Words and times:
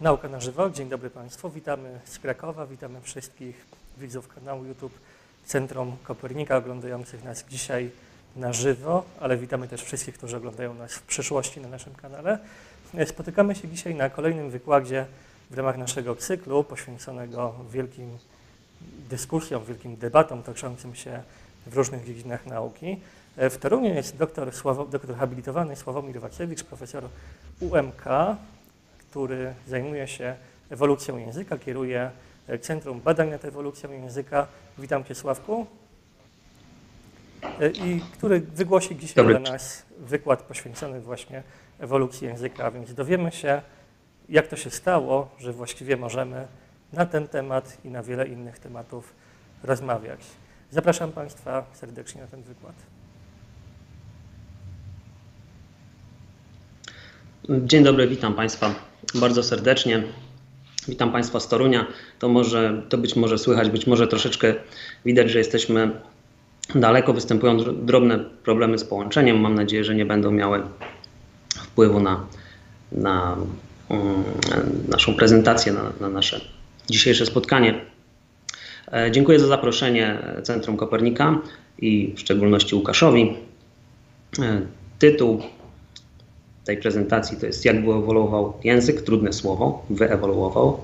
Nauka 0.00 0.28
na 0.28 0.40
żywo. 0.40 0.70
Dzień 0.70 0.88
dobry 0.88 1.10
Państwu. 1.10 1.50
Witamy 1.50 2.00
z 2.04 2.18
Krakowa. 2.18 2.66
Witamy 2.66 3.00
wszystkich 3.00 3.66
widzów 3.98 4.28
kanału 4.28 4.64
YouTube 4.64 4.92
Centrum 5.44 5.96
Kopernika, 6.02 6.56
oglądających 6.56 7.24
nas 7.24 7.44
dzisiaj 7.48 7.90
na 8.36 8.52
żywo, 8.52 9.04
ale 9.20 9.36
witamy 9.36 9.68
też 9.68 9.82
wszystkich, 9.82 10.14
którzy 10.14 10.36
oglądają 10.36 10.74
nas 10.74 10.92
w 10.92 11.02
przyszłości 11.02 11.60
na 11.60 11.68
naszym 11.68 11.94
kanale. 11.94 12.38
Spotykamy 13.06 13.54
się 13.54 13.68
dzisiaj 13.68 13.94
na 13.94 14.10
kolejnym 14.10 14.50
wykładzie 14.50 15.06
w 15.50 15.58
ramach 15.58 15.78
naszego 15.78 16.16
cyklu 16.16 16.64
poświęconego 16.64 17.54
wielkim 17.70 18.18
dyskusjom, 19.10 19.64
wielkim 19.64 19.96
debatom 19.96 20.42
toczącym 20.42 20.94
się 20.94 21.22
w 21.66 21.76
różnych 21.76 22.06
dziedzinach 22.06 22.46
nauki. 22.46 23.00
W 23.36 23.56
Toruniu 23.56 23.94
jest 23.94 24.16
doktor, 24.16 24.50
doktor 24.90 25.16
habilitowany 25.16 25.76
Sławomir 25.76 26.20
Wakiewicz, 26.20 26.64
profesor 26.64 27.04
UMK, 27.60 28.04
który 29.10 29.54
zajmuje 29.66 30.08
się 30.08 30.36
ewolucją 30.70 31.16
języka, 31.16 31.58
kieruje 31.58 32.10
Centrum 32.60 33.00
Badań 33.00 33.30
nad 33.30 33.44
Ewolucją 33.44 33.92
Języka. 33.92 34.46
Witam 34.78 35.04
Cię 35.04 35.14
Sławku. 35.14 35.66
I 37.74 38.00
który 38.12 38.40
wygłosi 38.40 38.96
dzisiaj 38.96 39.14
Dobry. 39.16 39.38
dla 39.40 39.52
nas 39.52 39.82
wykład 39.98 40.42
poświęcony 40.42 41.00
właśnie 41.00 41.42
ewolucji 41.78 42.26
języka, 42.26 42.70
więc 42.70 42.94
dowiemy 42.94 43.32
się, 43.32 43.62
jak 44.28 44.46
to 44.46 44.56
się 44.56 44.70
stało, 44.70 45.28
że 45.38 45.52
właściwie 45.52 45.96
możemy 45.96 46.46
na 46.92 47.06
ten 47.06 47.28
temat 47.28 47.78
i 47.84 47.88
na 47.88 48.02
wiele 48.02 48.26
innych 48.26 48.58
tematów 48.58 49.14
rozmawiać. 49.62 50.20
Zapraszam 50.70 51.12
Państwa 51.12 51.64
serdecznie 51.72 52.20
na 52.20 52.26
ten 52.26 52.42
wykład. 52.42 52.74
Dzień 57.58 57.84
dobry, 57.84 58.08
witam 58.08 58.34
Państwa 58.34 58.74
bardzo 59.14 59.42
serdecznie. 59.42 60.02
Witam 60.88 61.12
Państwa 61.12 61.40
z 61.40 61.48
Torunia. 61.48 61.86
To 62.18 62.28
może, 62.28 62.82
to 62.88 62.98
być 62.98 63.16
może 63.16 63.38
słychać, 63.38 63.70
być 63.70 63.86
może 63.86 64.08
troszeczkę 64.08 64.54
widać, 65.04 65.30
że 65.30 65.38
jesteśmy 65.38 65.90
daleko. 66.74 67.12
Występują 67.12 67.56
dr- 67.56 67.84
drobne 67.84 68.18
problemy 68.18 68.78
z 68.78 68.84
połączeniem. 68.84 69.40
Mam 69.40 69.54
nadzieję, 69.54 69.84
że 69.84 69.94
nie 69.94 70.06
będą 70.06 70.30
miały 70.30 70.62
wpływu 71.56 72.00
na, 72.00 72.26
na 72.92 73.36
mm, 73.88 74.24
naszą 74.88 75.14
prezentację, 75.14 75.72
na, 75.72 75.92
na 76.00 76.08
nasze 76.08 76.40
dzisiejsze 76.90 77.26
spotkanie. 77.26 77.80
E, 78.92 79.10
Dziękuję 79.10 79.38
za 79.38 79.46
zaproszenie 79.46 80.18
Centrum 80.42 80.76
Kopernika 80.76 81.38
i 81.78 82.14
w 82.16 82.20
szczególności 82.20 82.74
Łukaszowi. 82.74 83.36
E, 84.38 84.60
Tytuł 84.98 85.42
tej 86.64 86.76
prezentacji 86.76 87.36
to 87.36 87.46
jest 87.46 87.64
jak 87.64 87.84
wyewoluował 87.84 88.52
język, 88.64 89.02
trudne 89.02 89.32
słowo, 89.32 89.86
wyewoluował. 89.90 90.80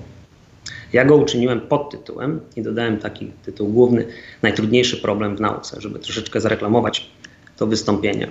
Ja 0.92 1.04
go 1.04 1.16
uczyniłem 1.16 1.60
pod 1.60 1.90
tytułem 1.90 2.40
i 2.56 2.62
dodałem 2.62 2.98
taki 2.98 3.32
tytuł 3.44 3.68
główny, 3.68 4.06
najtrudniejszy 4.42 4.96
problem 4.96 5.36
w 5.36 5.40
nauce, 5.40 5.80
żeby 5.80 5.98
troszeczkę 5.98 6.40
zareklamować 6.40 7.10
to 7.56 7.66
wystąpienie. 7.66 8.28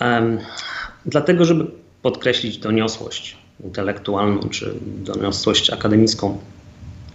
Um, 0.00 0.38
dlatego, 1.06 1.44
żeby 1.44 1.66
podkreślić 2.02 2.58
doniosłość 2.58 3.36
intelektualną 3.64 4.40
czy 4.40 4.74
doniosłość 4.82 5.70
akademicką 5.70 6.38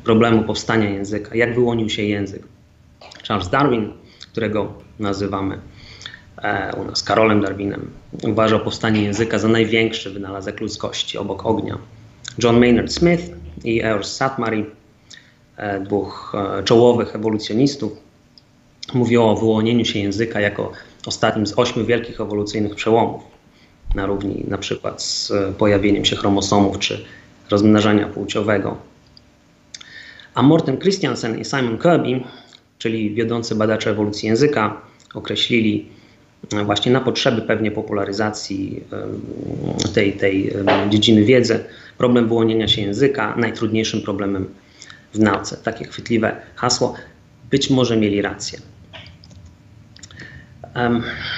problemu 0.03 0.43
powstania 0.43 0.89
języka, 0.89 1.35
jak 1.35 1.55
wyłonił 1.55 1.89
się 1.89 2.03
język. 2.03 2.43
Charles 3.27 3.49
Darwin, 3.49 3.93
którego 4.31 4.73
nazywamy 4.99 5.59
u 6.77 6.83
nas 6.83 7.03
Karolem 7.03 7.41
Darwinem, 7.41 7.91
uważał 8.23 8.59
powstanie 8.59 9.01
języka 9.01 9.39
za 9.39 9.47
największy 9.47 10.09
wynalazek 10.09 10.61
ludzkości 10.61 11.17
obok 11.17 11.45
ognia. 11.45 11.77
John 12.43 12.59
Maynard 12.59 12.93
Smith 12.93 13.23
i 13.63 13.81
Earl 13.81 14.03
Satmary, 14.03 14.65
e, 15.57 15.79
dwóch 15.79 16.35
e, 16.59 16.63
czołowych 16.63 17.15
ewolucjonistów, 17.15 17.91
mówiło 18.93 19.31
o 19.31 19.35
wyłonieniu 19.35 19.85
się 19.85 19.99
języka 19.99 20.39
jako 20.39 20.71
ostatnim 21.05 21.47
z 21.47 21.59
ośmiu 21.59 21.85
wielkich 21.85 22.21
ewolucyjnych 22.21 22.75
przełomów, 22.75 23.23
na 23.95 24.05
równi 24.05 24.43
na 24.47 24.57
przykład 24.57 25.03
z 25.03 25.31
e, 25.31 25.53
pojawieniem 25.57 26.05
się 26.05 26.15
chromosomów 26.15 26.79
czy 26.79 27.05
rozmnażania 27.49 28.07
płciowego. 28.07 28.77
A 30.33 30.41
Morten 30.41 30.77
Christiansen 30.77 31.39
i 31.39 31.45
Simon 31.45 31.77
Kirby, 31.77 32.23
czyli 32.77 33.15
wiodący 33.15 33.55
badacze 33.55 33.89
ewolucji 33.89 34.29
języka, 34.29 34.81
określili 35.13 35.89
e, 35.91 35.96
właśnie 36.65 36.91
na 36.91 37.01
potrzeby 37.01 37.41
pewnie 37.41 37.71
popularyzacji 37.71 38.83
tej, 39.93 40.13
tej 40.13 40.53
dziedziny 40.89 41.23
wiedzy 41.23 41.63
problem 41.97 42.27
wyłonienia 42.27 42.67
się 42.67 42.81
języka 42.81 43.35
najtrudniejszym 43.37 44.01
problemem 44.01 44.47
w 45.13 45.19
nauce. 45.19 45.57
Takie 45.57 45.85
chwytliwe 45.85 46.35
hasło. 46.55 46.93
Być 47.49 47.69
może 47.69 47.97
mieli 47.97 48.21
rację. 48.21 48.59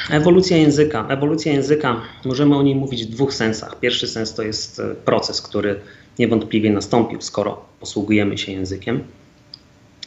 Ewolucja 0.10 0.58
języka. 0.58 1.08
Ewolucja 1.10 1.54
języka, 1.54 2.02
możemy 2.26 2.56
o 2.56 2.62
niej 2.64 2.76
mówić 2.76 3.06
w 3.06 3.10
dwóch 3.10 3.34
sensach. 3.34 3.80
Pierwszy 3.80 4.08
sens 4.08 4.34
to 4.34 4.44
jest 4.44 4.80
e, 4.80 4.96
proces, 4.96 5.42
który 5.42 5.80
niewątpliwie 6.20 6.72
nastąpił, 6.72 7.22
skoro 7.22 7.66
posługujemy 7.80 8.38
się 8.38 8.52
językiem. 8.52 9.04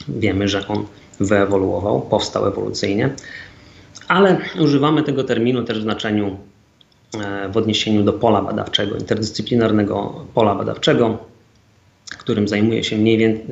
Wiemy, 0.09 0.49
że 0.49 0.69
on 0.69 0.87
wyewoluował, 1.21 2.01
powstał 2.01 2.47
ewolucyjnie, 2.47 3.11
ale 4.13 4.39
używamy 4.61 5.03
tego 5.03 5.25
terminu 5.25 5.65
też 5.65 5.79
w 5.79 5.83
znaczeniu 5.83 6.37
e, 7.21 7.49
w 7.49 7.57
odniesieniu 7.57 8.03
do 8.03 8.13
pola 8.13 8.43
badawczego, 8.43 8.97
interdyscyplinarnego 8.97 10.27
pola 10.35 10.55
badawczego, 10.55 11.19
którym 12.19 12.49
zajmuje 12.49 12.85
się 12.85 12.99
mniej 12.99 13.19
więcej, 13.19 13.47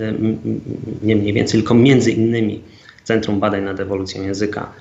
nie 1.03 1.17
mniej 1.17 1.33
więcej, 1.33 1.61
tylko 1.61 1.75
między 1.75 2.13
innymi 2.13 2.63
Centrum 3.05 3.41
Badań 3.41 3.63
nad 3.63 3.81
Ewolucją 3.81 4.23
Języka 4.23 4.73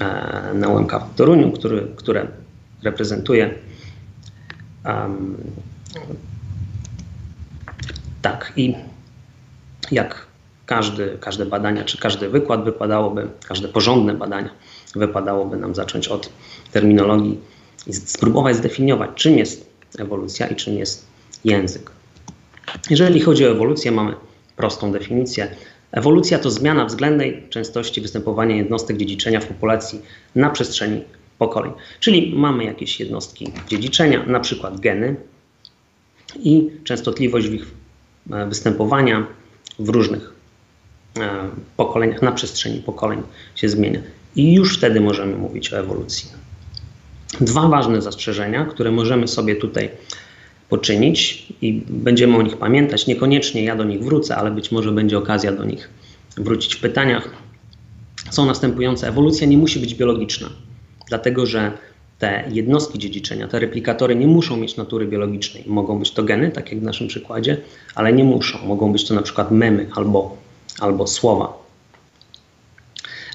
e, 0.00 0.54
na 0.54 0.68
UMK 0.68 0.92
w 1.12 1.16
Toruniu, 1.16 1.52
który, 1.52 1.86
które 1.96 2.26
reprezentuje. 2.82 3.54
Um, 4.84 5.36
tak, 8.22 8.52
i 8.56 8.74
jak 9.90 10.26
każdy, 10.66 11.18
każde 11.20 11.46
badania, 11.46 11.84
czy 11.84 11.98
każdy 11.98 12.28
wykład 12.28 12.64
wypadałoby, 12.64 13.28
każde 13.48 13.68
porządne 13.68 14.14
badania 14.14 14.50
wypadałoby 14.96 15.56
nam 15.56 15.74
zacząć 15.74 16.08
od 16.08 16.30
terminologii 16.72 17.38
i 17.86 17.92
spróbować 17.92 18.56
zdefiniować, 18.56 19.10
czym 19.14 19.38
jest 19.38 19.70
ewolucja 19.98 20.46
i 20.46 20.56
czym 20.56 20.74
jest 20.74 21.06
język. 21.44 21.90
Jeżeli 22.90 23.20
chodzi 23.20 23.46
o 23.46 23.50
ewolucję, 23.50 23.92
mamy 23.92 24.14
prostą 24.56 24.92
definicję. 24.92 25.48
Ewolucja 25.92 26.38
to 26.38 26.50
zmiana 26.50 26.84
względnej 26.84 27.46
częstości 27.50 28.00
występowania 28.00 28.56
jednostek 28.56 28.96
dziedziczenia 28.96 29.40
w 29.40 29.46
populacji 29.46 30.02
na 30.34 30.50
przestrzeni 30.50 31.04
pokoleń. 31.38 31.72
Czyli 32.00 32.34
mamy 32.36 32.64
jakieś 32.64 33.00
jednostki 33.00 33.52
dziedziczenia, 33.68 34.26
na 34.26 34.40
przykład 34.40 34.80
geny, 34.80 35.16
i 36.36 36.70
częstotliwość 36.84 37.46
ich 37.46 37.66
e, 38.30 38.46
występowania 38.46 39.26
w 39.78 39.88
różnych 39.88 40.32
e, 41.20 41.48
pokoleniach, 41.76 42.22
na 42.22 42.32
przestrzeni 42.32 42.82
pokoleń 42.82 43.22
się 43.54 43.68
zmienia. 43.68 44.00
I 44.36 44.52
już 44.52 44.78
wtedy 44.78 45.00
możemy 45.00 45.36
mówić 45.36 45.72
o 45.72 45.78
ewolucji. 45.78 46.28
Dwa 47.40 47.68
ważne 47.68 48.02
zastrzeżenia, 48.02 48.64
które 48.64 48.90
możemy 48.90 49.28
sobie 49.28 49.56
tutaj 49.56 49.90
poczynić 50.68 51.46
i 51.62 51.82
będziemy 51.88 52.36
o 52.36 52.42
nich 52.42 52.56
pamiętać. 52.56 53.06
Niekoniecznie 53.06 53.64
ja 53.64 53.76
do 53.76 53.84
nich 53.84 54.04
wrócę, 54.04 54.36
ale 54.36 54.50
być 54.50 54.72
może 54.72 54.92
będzie 54.92 55.18
okazja 55.18 55.52
do 55.52 55.64
nich 55.64 55.90
wrócić 56.36 56.74
w 56.74 56.80
pytaniach. 56.80 57.30
Są 58.30 58.46
następujące. 58.46 59.08
Ewolucja 59.08 59.46
nie 59.46 59.58
musi 59.58 59.80
być 59.80 59.94
biologiczna, 59.94 60.48
dlatego 61.08 61.46
że 61.46 61.72
te 62.18 62.44
jednostki 62.52 62.98
dziedziczenia, 62.98 63.48
te 63.48 63.58
replikatory 63.58 64.16
nie 64.16 64.26
muszą 64.26 64.56
mieć 64.56 64.76
natury 64.76 65.06
biologicznej. 65.06 65.64
Mogą 65.66 65.98
być 65.98 66.10
to 66.10 66.22
geny, 66.22 66.50
tak 66.50 66.72
jak 66.72 66.80
w 66.80 66.82
naszym 66.82 67.08
przykładzie, 67.08 67.56
ale 67.94 68.12
nie 68.12 68.24
muszą. 68.24 68.66
Mogą 68.66 68.92
być 68.92 69.08
to 69.08 69.14
na 69.14 69.22
przykład 69.22 69.50
memy 69.50 69.86
albo, 69.94 70.36
albo 70.80 71.06
słowa. 71.06 71.61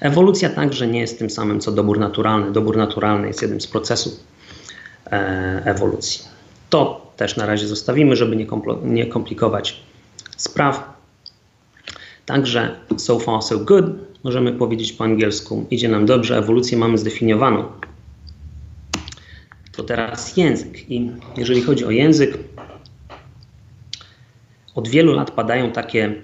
Ewolucja 0.00 0.48
także 0.48 0.86
nie 0.86 1.00
jest 1.00 1.18
tym 1.18 1.30
samym 1.30 1.60
co 1.60 1.72
dobór 1.72 1.98
naturalny. 1.98 2.52
Dobór 2.52 2.76
naturalny 2.76 3.26
jest 3.26 3.42
jednym 3.42 3.60
z 3.60 3.66
procesów 3.66 4.12
e, 5.06 5.62
ewolucji. 5.64 6.24
To 6.70 7.12
też 7.16 7.36
na 7.36 7.46
razie 7.46 7.66
zostawimy, 7.66 8.16
żeby 8.16 8.36
nie, 8.36 8.46
nie 8.84 9.06
komplikować 9.06 9.80
spraw. 10.36 10.98
Także 12.26 12.76
so 12.96 13.18
far 13.18 13.42
so 13.42 13.58
good, 13.58 13.84
możemy 14.24 14.52
powiedzieć 14.52 14.92
po 14.92 15.04
angielsku. 15.04 15.66
Idzie 15.70 15.88
nam 15.88 16.06
dobrze, 16.06 16.38
ewolucję 16.38 16.78
mamy 16.78 16.98
zdefiniowaną. 16.98 17.64
To 19.72 19.82
teraz 19.82 20.36
język. 20.36 20.90
I 20.90 21.10
jeżeli 21.36 21.62
chodzi 21.62 21.84
o 21.84 21.90
język, 21.90 22.38
od 24.74 24.88
wielu 24.88 25.12
lat 25.12 25.30
padają 25.30 25.72
takie 25.72 26.14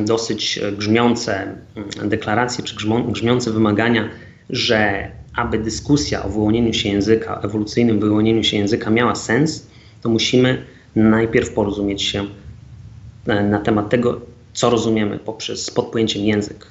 dosyć 0.00 0.60
grzmiące 0.78 1.56
mm, 1.76 2.08
deklaracje 2.08 2.64
czy 2.64 2.76
grzmiące 3.08 3.50
wymagania, 3.50 4.08
że 4.50 5.10
aby 5.36 5.58
dyskusja 5.58 6.24
o 6.24 6.28
wyłonieniu 6.28 6.72
się 6.72 6.88
języka, 6.88 7.40
ewolucyjnym 7.44 8.00
wyłonieniu 8.00 8.44
się 8.44 8.56
języka 8.56 8.90
miała 8.90 9.14
sens, 9.14 9.66
to 10.02 10.08
musimy 10.08 10.64
najpierw 10.96 11.50
porozumieć 11.50 12.02
się 12.02 12.26
e, 13.26 13.42
na 13.42 13.58
temat 13.58 13.88
tego, 13.88 14.20
co 14.52 14.70
rozumiemy 14.70 15.18
poprzez 15.18 15.70
pod 15.70 15.86
pojęciem 15.86 16.22
język, 16.22 16.66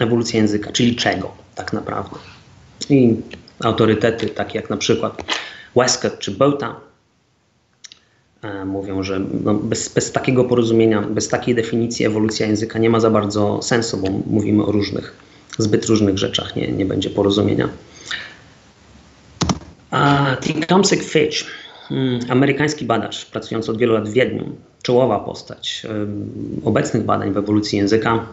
ewolucja 0.00 0.40
języka, 0.40 0.72
czyli 0.72 0.96
czego 0.96 1.32
tak 1.54 1.72
naprawdę. 1.72 2.16
I 2.90 3.16
autorytety, 3.60 4.26
takie 4.26 4.58
jak 4.58 4.70
na 4.70 4.76
przykład 4.76 5.24
Westcott 5.76 6.18
czy 6.18 6.30
Bota, 6.30 6.68
e, 6.68 6.87
mówią, 8.66 9.02
że 9.02 9.20
no 9.44 9.54
bez, 9.54 9.88
bez 9.88 10.12
takiego 10.12 10.44
porozumienia, 10.44 11.02
bez 11.02 11.28
takiej 11.28 11.54
definicji 11.54 12.06
ewolucja 12.06 12.46
języka 12.46 12.78
nie 12.78 12.90
ma 12.90 13.00
za 13.00 13.10
bardzo 13.10 13.62
sensu, 13.62 13.96
bo 13.96 14.08
mówimy 14.26 14.64
o 14.64 14.72
różnych, 14.72 15.16
zbyt 15.58 15.86
różnych 15.86 16.18
rzeczach, 16.18 16.56
nie, 16.56 16.72
nie 16.72 16.86
będzie 16.86 17.10
porozumienia. 17.10 17.68
A 19.90 20.36
Tecumseh 20.40 21.02
Fitch, 21.02 21.44
mm, 21.90 22.20
amerykański 22.28 22.84
badacz 22.84 23.26
pracujący 23.26 23.70
od 23.70 23.78
wielu 23.78 23.94
lat 23.94 24.08
w 24.08 24.12
Wiedniu, 24.12 24.44
czołowa 24.82 25.20
postać 25.20 25.86
obecnych 26.64 27.04
badań 27.04 27.32
w 27.32 27.36
ewolucji 27.36 27.78
języka, 27.78 28.26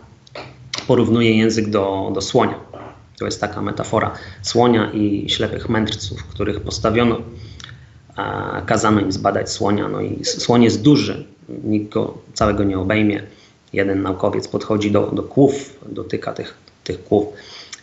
porównuje 0.88 1.38
język 1.38 1.70
do, 1.70 2.12
do 2.14 2.22
słonia. 2.22 2.60
To 3.20 3.26
jest 3.26 3.42
taka 3.42 3.62
metafora 3.62 4.12
słonia 4.42 4.92
i 4.92 5.30
ślepych 5.30 5.70
mędrców, 5.70 6.24
których 6.24 6.62
postawiono, 6.62 7.22
kazano 8.66 9.02
im 9.02 9.12
zbadać 9.12 9.50
słonia. 9.50 9.90
No 9.90 10.02
i 10.02 10.26
słoń 10.26 10.64
jest 10.64 10.82
duży, 10.82 11.26
nikt 11.64 11.90
go 11.90 12.18
całego 12.34 12.64
nie 12.64 12.80
obejmie. 12.80 13.24
Jeden 13.74 14.02
naukowiec 14.02 14.48
podchodzi 14.48 14.92
do, 14.92 15.08
do 15.08 15.24
kłów, 15.24 15.80
dotyka 15.90 16.34
tych, 16.34 16.54
tych 16.84 17.04
kłów 17.04 17.26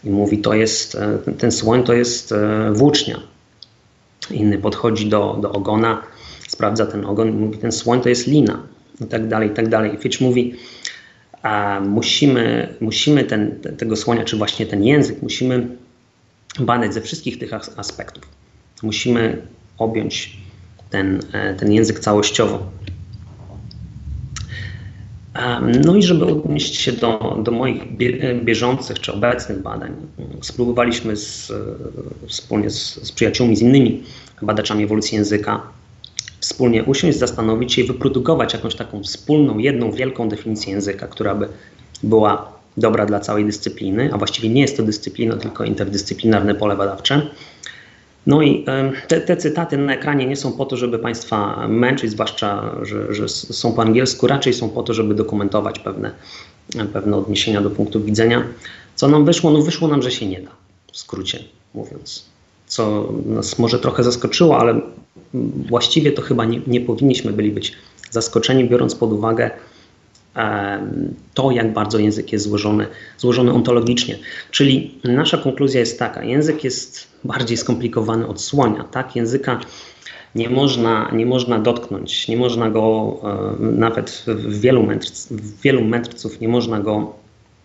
i 0.04 0.10
mówi, 0.10 0.38
to 0.38 0.54
jest, 0.54 0.94
e, 0.94 1.18
ten 1.38 1.52
słoń 1.52 1.84
to 1.84 1.92
jest 1.92 2.32
e, 2.32 2.72
włócznia. 2.72 3.20
Inny 4.30 4.58
podchodzi 4.58 5.08
do, 5.08 5.38
do 5.42 5.52
ogona, 5.52 6.02
sprawdza 6.48 6.86
ten 6.86 7.04
ogon 7.04 7.28
i 7.28 7.32
mówi, 7.32 7.58
ten 7.58 7.72
słoń 7.72 8.00
to 8.00 8.08
jest 8.08 8.26
lina 8.26 8.62
i 9.00 9.04
tak 9.04 9.28
dalej, 9.28 9.48
i 9.48 9.52
tak 9.52 9.68
dalej. 9.68 9.98
Fitch 9.98 10.20
mówi, 10.20 10.54
a 11.42 11.80
musimy, 11.80 12.74
musimy 12.80 13.24
ten, 13.24 13.60
tego 13.78 13.96
słonia, 13.96 14.24
czy 14.24 14.36
właśnie 14.36 14.66
ten 14.66 14.84
język, 14.84 15.22
musimy 15.22 15.68
badać 16.60 16.94
ze 16.94 17.00
wszystkich 17.00 17.38
tych 17.38 17.50
aspektów. 17.76 18.24
Musimy 18.82 19.42
objąć 19.78 20.36
ten, 20.90 21.20
e, 21.32 21.54
ten 21.54 21.72
język 21.72 22.00
całościowo. 22.00 22.66
No 25.84 25.96
i 25.96 26.02
żeby 26.02 26.26
odnieść 26.26 26.76
się 26.76 26.92
do, 26.92 27.38
do 27.44 27.50
moich 27.50 27.96
bieżących 28.44 29.00
czy 29.00 29.12
obecnych 29.12 29.62
badań, 29.62 29.92
spróbowaliśmy 30.40 31.16
z, 31.16 31.52
wspólnie 32.26 32.70
z, 32.70 32.94
z 32.94 33.12
przyjaciółmi, 33.12 33.56
z 33.56 33.62
innymi 33.62 34.02
badaczami 34.42 34.84
ewolucji 34.84 35.16
języka, 35.16 35.62
wspólnie 36.40 36.84
usiąść, 36.84 37.18
zastanowić 37.18 37.72
się 37.72 37.82
i 37.82 37.86
wyprodukować 37.86 38.52
jakąś 38.52 38.74
taką 38.74 39.02
wspólną, 39.02 39.58
jedną 39.58 39.92
wielką 39.92 40.28
definicję 40.28 40.72
języka, 40.72 41.06
która 41.06 41.34
by 41.34 41.48
była 42.02 42.52
dobra 42.76 43.06
dla 43.06 43.20
całej 43.20 43.44
dyscypliny, 43.44 44.10
a 44.12 44.18
właściwie 44.18 44.48
nie 44.48 44.62
jest 44.62 44.76
to 44.76 44.82
dyscyplina, 44.82 45.36
tylko 45.36 45.64
interdyscyplinarne 45.64 46.54
pole 46.54 46.76
badawcze. 46.76 47.26
No 48.26 48.42
i 48.42 48.64
te, 49.08 49.20
te, 49.20 49.36
cytaty 49.36 49.76
na 49.76 49.94
ekranie 49.94 50.26
nie 50.26 50.36
są 50.36 50.52
po 50.52 50.64
to, 50.64 50.76
żeby 50.76 50.98
Państwa 50.98 51.68
męczyć, 51.68 52.10
zwłaszcza, 52.10 52.76
że, 52.82 53.14
że, 53.14 53.28
są 53.28 53.72
po 53.72 53.82
angielsku, 53.82 54.26
raczej 54.26 54.54
są 54.54 54.68
po 54.68 54.82
to, 54.82 54.94
żeby 54.94 55.14
dokumentować 55.14 55.78
pewne, 55.78 56.10
pewne 56.92 57.16
odniesienia 57.16 57.60
do 57.60 57.70
punktu 57.70 58.04
widzenia. 58.04 58.44
Co 58.94 59.08
nam 59.08 59.24
wyszło? 59.24 59.50
No 59.50 59.62
wyszło 59.62 59.88
nam, 59.88 60.02
że 60.02 60.10
się 60.10 60.26
nie 60.26 60.40
da, 60.40 60.50
w 60.92 60.96
skrócie 60.96 61.44
mówiąc. 61.74 62.24
Co 62.66 63.12
nas 63.26 63.58
może 63.58 63.78
trochę 63.78 64.02
zaskoczyło, 64.02 64.58
ale 64.58 64.80
właściwie 65.68 66.12
to 66.12 66.22
chyba 66.22 66.44
nie, 66.44 66.60
nie 66.66 66.80
powinniśmy 66.80 67.32
byli 67.32 67.50
być 67.50 67.72
zaskoczeni, 68.10 68.68
biorąc 68.68 68.94
pod 68.94 69.12
uwagę 69.12 69.50
to, 71.34 71.50
jak 71.50 71.72
bardzo 71.72 71.98
język 71.98 72.32
jest 72.32 72.44
złożony, 72.44 72.86
złożony 73.18 73.52
ontologicznie. 73.52 74.18
Czyli 74.50 74.98
nasza 75.04 75.38
konkluzja 75.38 75.80
jest 75.80 75.98
taka: 75.98 76.24
język 76.24 76.64
jest 76.64 77.06
bardziej 77.24 77.56
skomplikowany 77.56 78.26
od 78.26 78.40
słonia. 78.40 78.84
Tak? 78.84 79.16
Języka 79.16 79.60
nie 80.34 80.50
można, 80.50 81.10
nie 81.12 81.26
można 81.26 81.58
dotknąć, 81.58 82.28
nie 82.28 82.36
można 82.36 82.70
go 82.70 83.16
nawet 83.60 84.24
w 84.26 84.60
wielu, 84.60 84.82
mędrc, 84.82 85.28
w 85.32 85.60
wielu 85.60 85.84
mędrców 85.84 86.40
nie 86.40 86.48
można 86.48 86.80
go 86.80 87.14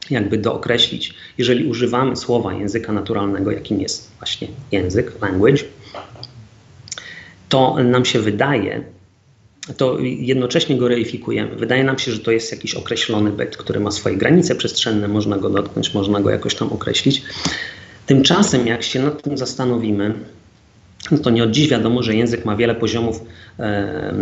jakby 0.09 0.37
dookreślić. 0.37 1.13
Jeżeli 1.37 1.65
używamy 1.65 2.15
słowa 2.15 2.53
języka 2.53 2.93
naturalnego, 2.93 3.51
jakim 3.51 3.81
jest 3.81 4.11
właśnie 4.19 4.47
język, 4.71 5.21
language, 5.21 5.63
to 7.49 7.83
nam 7.83 8.05
się 8.05 8.19
wydaje, 8.19 8.83
to 9.73 9.99
jednocześnie 10.01 10.77
go 10.77 10.87
reifikujemy. 10.87 11.55
Wydaje 11.55 11.83
nam 11.83 11.99
się, 11.99 12.11
że 12.11 12.19
to 12.19 12.31
jest 12.31 12.51
jakiś 12.51 12.75
określony 12.75 13.31
byt, 13.31 13.57
który 13.57 13.79
ma 13.79 13.91
swoje 13.91 14.17
granice 14.17 14.55
przestrzenne, 14.55 15.07
można 15.07 15.37
go 15.37 15.49
dotknąć, 15.49 15.93
można 15.93 16.21
go 16.21 16.29
jakoś 16.29 16.55
tam 16.55 16.73
określić. 16.73 17.21
Tymczasem, 18.05 18.67
jak 18.67 18.83
się 18.83 18.99
nad 18.99 19.23
tym 19.23 19.37
zastanowimy, 19.37 20.13
no 21.11 21.17
to 21.17 21.29
nie 21.29 21.43
od 21.43 21.51
dziś 21.51 21.69
wiadomo, 21.69 22.03
że 22.03 22.15
język 22.15 22.45
ma 22.45 22.55
wiele 22.55 22.75
poziomów 22.75 23.21
e, 23.59 24.13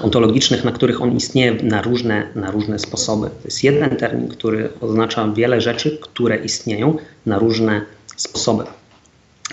ontologicznych, 0.00 0.64
na 0.64 0.72
których 0.72 1.02
on 1.02 1.16
istnieje 1.16 1.54
na 1.62 1.82
różne, 1.82 2.28
na 2.34 2.50
różne 2.50 2.78
sposoby. 2.78 3.26
To 3.26 3.44
jest 3.44 3.64
jeden 3.64 3.96
termin, 3.96 4.28
który 4.28 4.68
oznacza 4.80 5.28
wiele 5.28 5.60
rzeczy, 5.60 5.98
które 6.00 6.36
istnieją 6.36 6.96
na 7.26 7.38
różne 7.38 7.80
sposoby. 8.16 8.64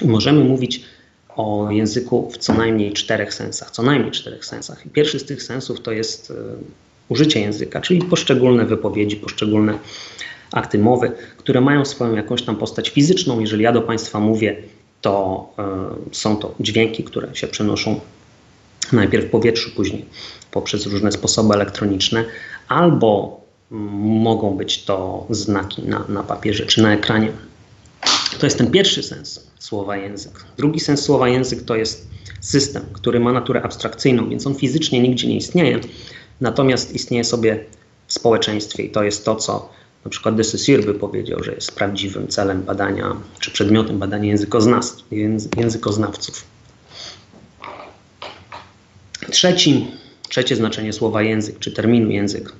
I 0.01 0.07
możemy 0.07 0.44
mówić 0.44 0.83
o 1.36 1.72
języku 1.72 2.30
w 2.31 2.38
co 2.38 2.54
najmniej 2.54 2.94
czterech 2.94 3.33
sensach, 3.33 3.72
co 3.72 3.83
najmniej 3.83 4.12
czterech 4.12 4.45
sensach. 4.45 4.86
I 4.86 4.89
pierwszy 4.89 5.19
z 5.19 5.25
tych 5.25 5.44
sensów 5.44 5.81
to 5.81 5.92
jest 5.92 6.31
e, 6.31 6.33
użycie 7.10 7.39
języka, 7.39 7.82
czyli 7.82 8.01
poszczególne 8.01 8.65
wypowiedzi, 8.65 9.15
poszczególne 9.15 9.79
akty 10.51 10.79
mowy, 10.79 11.12
które 11.38 11.62
mają 11.62 11.86
swoją 11.86 12.15
jakąś 12.15 12.41
tam 12.41 12.55
postać 12.55 12.89
fizyczną. 12.89 13.39
Jeżeli 13.39 13.63
ja 13.63 13.72
do 13.72 13.82
Państwa 13.82 14.20
mówię, 14.20 14.55
to 15.01 15.48
y, 16.12 16.15
są 16.15 16.38
to 16.38 16.55
dźwięki, 16.60 17.03
które 17.03 17.36
się 17.36 17.48
przenoszą 17.48 18.00
najpierw 18.91 19.25
w 19.25 19.29
powietrzu, 19.29 19.72
później 19.75 20.05
poprzez 20.51 20.86
różne 20.86 21.12
sposoby 21.12 21.53
elektroniczne, 21.53 22.25
albo 22.67 23.41
mogą 23.72 24.58
być 24.58 24.84
to 24.84 25.25
znaki 25.29 25.82
na, 25.82 26.05
na 26.10 26.24
papierze 26.24 26.65
czy 26.65 26.82
na 26.82 26.94
ekranie. 26.94 27.32
To 28.41 28.45
jest 28.45 28.57
ten 28.57 28.71
pierwszy 28.71 29.03
sens 29.03 29.48
słowa 29.60 29.98
język. 29.98 30.31
Drugi 30.57 30.79
sens 30.79 31.01
słowa 31.01 31.29
język 31.29 31.63
to 31.63 31.75
jest 31.75 32.07
system, 32.39 32.83
który 32.93 33.19
ma 33.19 33.33
naturę 33.33 33.62
abstrakcyjną, 33.62 34.29
więc 34.29 34.48
on 34.48 34.55
fizycznie 34.55 35.00
nigdzie 35.00 35.27
nie 35.27 35.38
istnieje, 35.38 35.79
natomiast 36.41 36.95
istnieje 36.95 37.24
sobie 37.24 37.65
w 38.07 38.13
społeczeństwie 38.13 38.83
i 38.83 38.89
to 38.89 39.03
jest 39.03 39.25
to, 39.25 39.36
co 39.36 39.69
na 40.05 40.12
przykład 40.12 40.36
de 40.36 40.43
Saussure 40.43 40.83
by 40.83 40.93
powiedział, 40.93 41.43
że 41.43 41.53
jest 41.53 41.75
prawdziwym 41.75 42.27
celem 42.27 42.63
badania, 42.63 43.15
czy 43.39 43.51
przedmiotem 43.51 44.00
badania 44.00 44.36
językoznawców. 45.57 46.43
Trzeci, 49.31 49.88
trzecie 50.29 50.55
znaczenie 50.55 50.93
słowa 50.93 51.21
język, 51.21 51.60
czy 51.60 51.71
terminu 51.71 52.12
język 52.12 52.53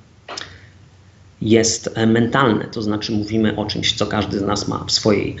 jest 1.40 1.96
mentalne, 2.06 2.64
to 2.64 2.82
znaczy 2.82 3.12
mówimy 3.12 3.56
o 3.56 3.66
czymś, 3.66 3.92
co 3.92 4.06
każdy 4.06 4.38
z 4.38 4.42
nas 4.42 4.68
ma 4.68 4.84
w 4.84 4.92
swojej 4.92 5.36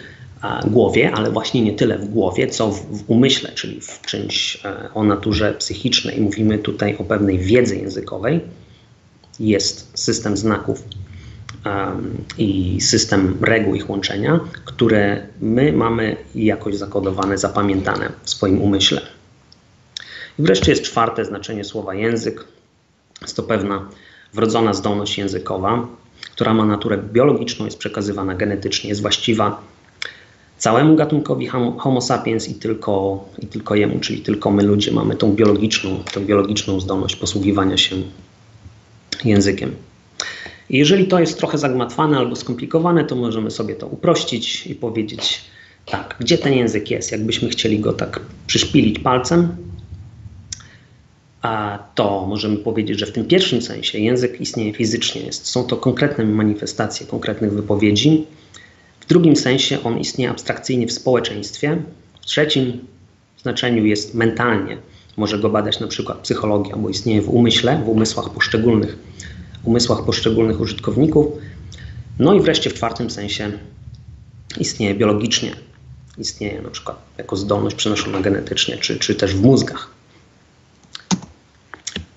głowie, 0.66 1.12
ale 1.14 1.30
właśnie 1.30 1.62
nie 1.62 1.72
tyle 1.72 1.98
w 1.98 2.08
głowie, 2.08 2.46
co 2.46 2.70
w, 2.70 2.98
w 2.98 3.10
umyśle, 3.10 3.52
czyli 3.54 3.80
w 3.80 4.00
czymś 4.00 4.58
e, 4.64 4.88
o 4.94 5.04
naturze 5.04 5.54
psychicznej. 5.54 6.20
Mówimy 6.20 6.58
tutaj 6.58 6.96
o 6.96 7.04
pewnej 7.04 7.38
wiedzy 7.38 7.76
językowej. 7.76 8.40
Jest 9.40 9.98
system 9.98 10.36
znaków 10.36 10.84
um, 11.66 12.24
i 12.38 12.80
system 12.80 13.38
reguł 13.40 13.74
ich 13.74 13.90
łączenia, 13.90 14.40
które 14.64 15.26
my 15.40 15.72
mamy 15.72 16.16
jakoś 16.34 16.76
zakodowane, 16.76 17.38
zapamiętane 17.38 18.12
w 18.22 18.30
swoim 18.30 18.62
umyśle. 18.62 19.00
I 20.38 20.42
wreszcie 20.42 20.70
jest 20.70 20.82
czwarte 20.82 21.24
znaczenie 21.24 21.64
słowa 21.64 21.94
język. 21.94 22.44
Jest 23.22 23.36
to 23.36 23.42
pewna 23.42 23.88
wrodzona 24.34 24.74
zdolność 24.74 25.18
językowa, 25.18 25.88
która 26.32 26.54
ma 26.54 26.64
naturę 26.64 26.98
biologiczną, 27.12 27.64
jest 27.64 27.78
przekazywana 27.78 28.34
genetycznie, 28.34 28.88
jest 28.88 29.02
właściwa 29.02 29.71
całemu 30.62 30.96
gatunkowi 30.96 31.46
Homo 31.78 32.00
sapiens 32.00 32.48
i 32.48 32.54
tylko, 32.54 33.24
i 33.38 33.46
tylko 33.46 33.74
jemu, 33.74 33.98
czyli 33.98 34.20
tylko 34.20 34.50
my 34.50 34.62
ludzie 34.62 34.92
mamy 34.92 35.16
tą 35.16 35.32
biologiczną, 35.32 35.98
tą 36.12 36.24
biologiczną 36.24 36.80
zdolność 36.80 37.16
posługiwania 37.16 37.76
się 37.76 37.96
językiem. 39.24 39.74
Jeżeli 40.70 41.06
to 41.06 41.20
jest 41.20 41.38
trochę 41.38 41.58
zagmatwane 41.58 42.18
albo 42.18 42.36
skomplikowane, 42.36 43.04
to 43.04 43.16
możemy 43.16 43.50
sobie 43.50 43.74
to 43.74 43.86
uprościć 43.86 44.66
i 44.66 44.74
powiedzieć 44.74 45.40
tak, 45.86 46.16
gdzie 46.20 46.38
ten 46.38 46.52
język 46.52 46.90
jest, 46.90 47.12
jakbyśmy 47.12 47.48
chcieli 47.48 47.80
go 47.80 47.92
tak 47.92 48.20
przyszpilić 48.46 48.98
palcem, 48.98 49.56
a 51.42 51.78
to 51.94 52.26
możemy 52.26 52.56
powiedzieć, 52.56 52.98
że 52.98 53.06
w 53.06 53.12
tym 53.12 53.24
pierwszym 53.24 53.62
sensie 53.62 53.98
język 53.98 54.40
istnieje 54.40 54.72
fizycznie. 54.72 55.22
Jest, 55.22 55.46
są 55.46 55.64
to 55.64 55.76
konkretne 55.76 56.24
manifestacje 56.24 57.06
konkretnych 57.06 57.52
wypowiedzi, 57.52 58.26
w 59.02 59.06
drugim 59.06 59.36
sensie 59.36 59.82
on 59.84 59.98
istnieje 59.98 60.30
abstrakcyjnie 60.30 60.86
w 60.86 60.92
społeczeństwie. 60.92 61.82
W 62.20 62.26
trzecim 62.26 62.86
znaczeniu 63.42 63.86
jest 63.86 64.14
mentalnie 64.14 64.78
Może 65.16 65.38
go 65.38 65.50
badać 65.50 65.80
na 65.80 65.86
przykład 65.88 66.18
psychologia, 66.18 66.76
bo 66.76 66.88
istnieje 66.88 67.22
w 67.22 67.28
umyśle, 67.28 67.82
w 67.84 67.88
umysłach 67.88 68.30
poszczególnych, 68.30 68.96
umysłach 69.64 70.04
poszczególnych 70.04 70.60
użytkowników. 70.60 71.26
No 72.18 72.34
i 72.34 72.40
wreszcie 72.40 72.70
w 72.70 72.74
czwartym 72.74 73.10
sensie 73.10 73.52
istnieje 74.58 74.94
biologicznie. 74.94 75.52
Istnieje 76.18 76.62
na 76.62 76.70
przykład 76.70 76.98
jako 77.18 77.36
zdolność 77.36 77.76
przenoszona 77.76 78.20
genetycznie, 78.20 78.76
czy, 78.76 78.98
czy 78.98 79.14
też 79.14 79.34
w 79.34 79.42
mózgach. 79.42 79.90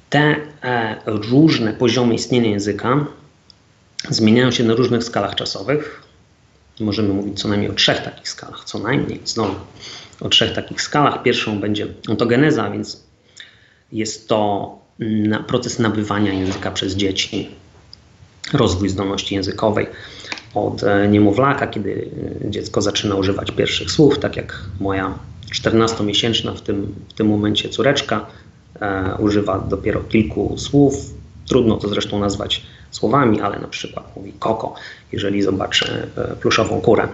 Te 0.09 0.35
e, 0.63 0.95
różne 1.05 1.73
poziomy 1.73 2.15
istnienia 2.15 2.49
języka 2.49 3.05
zmieniają 4.09 4.51
się 4.51 4.63
na 4.63 4.73
różnych 4.73 5.03
skalach 5.03 5.35
czasowych. 5.35 6.04
Możemy 6.79 7.13
mówić 7.13 7.41
co 7.41 7.47
najmniej 7.47 7.71
o 7.71 7.73
trzech 7.73 8.03
takich 8.03 8.29
skalach, 8.29 8.63
co 8.63 8.79
najmniej 8.79 9.21
znowu 9.25 9.55
o 10.21 10.29
trzech 10.29 10.53
takich 10.53 10.81
skalach. 10.81 11.23
Pierwszą 11.23 11.59
będzie 11.59 11.87
ontogeneza, 12.09 12.69
więc 12.69 13.03
jest 13.91 14.27
to 14.27 14.71
proces 15.47 15.79
nabywania 15.79 16.33
języka 16.33 16.71
przez 16.71 16.95
dzieci, 16.95 17.49
rozwój 18.53 18.89
zdolności 18.89 19.35
językowej 19.35 19.87
od 20.53 20.83
e, 20.83 21.07
niemowlaka, 21.07 21.67
kiedy 21.67 22.09
e, 22.45 22.51
dziecko 22.51 22.81
zaczyna 22.81 23.15
używać 23.15 23.51
pierwszych 23.51 23.91
słów, 23.91 24.19
tak 24.19 24.37
jak 24.37 24.61
moja 24.79 25.19
14-miesięczna 25.53 26.55
w 26.55 26.61
tym, 26.61 26.95
w 27.09 27.13
tym 27.13 27.27
momencie 27.27 27.69
córeczka 27.69 28.25
e, 28.81 29.15
używa 29.19 29.59
dopiero 29.59 29.99
kilku 29.99 30.57
słów. 30.57 30.95
Trudno 31.47 31.77
to 31.77 31.89
zresztą 31.89 32.19
nazwać 32.19 32.61
słowami, 32.91 33.41
ale 33.41 33.59
na 33.59 33.67
przykład 33.67 34.15
mówi 34.15 34.33
koko, 34.39 34.75
jeżeli 35.11 35.41
zobaczy 35.41 36.07
e, 36.17 36.35
pluszową 36.35 36.81
kurę, 36.81 37.07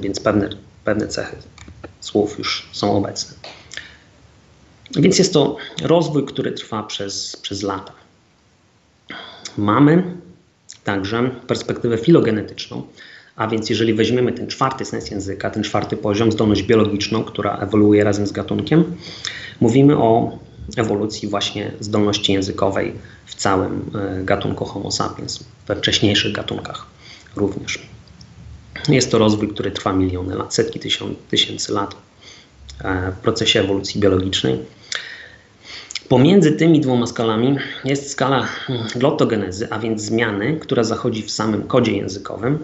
więc 0.00 0.20
pewne, 0.20 0.48
pewne 0.84 1.08
cechy 1.08 1.36
słów 2.00 2.38
już 2.38 2.68
są 2.72 2.96
obecne. 2.96 3.36
Więc 4.96 5.18
jest 5.18 5.32
to 5.32 5.56
rozwój, 5.82 6.26
który 6.26 6.52
trwa 6.52 6.82
przez, 6.82 7.36
przez 7.36 7.62
lata. 7.62 7.92
Mamy 9.58 10.16
także 10.84 11.30
perspektywę 11.46 11.98
filogenetyczną, 11.98 12.82
a 13.36 13.48
więc 13.48 13.70
jeżeli 13.70 13.94
weźmiemy 13.94 14.32
ten 14.32 14.46
czwarty 14.46 14.84
sens 14.84 15.10
języka, 15.10 15.50
ten 15.50 15.62
czwarty 15.62 15.96
poziom, 15.96 16.32
zdolność 16.32 16.62
biologiczną, 16.62 17.24
która 17.24 17.56
ewoluuje 17.56 18.04
razem 18.04 18.26
z 18.26 18.32
gatunkiem, 18.32 18.96
mówimy 19.60 19.96
o 19.96 20.38
ewolucji 20.76 21.28
właśnie 21.28 21.72
zdolności 21.80 22.32
językowej 22.32 22.92
w 23.26 23.34
całym 23.34 23.90
e, 23.94 24.24
gatunku 24.24 24.64
Homo 24.64 24.90
sapiens, 24.90 25.44
we 25.66 25.76
wcześniejszych 25.76 26.32
gatunkach 26.32 26.86
również. 27.36 27.78
Jest 28.88 29.10
to 29.10 29.18
rozwój, 29.18 29.48
który 29.48 29.70
trwa 29.70 29.92
miliony 29.92 30.34
lat, 30.34 30.54
setki 30.54 30.80
tysięcy 31.30 31.72
lat 31.72 31.94
e, 32.84 33.12
w 33.12 33.16
procesie 33.16 33.60
ewolucji 33.60 34.00
biologicznej. 34.00 34.58
Pomiędzy 36.08 36.52
tymi 36.52 36.80
dwoma 36.80 37.06
skalami 37.06 37.56
jest 37.84 38.10
skala 38.10 38.42
hmm, 38.42 38.88
glottogenezy, 38.96 39.68
a 39.70 39.78
więc 39.78 40.02
zmiany, 40.02 40.58
która 40.60 40.84
zachodzi 40.84 41.22
w 41.22 41.30
samym 41.30 41.62
kodzie 41.62 41.92
językowym. 41.92 42.58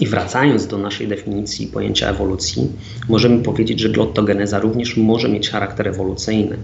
I 0.00 0.06
wracając 0.06 0.66
do 0.66 0.78
naszej 0.78 1.08
definicji 1.08 1.66
pojęcia 1.66 2.08
ewolucji, 2.08 2.72
możemy 3.08 3.42
powiedzieć, 3.42 3.80
że 3.80 3.88
glottogeneza 3.88 4.58
również 4.58 4.96
może 4.96 5.28
mieć 5.28 5.50
charakter 5.50 5.88
ewolucyjny. 5.88 6.58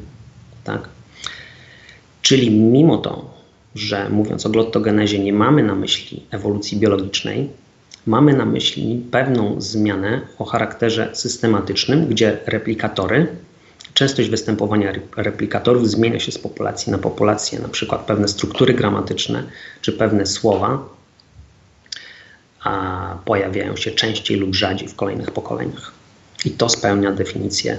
Tak? 0.66 0.88
Czyli 2.22 2.50
mimo 2.50 2.98
to, 2.98 3.30
że 3.74 4.08
mówiąc 4.10 4.46
o 4.46 4.48
glottogenezie 4.48 5.18
nie 5.18 5.32
mamy 5.32 5.62
na 5.62 5.74
myśli 5.74 6.22
ewolucji 6.30 6.78
biologicznej, 6.78 7.48
mamy 8.06 8.34
na 8.34 8.44
myśli 8.44 9.02
pewną 9.10 9.60
zmianę 9.60 10.20
o 10.38 10.44
charakterze 10.44 11.10
systematycznym, 11.12 12.06
gdzie 12.06 12.38
replikatory, 12.46 13.26
częstość 13.94 14.28
występowania 14.28 14.92
replikatorów 15.16 15.90
zmienia 15.90 16.20
się 16.20 16.32
z 16.32 16.38
populacji 16.38 16.92
na 16.92 16.98
populację, 16.98 17.58
na 17.58 17.68
przykład 17.68 18.06
pewne 18.06 18.28
struktury 18.28 18.74
gramatyczne 18.74 19.42
czy 19.80 19.92
pewne 19.92 20.26
słowa 20.26 20.96
a 22.64 23.18
pojawiają 23.24 23.76
się 23.76 23.90
częściej 23.90 24.36
lub 24.36 24.54
rzadziej 24.54 24.88
w 24.88 24.96
kolejnych 24.96 25.30
pokoleniach. 25.30 25.92
I 26.44 26.50
to 26.50 26.68
spełnia 26.68 27.12
definicję 27.12 27.78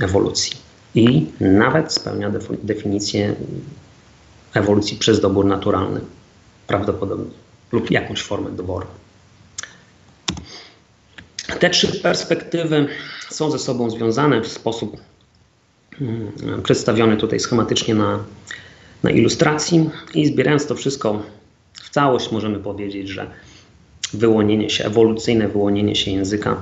ewolucji. 0.00 0.63
I 0.94 1.26
nawet 1.40 1.92
spełnia 1.92 2.30
definicję 2.62 3.34
ewolucji 4.54 4.96
przez 4.96 5.20
dobór 5.20 5.46
naturalny, 5.46 6.00
prawdopodobnie, 6.66 7.30
lub 7.72 7.90
jakąś 7.90 8.22
formę 8.22 8.50
doboru. 8.50 8.86
Te 11.60 11.70
trzy 11.70 12.00
perspektywy 12.00 12.86
są 13.30 13.50
ze 13.50 13.58
sobą 13.58 13.90
związane 13.90 14.40
w 14.40 14.48
sposób 14.48 14.96
mm, 16.00 16.62
przedstawiony 16.62 17.16
tutaj 17.16 17.40
schematycznie 17.40 17.94
na, 17.94 18.24
na 19.02 19.10
ilustracji 19.10 19.90
i 20.14 20.26
zbierając 20.26 20.66
to 20.66 20.74
wszystko 20.74 21.22
w 21.72 21.90
całość 21.90 22.32
możemy 22.32 22.58
powiedzieć, 22.58 23.08
że 23.08 23.30
wyłonienie 24.12 24.70
się, 24.70 24.84
ewolucyjne 24.84 25.48
wyłonienie 25.48 25.96
się 25.96 26.10
języka 26.10 26.56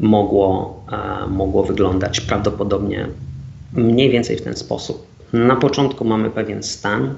mogło, 0.00 0.82
e, 0.92 1.26
mogło 1.26 1.64
wyglądać 1.64 2.20
prawdopodobnie 2.20 3.08
mniej 3.72 4.10
więcej 4.10 4.36
w 4.36 4.42
ten 4.42 4.56
sposób. 4.56 5.06
Na 5.32 5.56
początku 5.56 6.04
mamy 6.04 6.30
pewien 6.30 6.62
stan 6.62 7.14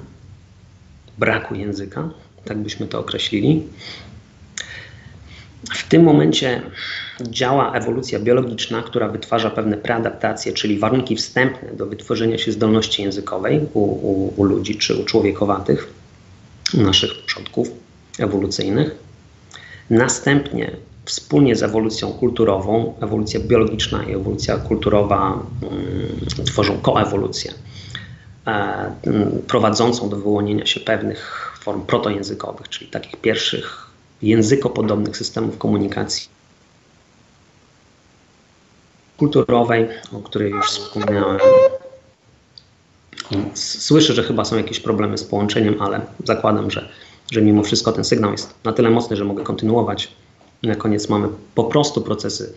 braku 1.17 1.55
języka, 1.55 2.09
tak 2.45 2.57
byśmy 2.57 2.87
to 2.87 2.99
określili. 2.99 3.63
W 5.73 5.87
tym 5.87 6.03
momencie 6.03 6.61
działa 7.21 7.73
ewolucja 7.73 8.19
biologiczna, 8.19 8.81
która 8.81 9.07
wytwarza 9.07 9.49
pewne 9.49 9.77
preadaptacje, 9.77 10.53
czyli 10.53 10.79
warunki 10.79 11.15
wstępne 11.15 11.73
do 11.73 11.85
wytworzenia 11.85 12.37
się 12.37 12.51
zdolności 12.51 13.03
językowej 13.03 13.59
u, 13.73 13.79
u, 13.81 14.33
u 14.37 14.43
ludzi 14.43 14.75
czy 14.75 14.95
u 14.95 15.05
człowiekowatych, 15.05 15.93
u 16.73 16.81
naszych 16.81 17.25
przodków 17.25 17.67
ewolucyjnych. 18.19 18.95
Następnie 19.89 20.71
wspólnie 21.11 21.55
z 21.55 21.63
ewolucją 21.63 22.13
kulturową, 22.13 22.93
ewolucja 23.01 23.39
biologiczna 23.39 24.03
i 24.03 24.13
ewolucja 24.13 24.57
kulturowa 24.57 25.43
mm, 25.61 26.45
tworzą 26.45 26.79
koewolucję 26.81 27.53
e, 28.47 28.51
mm, 29.03 29.41
prowadzącą 29.47 30.09
do 30.09 30.17
wyłonienia 30.17 30.65
się 30.65 30.79
pewnych 30.79 31.51
form 31.59 31.81
protojęzykowych, 31.81 32.69
czyli 32.69 32.91
takich 32.91 33.15
pierwszych 33.15 33.87
językopodobnych 34.21 35.17
systemów 35.17 35.57
komunikacji 35.57 36.29
kulturowej, 39.17 39.87
o 40.13 40.19
której 40.19 40.51
już 40.51 40.67
wspomniałem. 40.67 41.39
Słyszę, 43.53 44.13
że 44.13 44.23
chyba 44.23 44.45
są 44.45 44.57
jakieś 44.57 44.79
problemy 44.79 45.17
z 45.17 45.23
połączeniem, 45.23 45.81
ale 45.81 46.01
zakładam, 46.25 46.71
że 46.71 46.89
że 47.31 47.41
mimo 47.41 47.63
wszystko 47.63 47.91
ten 47.91 48.03
sygnał 48.03 48.31
jest 48.31 48.55
na 48.63 48.73
tyle 48.73 48.89
mocny, 48.89 49.15
że 49.15 49.25
mogę 49.25 49.43
kontynuować. 49.43 50.11
Na 50.63 50.75
koniec 50.75 51.09
mamy 51.09 51.27
po 51.55 51.63
prostu 51.63 52.01
procesy 52.01 52.53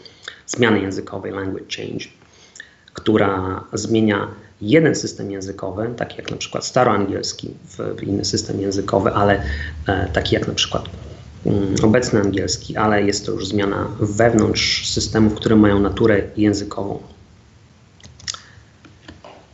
zmiany 0.46 0.80
językowej, 0.80 1.32
language 1.32 1.76
change, 1.76 2.04
która 2.92 3.64
zmienia 3.72 4.28
jeden 4.62 4.94
system 4.94 5.30
językowy, 5.30 5.94
taki 5.96 6.16
jak 6.16 6.30
na 6.30 6.36
przykład 6.36 6.66
staroangielski 6.66 7.50
w 7.78 8.02
inny 8.02 8.24
system 8.24 8.60
językowy, 8.60 9.12
ale 9.12 9.42
e, 9.86 10.08
taki 10.08 10.34
jak 10.34 10.48
na 10.48 10.54
przykład 10.54 10.88
mm, 11.46 11.74
obecny 11.82 12.20
angielski, 12.20 12.76
ale 12.76 13.02
jest 13.02 13.26
to 13.26 13.32
już 13.32 13.46
zmiana 13.46 13.88
wewnątrz 14.00 14.90
systemów, 14.90 15.34
które 15.34 15.56
mają 15.56 15.80
naturę 15.80 16.22
językową. 16.36 17.02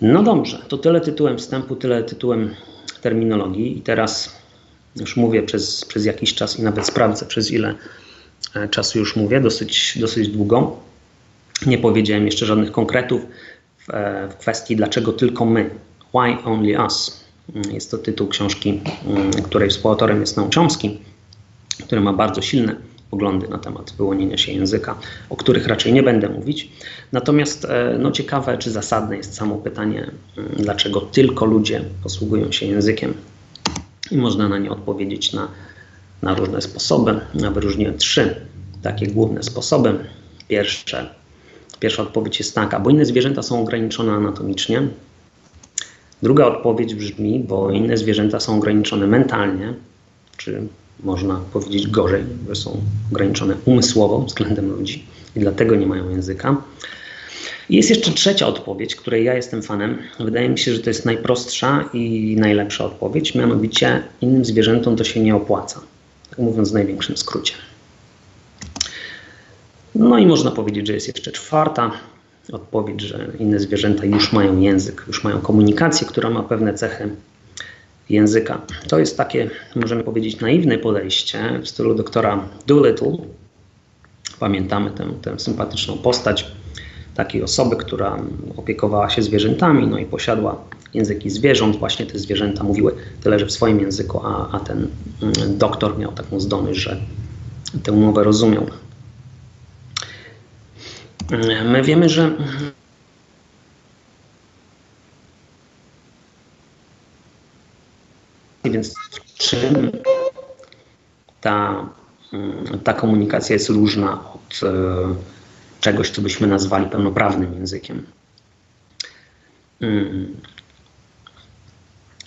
No 0.00 0.22
dobrze, 0.22 0.62
to 0.68 0.78
tyle 0.78 1.00
tytułem 1.00 1.38
wstępu, 1.38 1.76
tyle 1.76 2.04
tytułem 2.04 2.54
terminologii 3.02 3.78
i 3.78 3.82
teraz 3.82 4.36
już 4.96 5.16
mówię 5.16 5.42
przez, 5.42 5.84
przez 5.84 6.04
jakiś 6.04 6.34
czas 6.34 6.58
i 6.58 6.62
nawet 6.62 6.86
sprawdzę, 6.86 7.26
przez 7.26 7.50
ile 7.50 7.74
czasu 8.70 8.98
już 8.98 9.16
mówię, 9.16 9.40
dosyć, 9.40 9.98
dosyć 10.00 10.28
długo. 10.28 10.76
Nie 11.66 11.78
powiedziałem 11.78 12.26
jeszcze 12.26 12.46
żadnych 12.46 12.72
konkretów 12.72 13.22
w, 13.78 13.90
e, 13.90 14.28
w 14.28 14.36
kwestii, 14.36 14.76
dlaczego 14.76 15.12
tylko 15.12 15.44
my. 15.44 15.70
Why 16.14 16.44
only 16.44 16.82
us? 16.82 17.24
Mm, 17.54 17.72
jest 17.74 17.90
to 17.90 17.98
tytuł 17.98 18.28
książki, 18.28 18.80
mm, 19.06 19.32
której 19.32 19.70
współautorem 19.70 20.20
jest 20.20 20.36
Naum 20.36 20.50
Chomsky, 20.54 20.98
który 21.86 22.00
ma 22.00 22.12
bardzo 22.12 22.42
silne 22.42 22.76
poglądy 23.10 23.48
na 23.48 23.58
temat 23.58 23.92
wyłonienia 23.92 24.36
się 24.36 24.52
języka, 24.52 24.98
o 25.30 25.36
których 25.36 25.66
raczej 25.66 25.92
nie 25.92 26.02
będę 26.02 26.28
mówić. 26.28 26.72
Natomiast 27.12 27.64
e, 27.64 27.96
no, 27.98 28.10
ciekawe, 28.10 28.58
czy 28.58 28.70
zasadne 28.70 29.16
jest 29.16 29.34
samo 29.34 29.56
pytanie, 29.56 30.10
mm, 30.36 30.52
dlaczego 30.56 31.00
tylko 31.00 31.46
ludzie 31.46 31.84
posługują 32.02 32.52
się 32.52 32.66
językiem 32.66 33.14
i 34.10 34.16
można 34.16 34.48
na 34.48 34.58
nie 34.58 34.70
odpowiedzieć 34.70 35.32
na, 35.32 35.48
na 36.22 36.34
różne 36.34 36.60
sposoby. 36.62 37.20
Wyróżniłem 37.34 37.98
trzy 37.98 38.34
takie 38.82 39.06
główne 39.06 39.42
sposoby. 39.42 39.98
Pierwsze, 40.48 41.14
pierwsza 41.80 42.02
odpowiedź 42.02 42.38
jest 42.38 42.54
taka, 42.54 42.80
bo 42.80 42.90
inne 42.90 43.04
zwierzęta 43.04 43.42
są 43.42 43.62
ograniczone 43.62 44.12
anatomicznie. 44.12 44.82
Druga 46.22 46.46
odpowiedź 46.46 46.94
brzmi, 46.94 47.40
bo 47.48 47.70
inne 47.70 47.96
zwierzęta 47.96 48.40
są 48.40 48.56
ograniczone 48.56 49.06
mentalnie, 49.06 49.74
czy 50.36 50.62
można 51.02 51.40
powiedzieć 51.52 51.86
gorzej, 51.86 52.24
że 52.48 52.54
są 52.54 52.80
ograniczone 53.12 53.56
umysłowo 53.64 54.22
względem 54.22 54.70
ludzi 54.70 55.04
i 55.36 55.40
dlatego 55.40 55.76
nie 55.76 55.86
mają 55.86 56.10
języka. 56.10 56.56
I 57.68 57.76
jest 57.76 57.90
jeszcze 57.90 58.12
trzecia 58.12 58.46
odpowiedź, 58.46 58.96
której 58.96 59.24
ja 59.24 59.34
jestem 59.34 59.62
fanem. 59.62 59.98
Wydaje 60.20 60.48
mi 60.48 60.58
się, 60.58 60.74
że 60.74 60.80
to 60.80 60.90
jest 60.90 61.04
najprostsza 61.04 61.88
i 61.92 62.36
najlepsza 62.38 62.84
odpowiedź, 62.84 63.34
mianowicie 63.34 64.02
innym 64.20 64.44
zwierzętom 64.44 64.96
to 64.96 65.04
się 65.04 65.20
nie 65.20 65.36
opłaca. 65.36 65.80
Tak 66.30 66.38
mówiąc 66.38 66.70
w 66.70 66.74
największym 66.74 67.16
skrócie. 67.16 67.54
No 69.94 70.18
i 70.18 70.26
można 70.26 70.50
powiedzieć, 70.50 70.86
że 70.86 70.92
jest 70.92 71.06
jeszcze 71.06 71.32
czwarta 71.32 71.90
odpowiedź, 72.52 73.00
że 73.00 73.28
inne 73.38 73.60
zwierzęta 73.60 74.04
już 74.04 74.32
mają 74.32 74.60
język, 74.60 75.04
już 75.06 75.24
mają 75.24 75.40
komunikację, 75.40 76.06
która 76.06 76.30
ma 76.30 76.42
pewne 76.42 76.74
cechy 76.74 77.10
języka. 78.08 78.60
To 78.88 78.98
jest 78.98 79.16
takie, 79.16 79.50
możemy 79.76 80.04
powiedzieć, 80.04 80.40
naiwne 80.40 80.78
podejście 80.78 81.60
w 81.62 81.68
stylu 81.68 81.94
doktora 81.94 82.48
Doolittle. 82.66 83.16
Pamiętamy 84.38 84.90
tę, 84.90 85.12
tę 85.22 85.38
sympatyczną 85.38 85.98
postać 85.98 86.46
takiej 87.14 87.42
osoby, 87.42 87.76
która 87.76 88.18
opiekowała 88.56 89.10
się 89.10 89.22
zwierzętami, 89.22 89.86
no 89.86 89.98
i 89.98 90.06
posiadła 90.06 90.64
języki 90.94 91.30
zwierząt. 91.30 91.76
Właśnie 91.76 92.06
te 92.06 92.18
zwierzęta 92.18 92.64
mówiły 92.64 92.94
tyle, 93.22 93.38
że 93.38 93.46
w 93.46 93.52
swoim 93.52 93.80
języku, 93.80 94.20
a, 94.26 94.50
a 94.52 94.60
ten 94.60 94.88
mm, 95.22 95.58
doktor 95.58 95.98
miał 95.98 96.12
taką 96.12 96.40
zdolność, 96.40 96.78
że 96.78 97.00
tę 97.82 97.92
mowę 97.92 98.24
rozumiał. 98.24 98.66
My 101.64 101.82
wiemy, 101.82 102.08
że 102.08 102.36
więc 108.64 108.94
czym 109.38 109.90
ta, 111.40 111.88
ta 112.84 112.92
komunikacja 112.92 113.54
jest 113.54 113.68
różna 113.68 114.32
od 114.34 114.60
e, 114.62 114.72
czegoś, 115.80 116.10
co 116.10 116.22
byśmy 116.22 116.46
nazwali 116.46 116.86
pełnoprawnym 116.86 117.54
językiem. 117.54 118.06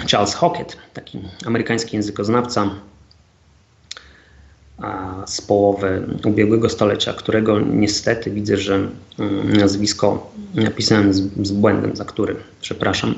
Charles 0.08 0.34
Hockett, 0.34 0.78
taki 0.94 1.20
amerykański 1.46 1.96
językoznawca 1.96 2.70
z 5.26 5.42
połowy 5.42 6.08
ubiegłego 6.26 6.70
stolecia, 6.70 7.14
którego 7.14 7.60
niestety 7.60 8.32
widzę, 8.32 8.58
że 8.58 8.76
mm, 9.20 9.58
nazwisko 9.58 10.32
napisałem 10.56 11.14
z, 11.14 11.48
z 11.48 11.52
błędem, 11.52 11.96
za 11.96 12.06
który 12.06 12.36
przepraszam. 12.62 13.16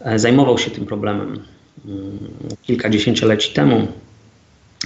E, 0.00 0.18
zajmował 0.18 0.58
się 0.58 0.70
tym 0.70 0.86
problemem 0.86 1.44
mm, 1.86 2.18
kilka 2.62 2.90
dziesięcioleci 2.90 3.54
temu. 3.54 3.88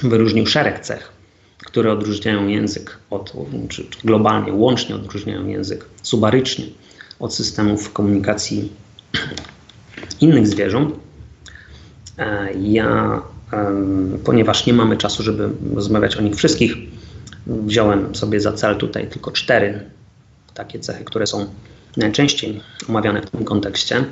Wyróżnił 0.03 0.47
szereg 0.47 0.81
cech, 0.81 1.13
które 1.59 1.93
odróżniają 1.93 2.49
język 2.49 2.99
od, 3.11 3.33
czy 3.69 3.87
globalnie, 4.05 4.53
łącznie 4.53 4.95
odróżniają 4.95 5.47
język 5.47 5.85
subarycznie 6.03 6.65
od 7.21 7.35
systemów 7.35 7.93
komunikacji 7.93 8.73
innych 10.21 10.47
zwierząt. 10.47 10.95
E, 12.19 12.49
ja 12.55 13.23
ponieważ 14.25 14.67
nie 14.67 14.73
mamy 14.73 14.97
czasu, 14.97 15.23
żeby 15.23 15.49
rozmawiać 15.75 16.17
o 16.17 16.23
nich 16.23 16.37
wszystkich, 16.37 16.77
wziąłem 17.47 18.15
sobie 18.15 18.41
za 18.41 18.53
cel 18.53 18.77
tutaj 18.77 19.09
tylko 19.09 19.31
cztery 19.31 19.81
takie 20.55 20.79
cechy, 20.79 21.05
które 21.05 21.27
są 21.27 21.47
najczęściej 21.97 22.61
omawiane 22.89 23.23
w 23.23 23.31
tym 23.31 23.45
kontekście. 23.45 24.05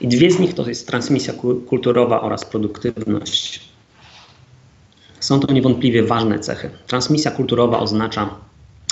I 0.00 0.08
dwie 0.08 0.30
z 0.30 0.38
nich 0.38 0.54
to 0.54 0.68
jest 0.68 0.86
transmisja 0.86 1.34
kulturowa 1.68 2.20
oraz 2.20 2.44
produktywność. 2.44 3.68
Są 5.20 5.40
to 5.40 5.52
niewątpliwie 5.52 6.02
ważne 6.02 6.38
cechy. 6.38 6.70
Transmisja 6.86 7.30
kulturowa 7.30 7.78
oznacza 7.78 8.30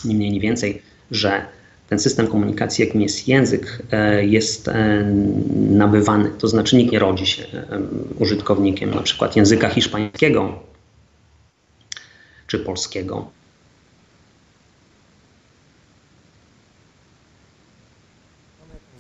ni 0.05 0.15
mniej, 0.15 0.33
ni 0.33 0.41
więcej, 0.41 0.83
że 1.11 1.47
ten 1.89 1.99
system 1.99 2.27
komunikacji, 2.27 2.87
jakim 2.87 3.01
jest 3.03 3.29
język, 3.29 3.83
e, 3.93 4.27
jest 4.27 4.69
e, 4.69 5.05
nabywany. 5.71 6.31
To 6.31 6.49
znaczy 6.49 6.77
nikt 6.77 6.93
nie 6.93 6.99
rodzi 6.99 7.27
się 7.27 7.43
e, 7.45 7.79
użytkownikiem 8.19 8.95
na 8.95 9.03
przykład 9.03 9.37
języka 9.37 9.69
hiszpańskiego 9.69 10.59
czy 12.47 12.59
polskiego. 12.59 13.31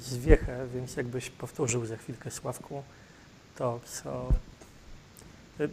Zwiechę, 0.00 0.66
więc 0.74 0.96
jakbyś 0.96 1.30
powtórzył 1.30 1.86
za 1.86 1.96
chwilkę 1.96 2.30
Sławku 2.30 2.82
to, 3.56 3.80
co... 3.84 4.28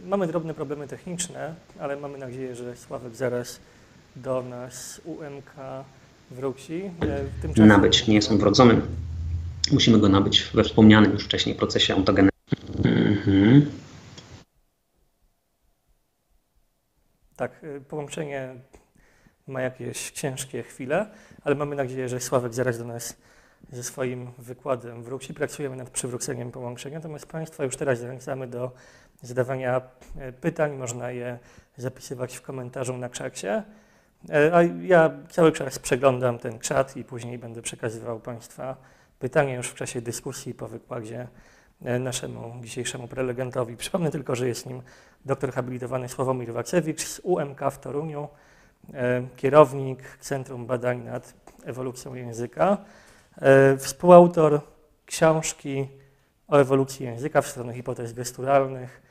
Mamy 0.06 0.26
drobne 0.26 0.54
problemy 0.54 0.88
techniczne, 0.88 1.54
ale 1.78 1.96
mamy 1.96 2.18
nadzieję, 2.18 2.56
że 2.56 2.76
Sławek 2.76 3.14
zaraz 3.14 3.60
do 4.16 4.42
nas 4.42 5.00
UMK 5.04 5.54
wróci. 6.32 6.90
E. 7.58 7.66
Nabyć, 7.66 8.06
nie 8.06 8.14
jest 8.14 8.30
on 8.30 8.38
wrodzonym. 8.38 8.82
Musimy 9.72 9.98
go 9.98 10.08
nabyć 10.08 10.50
we 10.54 10.64
wspomnianym 10.64 11.12
już 11.12 11.24
wcześniej 11.24 11.54
procesie 11.54 11.94
autogenezy. 11.94 12.32
Mhm. 12.84 13.70
Tak, 17.36 17.64
e, 17.64 17.80
połączenie 17.80 18.54
ma 19.46 19.60
jakieś 19.60 20.10
ciężkie 20.10 20.62
chwile, 20.62 21.06
ale 21.44 21.54
mamy 21.54 21.76
nadzieję, 21.76 22.08
że 22.08 22.20
Sławek 22.20 22.54
zaraz 22.54 22.78
do 22.78 22.84
nas 22.84 23.16
ze 23.72 23.82
swoim 23.82 24.30
wykładem 24.38 25.02
wróci. 25.02 25.34
Pracujemy 25.34 25.76
nad 25.76 25.90
przywróceniem 25.90 26.52
połączenia, 26.52 26.98
natomiast 26.98 27.26
Państwa 27.26 27.64
już 27.64 27.76
teraz 27.76 27.98
zachęcamy 27.98 28.46
do 28.46 28.72
zadawania 29.22 29.80
e, 30.18 30.32
pytań. 30.32 30.76
Można 30.76 31.10
je 31.10 31.38
zapisywać 31.76 32.36
w 32.36 32.42
komentarzu 32.42 32.96
na 32.96 33.08
czacie. 33.08 33.62
E, 34.30 34.54
a 34.54 34.62
ja 34.62 35.10
cały 35.30 35.52
czas 35.52 35.78
przeglądam 35.78 36.38
ten 36.38 36.58
czat 36.58 36.96
i 36.96 37.04
później 37.04 37.38
będę 37.38 37.62
przekazywał 37.62 38.20
Państwa 38.20 38.76
pytania 39.18 39.54
już 39.54 39.68
w 39.68 39.74
czasie 39.74 40.00
dyskusji 40.00 40.54
po 40.54 40.68
wykładzie 40.68 41.28
e, 41.84 41.98
naszemu 41.98 42.62
dzisiejszemu 42.62 43.08
prelegentowi. 43.08 43.76
Przypomnę 43.76 44.10
tylko, 44.10 44.34
że 44.34 44.48
jest 44.48 44.66
nim 44.66 44.82
doktor 45.24 45.52
habilitowany 45.52 46.08
Sławomir 46.08 46.52
Wacewicz 46.52 47.02
z 47.02 47.20
UMK 47.22 47.60
w 47.70 47.78
Toruniu, 47.78 48.28
e, 48.94 49.22
kierownik 49.36 50.18
Centrum 50.20 50.66
Badań 50.66 51.04
nad 51.04 51.34
Ewolucją 51.64 52.14
Języka, 52.14 52.78
współautor 53.78 54.60
książki 55.06 55.88
o 56.48 56.60
ewolucji 56.60 57.06
języka 57.06 57.42
w 57.42 57.46
stronę 57.46 57.74
hipotez 57.74 58.12
gesturalnych, 58.12 59.02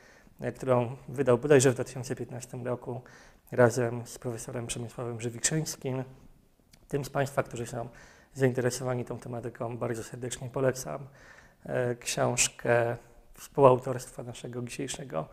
którą 0.56 0.96
wydał 1.08 1.38
bodajże 1.38 1.70
w 1.70 1.74
2015 1.74 2.64
roku 2.64 3.00
razem 3.52 4.06
z 4.06 4.18
profesorem 4.18 4.66
Przemysławem 4.66 5.20
Żywikszyńskim. 5.20 6.04
Tym 6.88 7.04
z 7.04 7.10
Państwa, 7.10 7.42
którzy 7.42 7.66
są 7.66 7.88
zainteresowani 8.34 9.04
tą 9.04 9.18
tematyką, 9.18 9.78
bardzo 9.78 10.04
serdecznie 10.04 10.48
polecam 10.48 11.06
e, 11.66 11.94
książkę 11.94 12.96
współautorstwa 13.34 14.22
naszego 14.22 14.62
dzisiejszego 14.62 15.28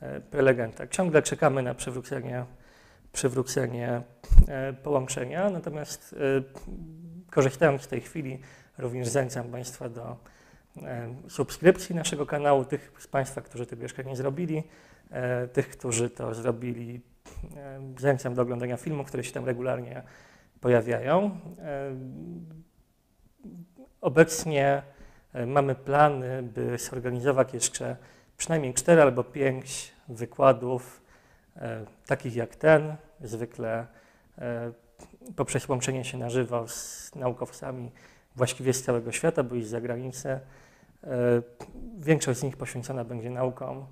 e, 0.00 0.20
prelegenta. 0.20 0.86
Ciągle 0.86 1.22
czekamy 1.22 1.62
na 1.62 1.74
przywrócenie, 1.74 2.44
przywrócenie 3.12 4.02
e, 4.48 4.72
połączenia, 4.72 5.50
natomiast 5.50 6.14
korzystając 7.30 7.82
z 7.82 7.88
tej 7.88 8.00
chwili 8.00 8.40
również 8.78 9.08
zachęcam 9.08 9.50
Państwa 9.50 9.88
do 9.88 10.16
subskrypcji 11.28 11.94
naszego 11.94 12.26
kanału, 12.26 12.64
tych 12.64 12.92
z 12.98 13.06
Państwa, 13.06 13.40
którzy 13.40 13.66
tego 13.66 13.82
jeszcze 13.82 14.04
nie 14.04 14.16
zrobili, 14.16 14.62
tych, 15.52 15.68
którzy 15.68 16.10
to 16.10 16.34
zrobili 16.34 17.00
zachęcam 17.98 18.34
do 18.34 18.42
oglądania 18.42 18.76
filmów, 18.76 19.06
które 19.06 19.24
się 19.24 19.32
tam 19.32 19.44
regularnie 19.44 20.02
pojawiają. 20.60 21.40
E, 21.58 21.94
obecnie 24.00 24.82
e, 25.32 25.46
mamy 25.46 25.74
plany, 25.74 26.42
by 26.42 26.78
zorganizować 26.78 27.54
jeszcze 27.54 27.96
przynajmniej 28.36 28.74
cztery 28.74 29.02
albo 29.02 29.24
pięć 29.24 29.92
wykładów, 30.08 31.04
takich 32.06 32.36
jak 32.36 32.56
ten, 32.56 32.96
zwykle 33.20 33.86
poprzez 35.36 35.68
łączenie 35.68 36.04
się 36.04 36.18
na 36.18 36.30
żywo 36.30 36.68
z 36.68 37.10
naukowcami 37.14 37.92
właściwie 38.36 38.72
z 38.72 38.82
całego 38.82 39.12
świata, 39.12 39.42
bo 39.42 39.54
i 39.54 39.62
z 39.62 39.68
zagranicy. 39.68 40.40
Większość 41.98 42.40
z 42.40 42.42
nich 42.42 42.56
poświęcona 42.56 43.04
będzie 43.04 43.30
naukom 43.30 43.86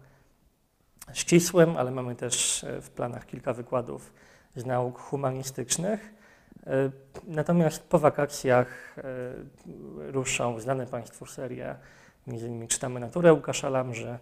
ścisłym, 1.12 1.76
ale 1.76 1.90
mamy 1.90 2.14
też 2.14 2.64
e, 2.64 2.80
w 2.80 2.90
planach 2.90 3.26
kilka 3.26 3.52
wykładów 3.52 4.12
z 4.56 4.66
nauk 4.66 4.98
humanistycznych. 4.98 6.14
E, 6.66 6.90
natomiast 7.26 7.82
po 7.82 7.98
wakacjach 7.98 8.98
e, 8.98 9.02
ruszą 10.12 10.60
znane 10.60 10.86
Państwu 10.86 11.26
serie, 11.26 11.74
między 12.26 12.46
innymi 12.46 12.68
czytamy 12.68 13.00
naturę 13.00 13.32
Łukasza 13.32 13.68
Lamży. 13.68 14.18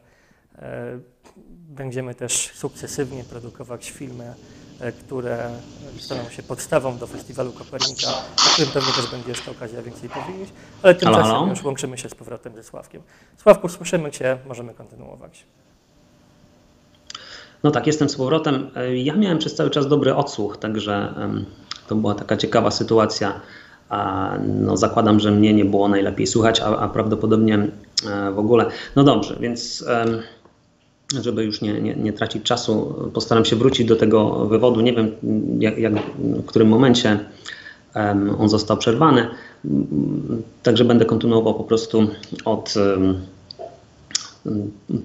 Będziemy 1.48 2.14
też 2.14 2.52
sukcesywnie 2.54 3.24
produkować 3.24 3.90
filmy, 3.90 4.34
które 5.00 5.50
staną 5.98 6.28
się 6.28 6.42
podstawą 6.42 6.98
do 6.98 7.06
festiwalu 7.06 7.52
Kopernika, 7.52 8.08
o 8.08 8.52
którym 8.52 8.70
pewnie 8.70 8.92
też 8.92 9.10
będzie 9.10 9.28
jeszcze 9.28 9.50
okazja 9.50 9.82
więcej 9.82 10.08
powiedzieć, 10.08 10.52
ale 10.82 10.94
tymczasem 10.94 11.22
halo, 11.22 11.34
halo. 11.34 11.50
już 11.50 11.64
łączymy 11.64 11.98
się 11.98 12.08
z 12.08 12.14
powrotem 12.14 12.54
ze 12.54 12.62
Sławkiem. 12.62 13.02
Sławku, 13.36 13.68
słyszymy 13.68 14.10
Cię, 14.10 14.38
możemy 14.46 14.74
kontynuować. 14.74 15.46
No 17.64 17.70
tak, 17.70 17.86
jestem 17.86 18.08
z 18.08 18.16
powrotem. 18.16 18.70
E, 18.76 18.96
ja 18.96 19.16
miałem 19.16 19.38
przez 19.38 19.54
cały 19.54 19.70
czas 19.70 19.88
dobry 19.88 20.14
odsłuch, 20.14 20.56
także 20.56 21.14
to 21.88 21.94
była 21.94 22.14
taka 22.14 22.36
ciekawa 22.36 22.70
sytuacja. 22.70 23.40
no 24.48 24.76
zakładam, 24.76 25.20
że 25.20 25.30
mnie 25.30 25.54
nie 25.54 25.64
było 25.64 25.88
najlepiej 25.88 26.26
słuchać, 26.26 26.60
a, 26.60 26.76
a 26.76 26.88
prawdopodobnie 26.88 27.68
w 28.34 28.38
ogóle. 28.38 28.66
No 28.96 29.04
dobrze, 29.04 29.36
więc 29.40 29.84
żeby 31.22 31.44
już 31.44 31.60
nie, 31.60 31.80
nie, 31.80 31.94
nie, 31.94 32.12
tracić 32.12 32.42
czasu, 32.42 32.94
postaram 33.14 33.44
się 33.44 33.56
wrócić 33.56 33.86
do 33.86 33.96
tego 33.96 34.46
wywodu. 34.46 34.80
Nie 34.80 34.92
wiem, 34.92 35.10
jak, 35.58 35.78
jak, 35.78 35.92
w 36.18 36.46
którym 36.46 36.68
momencie 36.68 37.18
on 38.38 38.48
został 38.48 38.76
przerwany. 38.76 39.26
Także 40.62 40.84
będę 40.84 41.04
kontynuował 41.04 41.54
po 41.54 41.64
prostu 41.64 42.08
od 42.44 42.74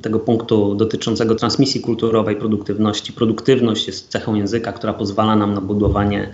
tego 0.02 0.20
punktu 0.20 0.76
dotyczącego 0.76 1.36
transmisji 1.36 1.82
kulturowej, 1.82 2.36
produktywności. 2.36 3.14
Produktywność 3.14 3.88
jest 3.88 4.10
cechą 4.10 4.36
języka, 4.36 4.74
która 4.74 4.94
pozwala 4.94 5.36
nam 5.36 5.54
na 5.54 5.62
budowanie 5.62 6.30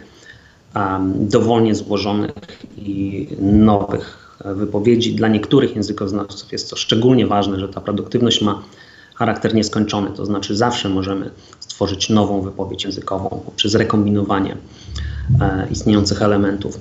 dowolnie 1.15 1.75
złożonych 1.75 2.33
i 2.77 3.27
nowych 3.39 4.37
wypowiedzi. 4.45 5.15
Dla 5.15 5.27
niektórych 5.27 5.75
językoznawców 5.75 6.51
jest 6.51 6.69
to 6.69 6.75
szczególnie 6.75 7.27
ważne, 7.27 7.59
że 7.59 7.69
ta 7.69 7.81
produktywność 7.81 8.41
ma 8.41 8.63
charakter 9.15 9.55
nieskończony, 9.55 10.11
to 10.11 10.25
znaczy 10.25 10.55
zawsze 10.55 10.89
możemy 10.89 11.29
stworzyć 11.59 12.09
nową 12.09 12.41
wypowiedź 12.41 12.83
językową 12.83 13.41
poprzez 13.45 13.75
rekombinowanie 13.75 14.57
e, 15.41 15.67
istniejących 15.71 16.21
elementów. 16.21 16.79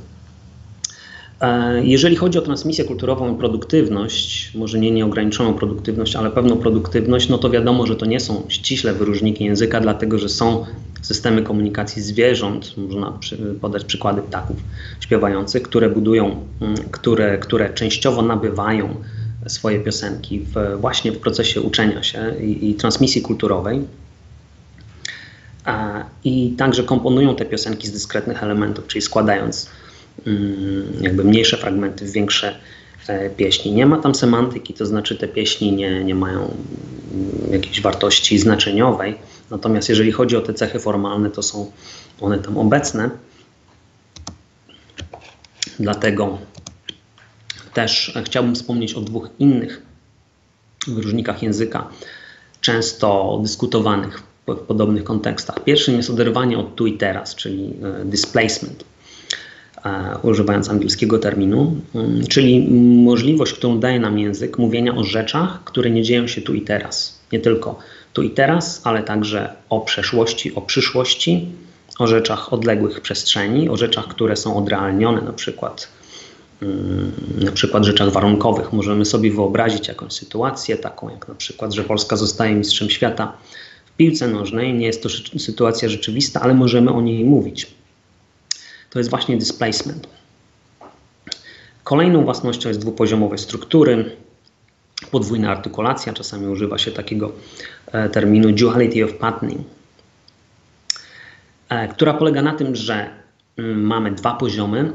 E, 1.41 1.85
jeżeli 1.85 2.17
chodzi 2.17 2.39
o 2.39 2.43
transmisję 2.43 2.85
kulturową 2.85 3.35
i 3.35 3.39
produktywność, 3.39 4.55
może 4.55 4.79
nie 4.79 4.91
nieograniczoną 4.91 5.55
produktywność, 5.55 6.17
ale 6.17 6.31
pewną 6.31 6.57
produktywność, 6.57 7.29
no 7.29 7.39
to 7.39 7.51
wiadomo, 7.51 7.87
że 7.87 7.97
to 7.97 8.07
nie 8.07 8.21
są 8.21 8.43
ściśle 8.49 8.93
wyróżniki 8.93 9.45
języka, 9.45 9.81
dlatego 9.81 10.19
że 10.19 10.29
są 10.29 10.65
systemy 11.03 11.43
komunikacji 11.43 12.03
zwierząt, 12.03 12.77
można 12.77 13.19
podać 13.61 13.85
przykłady 13.85 14.23
ptaków 14.23 14.57
śpiewających, 15.01 15.63
które 15.63 15.91
budują, 15.91 16.47
mm, 16.61 16.77
które, 16.77 17.39
które 17.39 17.75
częściowo 17.75 18.23
nabywają 18.23 18.97
swoje 19.47 19.81
piosenki 19.81 20.41
w, 20.41 20.81
właśnie 20.81 21.13
w 21.13 21.19
procesie 21.19 21.61
uczenia 21.61 22.03
się 22.03 22.35
i, 22.41 22.71
i 22.71 22.75
transmisji 22.75 23.23
kulturowej. 23.23 23.81
A, 25.65 26.05
I 26.25 26.55
także 26.59 26.83
komponują 26.83 27.37
te 27.37 27.45
piosenki 27.45 27.87
z 27.87 27.93
dyskretnych 27.93 28.43
elementów, 28.43 28.87
czyli 28.87 29.03
składając 29.03 29.71
jakby 31.01 31.25
mniejsze 31.25 31.57
fragmenty 31.57 32.07
w 32.07 32.13
większe 32.13 32.57
e, 33.09 33.31
pieśni. 33.31 33.73
Nie 33.73 33.87
ma 33.87 33.99
tam 33.99 34.15
semantyki, 34.15 34.75
to 34.75 34.87
znaczy 34.87 35.17
te 35.17 35.29
pieśni 35.29 35.73
nie, 35.73 36.05
nie 36.05 36.15
mają 36.15 36.55
jakiejś 37.51 37.81
wartości 37.81 38.39
znaczeniowej. 38.39 39.15
Natomiast 39.51 39.89
jeżeli 39.89 40.13
chodzi 40.13 40.37
o 40.37 40.41
te 40.41 40.55
cechy 40.55 40.79
formalne, 40.79 41.31
to 41.31 41.43
są 41.43 41.73
one 42.21 42.39
tam 42.39 42.59
obecne. 42.59 43.11
Dlatego 45.81 46.39
też 47.75 48.19
chciałbym 48.25 48.55
wspomnieć 48.55 48.95
o 48.95 49.01
dwóch 49.01 49.29
innych 49.39 49.83
wyróżnikach 50.87 51.43
języka, 51.43 51.89
często 52.61 53.39
dyskutowanych 53.43 54.23
w 54.47 54.57
podobnych 54.57 55.05
kontekstach. 55.05 55.65
Pierwszym 55.65 55.97
jest 55.97 56.11
oderwanie 56.11 56.59
od 56.59 56.75
tu 56.75 56.87
i 56.87 56.99
teraz, 56.99 57.35
czyli 57.35 57.73
e, 58.01 58.05
displacement, 58.05 58.83
e, 58.83 58.85
używając 60.23 60.71
angielskiego 60.71 61.19
terminu, 61.19 61.77
mm, 61.95 62.27
czyli 62.27 62.69
możliwość, 63.05 63.53
którą 63.53 63.81
daje 63.81 64.01
nam 64.01 64.19
język 64.19 64.59
mówienia 64.59 64.97
o 64.97 65.05
rzeczach, 65.05 65.65
które 65.65 65.91
nie 65.91 66.03
dzieją 66.03 66.27
się 66.27 66.41
tu 66.41 66.55
i 66.55 66.61
teraz. 66.61 67.21
Nie 67.33 67.41
tylko 67.41 67.79
tu 68.13 68.23
i 68.23 68.31
teraz, 68.31 68.81
ale 68.85 69.03
także 69.03 69.53
o 69.69 69.81
przeszłości, 69.81 70.55
o 70.55 70.61
przyszłości, 70.61 71.47
o 71.99 72.07
rzeczach 72.07 72.53
odległych 72.53 73.01
przestrzeni, 73.01 73.69
o 73.69 73.77
rzeczach, 73.77 74.09
które 74.09 74.37
są 74.37 74.57
odrealnione, 74.57 75.23
na 75.23 75.33
przykład 75.33 75.89
Mm, 76.63 77.13
na 77.41 77.53
przykład 77.53 77.85
rzeczach 77.85 78.13
warunkowych. 78.13 78.73
Możemy 78.73 79.05
sobie 79.05 79.33
wyobrazić 79.33 79.89
jakąś 79.89 80.13
sytuację, 80.13 80.77
taką 80.77 81.11
jak 81.11 81.29
na 81.29 81.35
przykład, 81.35 81.73
że 81.73 81.85
Polska 81.85 82.17
zostaje 82.17 82.55
mistrzem 82.55 82.91
świata 82.91 83.33
w 83.87 83.97
piłce 83.97 84.29
nożnej. 84.29 84.75
Nie 84.75 84.87
jest 84.87 85.03
to 85.03 85.09
sytuacja 85.39 85.89
rzeczywista, 85.89 86.41
ale 86.41 86.55
możemy 86.55 86.91
o 86.91 87.01
niej 87.01 87.25
mówić. 87.25 87.67
To 88.91 88.99
jest 88.99 89.11
właśnie 89.11 89.37
displacement. 89.37 90.09
Kolejną 91.85 92.25
własnością 92.25 92.69
jest 92.69 92.81
dwupoziomowe 92.81 93.39
struktury, 93.39 94.17
podwójna 95.11 95.51
artykulacja, 95.51 96.13
czasami 96.13 96.47
używa 96.47 96.79
się 96.79 96.91
takiego 96.91 97.33
e, 97.93 98.09
terminu 98.09 98.53
duality 98.53 99.05
of 99.05 99.15
patterning, 99.15 99.61
e, 101.69 101.89
która 101.89 102.15
polega 102.15 102.43
na 102.43 102.53
tym, 102.53 102.77
że 102.77 103.11
mm, 103.57 103.83
mamy 103.83 104.11
dwa 104.11 104.35
poziomy 104.35 104.93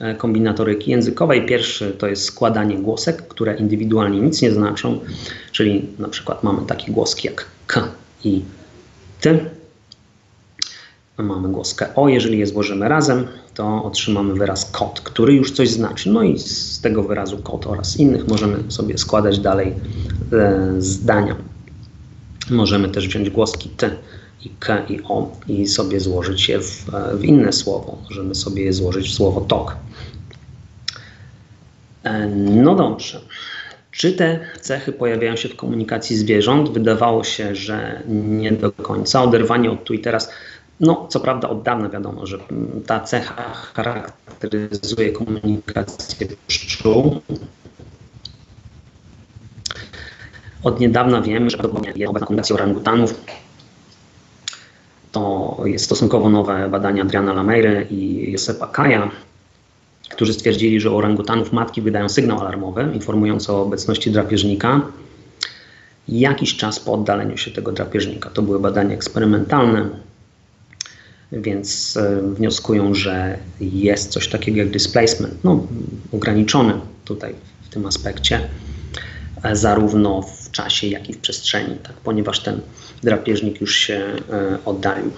E, 0.00 0.14
kombinatoryki 0.14 0.90
językowej. 0.90 1.46
Pierwszy 1.46 1.90
to 1.90 2.06
jest 2.06 2.24
składanie 2.24 2.78
głosek, 2.78 3.28
które 3.28 3.56
indywidualnie 3.56 4.20
nic 4.20 4.42
nie 4.42 4.50
znaczą, 4.52 5.00
czyli 5.52 5.86
na 5.98 6.08
przykład 6.08 6.42
mamy 6.42 6.66
takie 6.66 6.92
głoski 6.92 7.28
jak 7.28 7.46
k 7.66 7.88
i 8.24 8.42
ty. 9.20 9.50
Mamy 11.18 11.48
głoskę 11.48 11.94
o, 11.94 12.08
jeżeli 12.08 12.38
je 12.38 12.46
złożymy 12.46 12.88
razem, 12.88 13.26
to 13.54 13.84
otrzymamy 13.84 14.34
wyraz 14.34 14.70
kot, 14.70 15.00
który 15.00 15.34
już 15.34 15.52
coś 15.52 15.70
znaczy. 15.70 16.10
No 16.10 16.22
i 16.22 16.38
z 16.38 16.80
tego 16.80 17.02
wyrazu 17.02 17.38
kot 17.38 17.66
oraz 17.66 17.96
innych 17.96 18.28
możemy 18.28 18.56
sobie 18.68 18.98
składać 18.98 19.38
dalej 19.38 19.74
e, 20.32 20.74
zdania. 20.78 21.36
Możemy 22.50 22.88
też 22.88 23.08
wziąć 23.08 23.30
głoski 23.30 23.68
ty 23.68 23.90
i 24.44 24.50
k 24.58 24.86
i 24.88 25.00
o 25.08 25.30
i 25.48 25.66
sobie 25.66 26.00
złożyć 26.00 26.48
je 26.48 26.58
w, 26.58 26.84
w 27.14 27.24
inne 27.24 27.52
słowo. 27.52 27.98
Możemy 28.04 28.34
sobie 28.34 28.62
je 28.64 28.72
złożyć 28.72 29.08
w 29.08 29.14
słowo 29.14 29.40
tok. 29.40 29.76
E, 32.04 32.26
no 32.36 32.74
dobrze. 32.74 33.20
Czy 33.90 34.12
te 34.12 34.40
cechy 34.60 34.92
pojawiają 34.92 35.36
się 35.36 35.48
w 35.48 35.56
komunikacji 35.56 36.16
zwierząt? 36.16 36.70
Wydawało 36.70 37.24
się, 37.24 37.54
że 37.54 38.02
nie 38.08 38.52
do 38.52 38.72
końca. 38.72 39.22
Oderwanie 39.22 39.70
od 39.70 39.84
tu 39.84 39.94
i 39.94 39.98
teraz. 39.98 40.30
No, 40.80 41.06
co 41.08 41.20
prawda 41.20 41.48
od 41.48 41.62
dawna 41.62 41.88
wiadomo, 41.88 42.26
że 42.26 42.38
ta 42.86 43.00
cecha 43.00 43.54
charakteryzuje 43.74 45.12
komunikację 45.12 46.26
pszczół. 46.46 47.20
Od 50.62 50.80
niedawna 50.80 51.22
wiemy, 51.22 51.50
że 51.50 51.58
komunikacja 51.58 52.56
orangutanów 52.56 53.14
to 55.12 55.56
jest 55.64 55.84
stosunkowo 55.84 56.30
nowe 56.30 56.68
badania 56.68 57.02
Adriana 57.02 57.32
Lameiry 57.32 57.86
i 57.90 58.32
Josepa 58.32 58.66
Kaja, 58.66 59.10
którzy 60.10 60.32
stwierdzili, 60.32 60.80
że 60.80 60.90
orangutanów 60.90 61.52
matki 61.52 61.82
wydają 61.82 62.08
sygnał 62.08 62.40
alarmowy 62.40 62.90
informujący 62.94 63.52
o 63.52 63.62
obecności 63.62 64.10
drapieżnika 64.10 64.80
jakiś 66.08 66.56
czas 66.56 66.80
po 66.80 66.92
oddaleniu 66.92 67.36
się 67.36 67.50
tego 67.50 67.72
drapieżnika. 67.72 68.30
To 68.30 68.42
były 68.42 68.60
badania 68.60 68.94
eksperymentalne, 68.94 69.88
więc 71.32 71.96
e, 71.96 72.22
wnioskują, 72.22 72.94
że 72.94 73.38
jest 73.60 74.10
coś 74.10 74.28
takiego 74.28 74.58
jak 74.58 74.70
displacement, 74.70 75.34
no, 75.44 75.66
ograniczony 76.12 76.80
tutaj 77.04 77.34
w 77.62 77.68
tym 77.68 77.86
aspekcie, 77.86 78.48
e, 79.42 79.56
zarówno 79.56 80.22
w 80.22 80.50
czasie, 80.50 80.86
jak 80.86 81.10
i 81.10 81.12
w 81.12 81.18
przestrzeni, 81.18 81.76
tak, 81.82 81.92
ponieważ 81.92 82.40
ten 82.40 82.60
drapieżnik 83.02 83.60
już 83.60 83.76
się 83.76 83.94
e, 84.30 84.58
oddalił. 84.64 85.10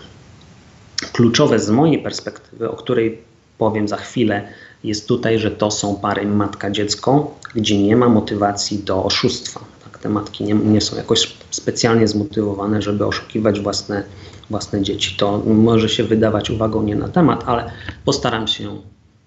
Kluczowe 1.13 1.59
z 1.59 1.71
mojej 1.71 2.03
perspektywy, 2.03 2.71
o 2.71 2.77
której 2.77 3.19
powiem 3.59 3.89
za 3.89 3.97
chwilę, 3.97 4.49
jest 4.85 5.09
tutaj, 5.09 5.39
że 5.39 5.51
to 5.51 5.71
są 5.71 5.97
pary 5.97 6.27
matka-dziecko, 6.27 7.35
gdzie 7.55 7.83
nie 7.83 7.97
ma 7.97 8.09
motywacji 8.09 8.79
do 8.79 9.05
oszustwa. 9.05 9.61
Tak, 9.85 9.99
te 9.99 10.09
matki 10.09 10.45
nie, 10.45 10.55
nie 10.55 10.81
są 10.81 10.97
jakoś 10.97 11.37
specjalnie 11.51 12.09
zmotywowane, 12.09 12.83
żeby 12.83 13.07
oszukiwać 13.07 13.61
własne, 13.61 14.03
własne 14.51 14.83
dzieci. 14.83 15.17
To 15.17 15.39
może 15.39 15.89
się 15.89 16.05
wydawać 16.05 16.51
uwagą 16.51 16.83
nie 16.83 16.97
na 16.97 17.09
temat, 17.09 17.45
ale 17.47 17.71
postaram 18.05 18.49
się 18.49 18.81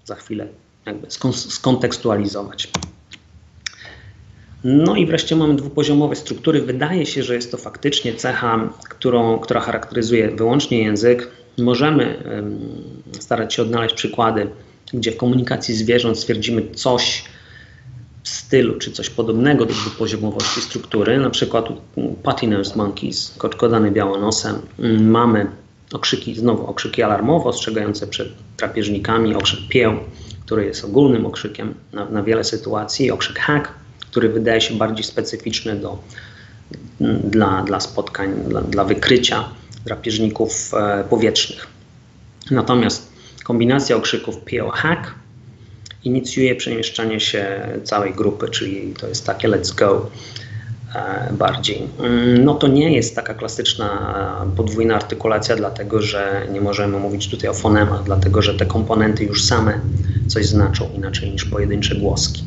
za 0.05 0.15
chwilę 0.15 0.47
jakby 0.86 1.07
skontekstualizować. 1.33 2.69
No 4.63 4.95
i 4.95 5.05
wreszcie 5.05 5.36
mamy 5.36 5.55
dwupoziomowe 5.55 6.15
struktury. 6.15 6.62
Wydaje 6.62 7.05
się, 7.05 7.23
że 7.23 7.36
jest 7.36 7.51
to 7.51 7.57
faktycznie 7.57 8.15
cecha, 8.15 8.69
którą, 8.89 9.39
która 9.39 9.62
charakteryzuje 9.62 10.31
wyłącznie 10.31 10.83
język. 10.83 11.31
Możemy 11.57 12.23
starać 13.19 13.53
się 13.53 13.62
odnaleźć 13.62 13.95
przykłady, 13.95 14.47
gdzie 14.93 15.12
w 15.12 15.17
komunikacji 15.17 15.75
zwierząt 15.75 16.19
stwierdzimy 16.19 16.71
coś 16.75 17.25
stylu, 18.23 18.77
czy 18.77 18.91
coś 18.91 19.09
podobnego 19.09 19.65
do 19.65 19.73
dwupoziomowości 19.73 20.62
struktury. 20.62 21.17
Na 21.17 21.29
przykład 21.29 21.65
patiners 22.23 22.75
monkeys, 22.75 23.36
koczkodany 23.38 23.91
białonosem. 23.91 24.55
Mamy 24.99 25.47
okrzyki, 25.93 26.36
znowu 26.36 26.67
okrzyki 26.67 27.03
alarmowe, 27.03 27.45
ostrzegające 27.49 28.07
przed 28.07 28.27
drapieżnikami, 28.57 29.36
okrzyk 29.36 29.59
pieł, 29.69 29.93
który 30.45 30.65
jest 30.65 30.86
ogólnym 30.86 31.25
okrzykiem 31.25 31.73
na, 31.93 32.09
na 32.09 32.23
wiele 32.23 32.43
sytuacji, 32.43 33.12
okrzyk 33.12 33.39
hack, 33.39 33.71
który 33.99 34.29
wydaje 34.29 34.62
się 34.62 34.75
bardziej 34.75 35.03
specyficzny 35.03 35.75
do, 35.75 35.97
dla, 37.23 37.63
dla 37.63 37.79
spotkań, 37.79 38.43
dla, 38.47 38.62
dla 38.62 38.83
wykrycia 38.83 39.49
drapieżników 39.86 40.71
e, 40.73 41.03
powietrznych. 41.09 41.67
Natomiast 42.51 43.13
kombinacja 43.43 43.95
okrzyków 43.95 44.38
PO 44.38 44.69
hack 44.69 45.22
inicjuje 46.05 46.55
przemieszczanie 46.55 47.19
się 47.19 47.67
całej 47.83 48.13
grupy, 48.13 48.49
czyli 48.49 48.93
to 48.99 49.07
jest 49.07 49.25
takie 49.25 49.49
let's 49.49 49.75
go 49.75 50.09
e, 50.95 51.33
bardziej. 51.33 51.87
Mm, 51.99 52.45
No 52.45 52.53
to 52.53 52.67
nie 52.67 52.95
jest 52.95 53.15
taka 53.15 53.33
klasyczna 53.33 53.89
e, 54.51 54.55
podwójna 54.55 54.95
artykulacja, 54.95 55.55
dlatego 55.55 56.01
że 56.01 56.47
nie 56.53 56.61
możemy 56.61 56.99
mówić 56.99 57.27
tutaj 57.29 57.49
o 57.49 57.53
fonemach, 57.53 58.03
dlatego 58.03 58.41
że 58.41 58.53
te 58.53 58.65
komponenty 58.65 59.23
już 59.23 59.43
same 59.43 59.79
coś 60.27 60.45
znaczą 60.45 60.89
inaczej 60.95 61.31
niż 61.31 61.45
pojedyncze 61.45 61.95
głoski. 61.95 62.43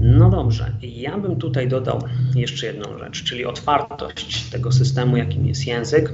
No 0.00 0.30
dobrze, 0.30 0.72
ja 0.82 1.18
bym 1.18 1.36
tutaj 1.36 1.68
dodał 1.68 2.02
jeszcze 2.34 2.66
jedną 2.66 2.98
rzecz, 2.98 3.24
czyli 3.24 3.44
otwartość 3.44 4.50
tego 4.50 4.72
systemu, 4.72 5.16
jakim 5.16 5.46
jest 5.46 5.66
język. 5.66 6.12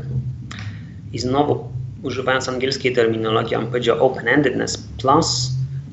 I 1.13 1.19
znowu, 1.19 1.69
używając 2.05 2.49
angielskiej 2.49 2.93
terminologii, 2.93 3.57
bym 3.57 3.67
powiedział 3.67 4.07
open-endedness 4.07 4.79
plus 4.99 5.51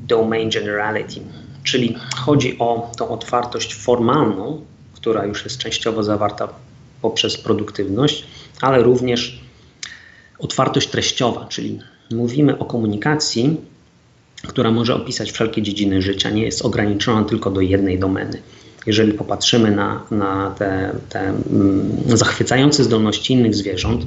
domain 0.08 0.50
generality, 0.50 1.22
czyli 1.64 1.96
chodzi 2.16 2.60
o 2.60 2.92
tą 2.98 3.10
otwartość 3.10 3.76
formalną, 3.76 4.66
która 4.94 5.26
już 5.26 5.44
jest 5.44 5.58
częściowo 5.58 6.04
zawarta 6.04 6.48
poprzez 7.02 7.38
produktywność, 7.38 8.26
ale 8.62 8.84
również 8.84 9.42
otwartość 10.40 10.88
treściowa, 10.88 11.46
czyli 11.46 11.80
mówimy 12.12 12.58
o 12.58 12.66
komunikacji, 12.66 13.58
która 14.48 14.72
może 14.72 14.96
opisać 14.96 15.32
wszelkie 15.32 15.62
dziedziny 15.62 16.02
życia, 16.02 16.30
nie 16.30 16.44
jest 16.44 16.66
ograniczona 16.66 17.24
tylko 17.24 17.52
do 17.52 17.62
jednej 17.62 18.00
domeny. 18.00 18.42
Jeżeli 18.86 19.14
popatrzymy 19.14 19.72
na, 19.72 20.06
na 20.12 20.56
te, 20.58 20.96
te 21.10 21.20
mm, 21.20 21.98
zachwycające 22.06 22.84
zdolności 22.84 23.34
innych 23.34 23.56
zwierząt, 23.56 24.06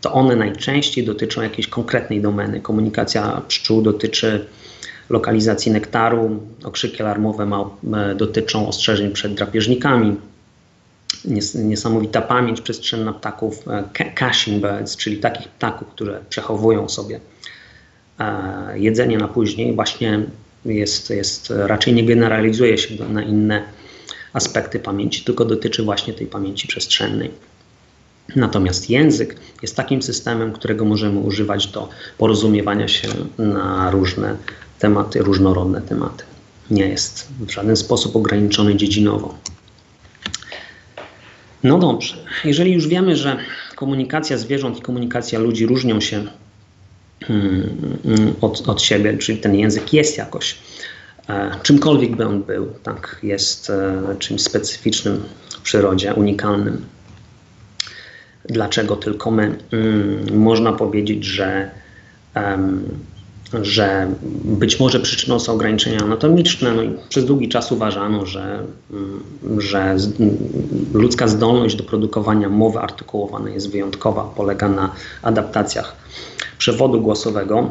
to 0.00 0.12
one 0.12 0.36
najczęściej 0.36 1.04
dotyczą 1.04 1.42
jakiejś 1.42 1.68
konkretnej 1.68 2.20
domeny. 2.20 2.60
Komunikacja 2.60 3.42
pszczół 3.48 3.82
dotyczy 3.82 4.46
lokalizacji 5.10 5.72
nektaru, 5.72 6.40
okrzyki 6.64 7.02
alarmowe 7.02 7.46
ma, 7.46 7.70
e, 7.94 8.14
dotyczą 8.14 8.68
ostrzeżeń 8.68 9.12
przed 9.12 9.34
drapieżnikami. 9.34 10.16
Nies, 11.24 11.54
niesamowita 11.54 12.22
pamięć 12.22 12.60
przestrzenna 12.60 13.12
ptaków, 13.12 13.68
e, 13.68 13.84
ca- 13.98 14.10
caching 14.14 14.62
birds, 14.62 14.96
czyli 14.96 15.16
takich 15.16 15.48
ptaków, 15.48 15.88
które 15.88 16.20
przechowują 16.28 16.88
sobie 16.88 17.20
e, 18.18 18.78
jedzenie 18.78 19.18
na 19.18 19.28
później, 19.28 19.74
właśnie 19.74 20.20
jest, 20.64 21.10
jest 21.10 21.52
raczej 21.56 21.94
nie 21.94 22.04
generalizuje 22.04 22.78
się 22.78 23.04
na 23.04 23.22
inne 23.22 23.62
aspekty 24.32 24.78
pamięci, 24.78 25.24
tylko 25.24 25.44
dotyczy 25.44 25.82
właśnie 25.82 26.14
tej 26.14 26.26
pamięci 26.26 26.68
przestrzennej. 26.68 27.30
Natomiast 28.36 28.90
język 28.90 29.36
jest 29.62 29.76
takim 29.76 30.02
systemem, 30.02 30.52
którego 30.52 30.84
możemy 30.84 31.18
używać 31.20 31.66
do 31.66 31.88
porozumiewania 32.18 32.88
się 32.88 33.08
na 33.38 33.90
różne 33.90 34.36
tematy, 34.78 35.18
różnorodne 35.18 35.82
tematy. 35.82 36.24
Nie 36.70 36.88
jest 36.88 37.28
w 37.40 37.50
żaden 37.50 37.76
sposób 37.76 38.16
ograniczony 38.16 38.76
dziedzinowo. 38.76 39.34
No 41.62 41.78
dobrze, 41.78 42.16
jeżeli 42.44 42.72
już 42.72 42.88
wiemy, 42.88 43.16
że 43.16 43.36
komunikacja 43.76 44.38
zwierząt 44.38 44.78
i 44.78 44.82
komunikacja 44.82 45.38
ludzi 45.38 45.66
różnią 45.66 46.00
się 46.00 46.24
mm, 47.28 48.34
od, 48.40 48.68
od 48.68 48.82
siebie, 48.82 49.18
czyli 49.18 49.38
ten 49.38 49.54
język 49.54 49.92
jest 49.92 50.18
jakoś, 50.18 50.58
e, 51.28 51.50
czymkolwiek 51.62 52.16
by 52.16 52.26
on 52.26 52.42
był, 52.42 52.66
tak, 52.82 53.18
jest 53.22 53.70
e, 53.70 54.16
czymś 54.18 54.42
specyficznym 54.42 55.22
w 55.50 55.60
przyrodzie, 55.60 56.14
unikalnym. 56.14 56.84
Dlaczego 58.48 58.96
tylko 58.96 59.30
my? 59.30 59.58
Mm, 59.72 60.38
Można 60.38 60.72
powiedzieć, 60.72 61.24
że, 61.24 61.70
że 63.62 64.08
być 64.44 64.80
może 64.80 65.00
przyczyną 65.00 65.40
są 65.40 65.52
ograniczenia 65.52 65.98
anatomiczne. 65.98 66.74
No 66.74 66.82
i 66.82 66.90
przez 67.08 67.24
długi 67.24 67.48
czas 67.48 67.72
uważano, 67.72 68.26
że, 68.26 68.62
mm, 68.90 69.22
że 69.60 69.96
ludzka 70.94 71.28
zdolność 71.28 71.76
do 71.76 71.84
produkowania 71.84 72.48
mowy 72.48 72.78
artykułowanej 72.78 73.54
jest 73.54 73.70
wyjątkowa, 73.70 74.32
polega 74.36 74.68
na 74.68 74.92
adaptacjach 75.22 75.96
przewodu 76.58 77.00
głosowego. 77.00 77.70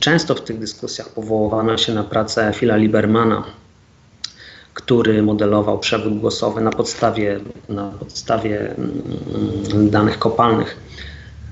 Często 0.00 0.34
w 0.34 0.40
tych 0.40 0.58
dyskusjach 0.58 1.08
powoływano 1.08 1.78
się 1.78 1.94
na 1.94 2.04
pracę 2.04 2.52
Phila 2.54 2.76
Liebermana, 2.76 3.44
który 4.74 5.22
modelował 5.22 5.78
przewód 5.78 6.18
głosowy 6.18 6.60
na 6.60 6.70
podstawie, 6.70 7.40
na 7.68 7.90
podstawie 7.90 8.74
mm, 8.74 9.90
danych 9.90 10.18
kopalnych 10.18 10.76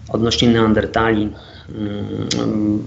odnośnie 0.09 0.49
Neandertali. 0.49 1.33
Mm, 1.69 2.85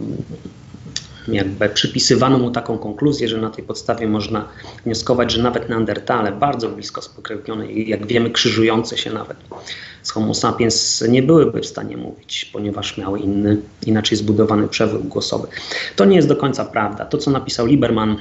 Jakby 1.27 1.69
przypisywano 1.69 2.37
mu 2.39 2.51
taką 2.51 2.77
konkluzję, 2.77 3.27
że 3.27 3.37
na 3.37 3.49
tej 3.49 3.63
podstawie 3.63 4.07
można 4.07 4.47
wnioskować, 4.85 5.31
że 5.31 5.43
nawet 5.43 5.69
Neandertale, 5.69 6.31
bardzo 6.31 6.69
blisko 6.69 7.01
spokrewnione 7.01 7.71
i 7.71 7.89
jak 7.89 8.07
wiemy 8.07 8.29
krzyżujące 8.29 8.97
się 8.97 9.13
nawet 9.13 9.37
z 10.03 10.11
Homo 10.11 10.33
sapiens 10.33 11.03
nie 11.09 11.23
byłyby 11.23 11.61
w 11.61 11.65
stanie 11.65 11.97
mówić, 11.97 12.49
ponieważ 12.53 12.97
miały 12.97 13.19
inny, 13.19 13.57
inaczej 13.85 14.17
zbudowany 14.17 14.67
przewód 14.67 15.07
głosowy. 15.07 15.47
To 15.95 16.05
nie 16.05 16.15
jest 16.15 16.27
do 16.27 16.35
końca 16.35 16.65
prawda. 16.65 17.05
To, 17.05 17.17
co 17.17 17.31
napisał 17.31 17.65
Lieberman, 17.65 18.17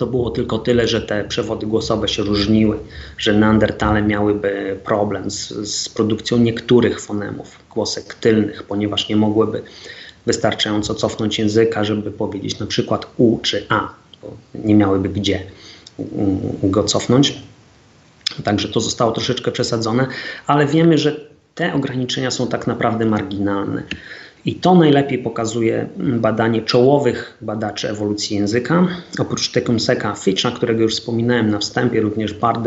to 0.00 0.06
było 0.06 0.30
tylko 0.30 0.58
tyle, 0.58 0.88
że 0.88 1.02
te 1.02 1.24
przewody 1.24 1.66
głosowe 1.66 2.08
się 2.08 2.22
różniły, 2.22 2.78
że 3.18 3.32
Neandertale 3.32 4.02
miałyby 4.02 4.80
problem 4.84 5.30
z, 5.30 5.48
z 5.48 5.88
produkcją 5.88 6.38
niektórych 6.38 7.00
fonemów, 7.00 7.58
głosek 7.74 8.14
tylnych, 8.14 8.62
ponieważ 8.62 9.08
nie 9.08 9.16
mogłyby 9.16 9.62
wystarczająco 10.26 10.94
cofnąć 10.94 11.38
języka, 11.38 11.84
żeby 11.84 12.10
powiedzieć 12.10 12.58
na 12.58 12.66
przykład 12.66 13.06
U 13.16 13.38
czy 13.38 13.66
A, 13.68 13.88
bo 14.22 14.36
nie 14.54 14.74
miałyby 14.74 15.08
gdzie 15.08 15.42
go 16.62 16.84
cofnąć. 16.84 17.42
Także 18.44 18.68
to 18.68 18.80
zostało 18.80 19.12
troszeczkę 19.12 19.52
przesadzone, 19.52 20.06
ale 20.46 20.66
wiemy, 20.66 20.98
że 20.98 21.20
te 21.54 21.74
ograniczenia 21.74 22.30
są 22.30 22.46
tak 22.46 22.66
naprawdę 22.66 23.06
marginalne. 23.06 23.82
I 24.44 24.54
to 24.54 24.74
najlepiej 24.74 25.18
pokazuje 25.18 25.88
badanie 25.96 26.62
czołowych 26.62 27.38
badaczy 27.40 27.90
ewolucji 27.90 28.36
języka. 28.36 28.88
Oprócz 29.18 29.50
Tecumseka 29.50 30.14
Fitcha, 30.14 30.50
którego 30.50 30.82
już 30.82 30.94
wspominałem 30.94 31.50
na 31.50 31.58
wstępie, 31.58 32.00
również 32.00 32.34
Bart 32.34 32.60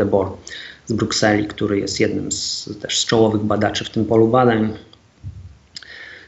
z 0.86 0.92
Brukseli, 0.92 1.46
który 1.46 1.78
jest 1.78 2.00
jednym 2.00 2.32
z, 2.32 2.70
też 2.82 2.98
z 2.98 3.04
czołowych 3.06 3.42
badaczy 3.42 3.84
w 3.84 3.90
tym 3.90 4.04
polu 4.04 4.28
badań. 4.28 4.72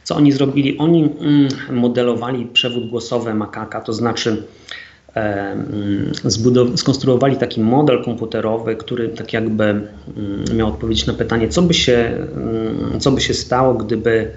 Co 0.05 0.17
oni 0.17 0.33
zrobili? 0.33 0.79
Oni 0.79 1.03
mm, 1.03 1.49
modelowali 1.71 2.47
przewód 2.47 2.91
głosowy 2.91 3.35
makaka, 3.35 3.81
to 3.81 3.93
znaczy 3.93 4.43
skonstruowali 6.77 7.37
taki 7.37 7.61
model 7.61 8.05
komputerowy, 8.05 8.77
który 8.77 9.09
tak 9.09 9.33
jakby 9.33 9.65
mm, 9.65 9.89
miał 10.57 10.69
odpowiedzieć 10.69 11.07
na 11.07 11.15
pytanie, 11.15 11.49
co 11.49 11.63
by 11.63 11.75
się, 11.75 12.19
mm, 12.37 13.01
co 13.01 13.11
by 13.11 13.21
się 13.21 13.35
stało, 13.35 13.75
gdyby 13.75 14.31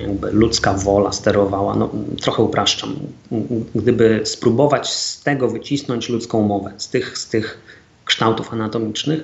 jakby 0.00 0.30
ludzka 0.32 0.74
wola 0.74 1.12
sterowała, 1.12 1.76
no, 1.76 1.90
trochę 2.20 2.42
upraszczam, 2.42 2.94
gdyby 3.74 4.20
spróbować 4.24 4.88
z 4.90 5.22
tego 5.22 5.48
wycisnąć 5.48 6.08
ludzką 6.08 6.42
mowę, 6.42 6.72
z 6.76 6.88
tych, 6.88 7.18
z 7.18 7.28
tych 7.28 7.58
kształtów 8.04 8.52
anatomicznych. 8.52 9.22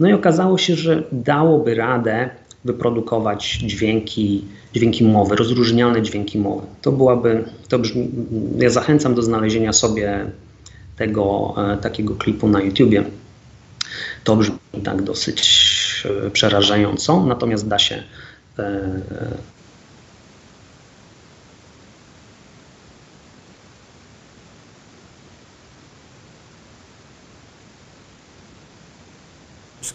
No 0.00 0.08
i 0.08 0.12
okazało 0.12 0.58
się, 0.58 0.76
że 0.76 1.02
dałoby 1.12 1.74
radę 1.74 2.30
wyprodukować 2.64 3.52
dźwięki, 3.52 4.44
dźwięki 4.74 5.04
mowy, 5.04 5.36
rozróżnialne 5.36 6.02
dźwięki 6.02 6.38
mowy. 6.38 6.66
To 6.82 6.92
byłaby, 6.92 7.44
to 7.68 7.78
brzmi, 7.78 8.10
ja 8.58 8.70
zachęcam 8.70 9.14
do 9.14 9.22
znalezienia 9.22 9.72
sobie 9.72 10.26
tego 10.96 11.54
e, 11.56 11.76
takiego 11.76 12.14
klipu 12.14 12.48
na 12.48 12.62
YouTubie. 12.62 13.04
To 14.24 14.36
brzmi 14.36 14.58
tak 14.84 15.02
dosyć 15.02 15.42
e, 16.26 16.30
przerażająco, 16.30 17.26
natomiast 17.26 17.68
da 17.68 17.78
się 17.78 18.02
e, 18.58 19.00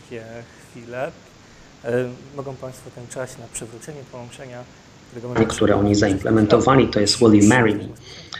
Krótkie 0.10 0.24
chwile. 0.72 1.12
E, 1.86 1.91
Mogą 2.36 2.56
Państwo 2.56 2.89
ten 2.95 3.08
czas 3.08 3.38
na 3.38 3.45
przywrócenie 3.54 4.02
połączenia, 4.12 4.63
którego 5.12 5.45
które 5.45 5.76
oni 5.76 5.95
zaimplementowali, 5.95 6.88
to 6.88 7.00
jest 7.00 7.17
Will 7.17 7.34
You 7.34 7.48
Marry 7.48 7.76
Me, 7.76 7.88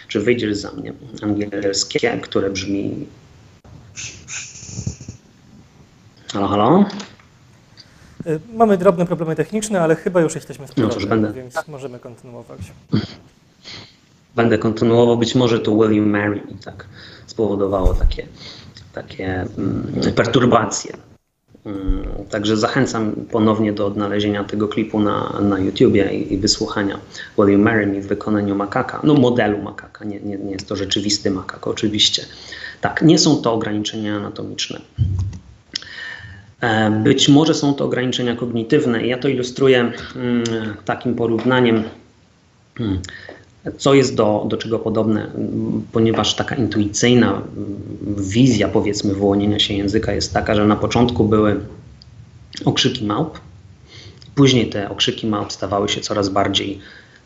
czy 0.08 0.20
wyjdziesz 0.20 0.58
za 0.58 0.72
mnie, 0.72 0.94
angielskie, 1.22 2.20
które 2.22 2.50
brzmi 2.50 3.08
Halo, 6.34 6.48
halo? 6.48 6.86
E, 8.26 8.40
Mamy 8.54 8.78
drobne 8.78 9.06
problemy 9.06 9.36
techniczne, 9.36 9.82
ale 9.82 9.96
chyba 9.96 10.22
już 10.22 10.36
jesteśmy 10.36 10.68
z 10.68 10.70
No 10.78 10.88
powrotem, 10.88 11.10
będę. 11.10 11.34
więc 11.34 11.68
możemy 11.68 12.00
kontynuować. 12.00 12.60
Będę 14.36 14.58
kontynuował, 14.58 15.18
być 15.18 15.36
może 15.36 15.60
to 15.60 15.72
Will 15.76 15.92
You 15.92 16.06
Marry 16.06 16.42
tak 16.66 16.86
spowodowało 17.28 17.94
takie, 17.94 18.28
takie 18.94 19.46
mm, 19.58 20.14
perturbacje. 20.16 20.94
Mm, 21.66 22.04
także 22.30 22.58
zachęcam 22.58 23.12
ponownie 23.32 23.74
do 23.74 23.86
odnalezienia 23.86 24.44
tego 24.44 24.68
klipu 24.68 25.00
na, 25.00 25.40
na 25.42 25.60
YouTubie 25.60 26.14
i, 26.14 26.34
i 26.34 26.38
wysłuchania 26.38 27.00
Will 27.38 27.48
You 27.50 27.60
Marry 27.60 27.88
Me 27.88 28.02
w 28.02 28.08
wykonaniu 28.08 28.56
makaka, 28.56 29.00
no 29.04 29.14
modelu 29.14 29.62
makaka, 29.62 30.06
nie, 30.06 30.20
nie, 30.20 30.38
nie 30.38 30.52
jest 30.52 30.68
to 30.68 30.76
rzeczywisty 30.76 31.32
makak 31.32 31.68
oczywiście. 31.68 32.26
Tak, 32.82 33.02
nie 33.02 33.20
są 33.20 33.42
to 33.42 33.54
ograniczenia 33.54 34.16
anatomiczne. 34.16 34.80
E, 36.62 36.92
być 36.92 37.30
może 37.30 37.54
są 37.54 37.74
to 37.74 37.86
ograniczenia 37.86 38.36
kognitywne. 38.36 39.08
Ja 39.08 39.18
to 39.18 39.28
ilustruję 39.28 39.92
mm, 40.16 40.44
takim 40.86 41.16
porównaniem, 41.16 41.84
mm, 42.80 43.00
co 43.78 43.94
jest 43.94 44.16
do, 44.16 44.46
do 44.50 44.58
czego 44.58 44.80
podobne, 44.80 45.26
mm, 45.26 45.84
ponieważ 45.92 46.36
taka 46.36 46.56
intuicyjna 46.56 47.42
wizja, 48.18 48.68
powiedzmy, 48.68 49.14
wyłonienia 49.14 49.60
się 49.60 49.74
języka 49.74 50.14
jest 50.14 50.34
taka, 50.34 50.56
że 50.56 50.68
na 50.68 50.76
początku 50.76 51.24
były 51.24 51.60
okrzyki 52.66 53.06
małp, 53.06 53.40
później 54.36 54.70
te 54.70 54.90
okrzyki 54.90 55.28
małp 55.28 55.52
stawały 55.52 55.90
się 55.90 56.02
coraz 56.02 56.30
bardziej 56.30 56.80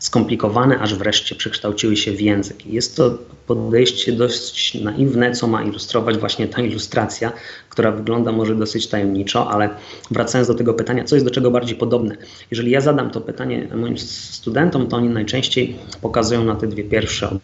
skomplikowane, 0.04 0.78
aż 0.78 0.94
wreszcie 0.94 1.34
przekształciły 1.34 1.96
się 1.96 2.12
w 2.12 2.20
język. 2.20 2.66
Jest 2.66 2.96
to 2.96 3.18
podejście 3.46 4.12
dość 4.12 4.74
naiwne, 4.74 5.32
co 5.32 5.46
ma 5.46 5.62
ilustrować 5.62 6.18
właśnie 6.18 6.48
ta 6.48 6.62
ilustracja, 6.62 7.32
która 7.68 7.92
wygląda 7.92 8.32
może 8.32 8.54
dosyć 8.54 8.86
tajemniczo, 8.86 9.50
ale 9.50 9.70
wracając 10.10 10.48
do 10.48 10.54
tego 10.54 10.74
pytania, 10.74 11.04
co 11.04 11.16
jest 11.16 11.26
do 11.26 11.30
czego 11.30 11.50
bardziej 11.50 11.76
podobne? 11.76 12.16
Jeżeli 12.50 12.70
ja 12.70 12.80
zadam 12.80 13.10
to 13.10 13.20
pytanie 13.20 13.68
moim 13.74 13.98
studentom, 13.98 14.88
to 14.88 14.96
oni 14.96 15.08
najczęściej 15.08 15.76
pokazują 16.02 16.44
na 16.44 16.56
te 16.56 16.66
dwie 16.66 16.84
pierwsze 16.84 17.38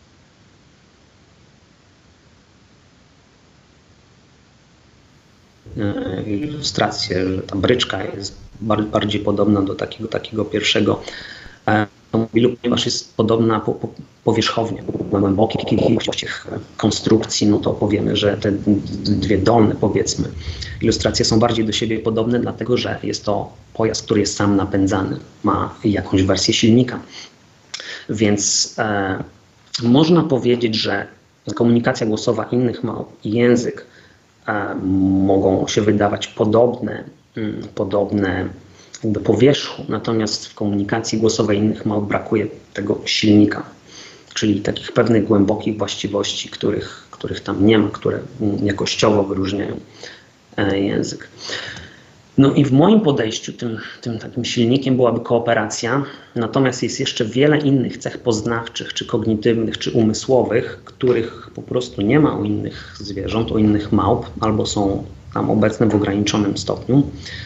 ilustracje, 6.27 7.29
że 7.29 7.43
ta 7.43 7.57
bryczka 7.57 8.05
jest 8.05 8.37
bardziej 8.61 9.21
podobna 9.21 9.63
do 9.63 9.75
takiego, 9.75 10.09
takiego 10.09 10.45
pierwszego 10.45 11.03
automobilu, 12.13 12.57
ponieważ 12.57 12.85
jest 12.85 13.17
podobna 13.17 13.61
po, 13.61 13.73
po, 13.73 13.89
powierzchownie, 14.25 14.83
głębokiej 15.11 15.93
ilości 15.93 16.27
konstrukcji, 16.77 17.47
no 17.47 17.59
to 17.59 17.71
powiemy, 17.71 18.17
że 18.17 18.37
te 18.37 18.53
dwie 19.07 19.39
dolne, 19.39 19.75
powiedzmy, 19.81 20.29
ilustracje 20.83 21.25
są 21.25 21.39
bardziej 21.39 21.65
do 21.65 21.73
siebie 21.73 21.99
podobne, 21.99 22.41
dlatego 22.41 22.77
że 22.77 22.99
jest 23.03 23.25
to 23.25 23.53
pojazd, 23.75 24.05
który 24.05 24.21
jest 24.21 24.37
sam 24.37 24.57
napędzany, 24.57 25.17
ma 25.45 25.75
jakąś 25.85 26.23
wersję 26.23 26.55
silnika. 26.55 27.01
Więc 28.09 28.75
e, 28.79 29.25
można 29.83 30.23
powiedzieć, 30.23 30.75
że 30.75 31.07
komunikacja 31.55 32.07
głosowa 32.07 32.45
innych 32.45 32.85
małp 32.85 33.25
i 33.25 33.31
język 33.31 33.87
e, 34.49 34.75
mogą 35.27 35.67
się 35.69 35.83
wydawać 35.83 36.29
podobne, 36.29 37.05
mm, 37.37 37.63
podobne 37.75 38.49
jakby 39.05 39.21
po 39.21 39.35
wierzchu, 39.35 39.83
natomiast 39.89 40.47
w 40.47 40.55
komunikacji 40.55 41.19
głosowej 41.19 41.59
innych 41.59 41.87
małp 41.87 42.09
brakuje 42.09 42.47
tego 42.75 43.01
silnika, 43.05 43.63
czyli 44.35 44.61
takich 44.61 44.93
pewnych 44.93 45.25
głębokich 45.25 45.79
właściwości, 45.79 46.49
których, 46.49 47.09
których 47.11 47.41
tam 47.41 47.67
nie 47.67 47.79
ma, 47.79 47.89
które 47.89 48.19
jakościowo 48.63 49.23
wyróżniają 49.23 49.81
e, 50.57 50.81
język. 50.81 51.29
No 52.39 52.55
i 52.55 52.65
w 52.65 52.73
moim 52.73 53.01
podejściu 53.01 53.53
tym, 53.53 53.79
tym 54.01 54.19
takim 54.19 54.45
silnikiem 54.45 54.97
byłaby 54.97 55.21
kooperacja, 55.21 56.05
natomiast 56.35 56.83
jest 56.83 57.01
jeszcze 57.01 57.25
wiele 57.25 57.59
innych 57.59 57.97
cech 57.97 58.19
poznawczych, 58.19 58.95
czy 58.95 59.07
kognitywnych, 59.07 59.79
czy 59.79 59.91
umysłowych, 59.91 60.81
których 60.85 61.51
po 61.55 61.63
prostu 61.63 62.03
nie 62.03 62.21
ma 62.21 62.37
u 62.37 62.45
innych 62.45 62.97
zwierząt, 63.01 63.51
u 63.51 63.59
innych 63.59 63.93
małp, 63.93 64.27
albo 64.41 64.67
są 64.67 65.05
tam 65.35 65.51
obecne 65.51 65.87
w 65.87 65.95
ograniczonym 65.95 66.59
stopniu, 66.59 67.03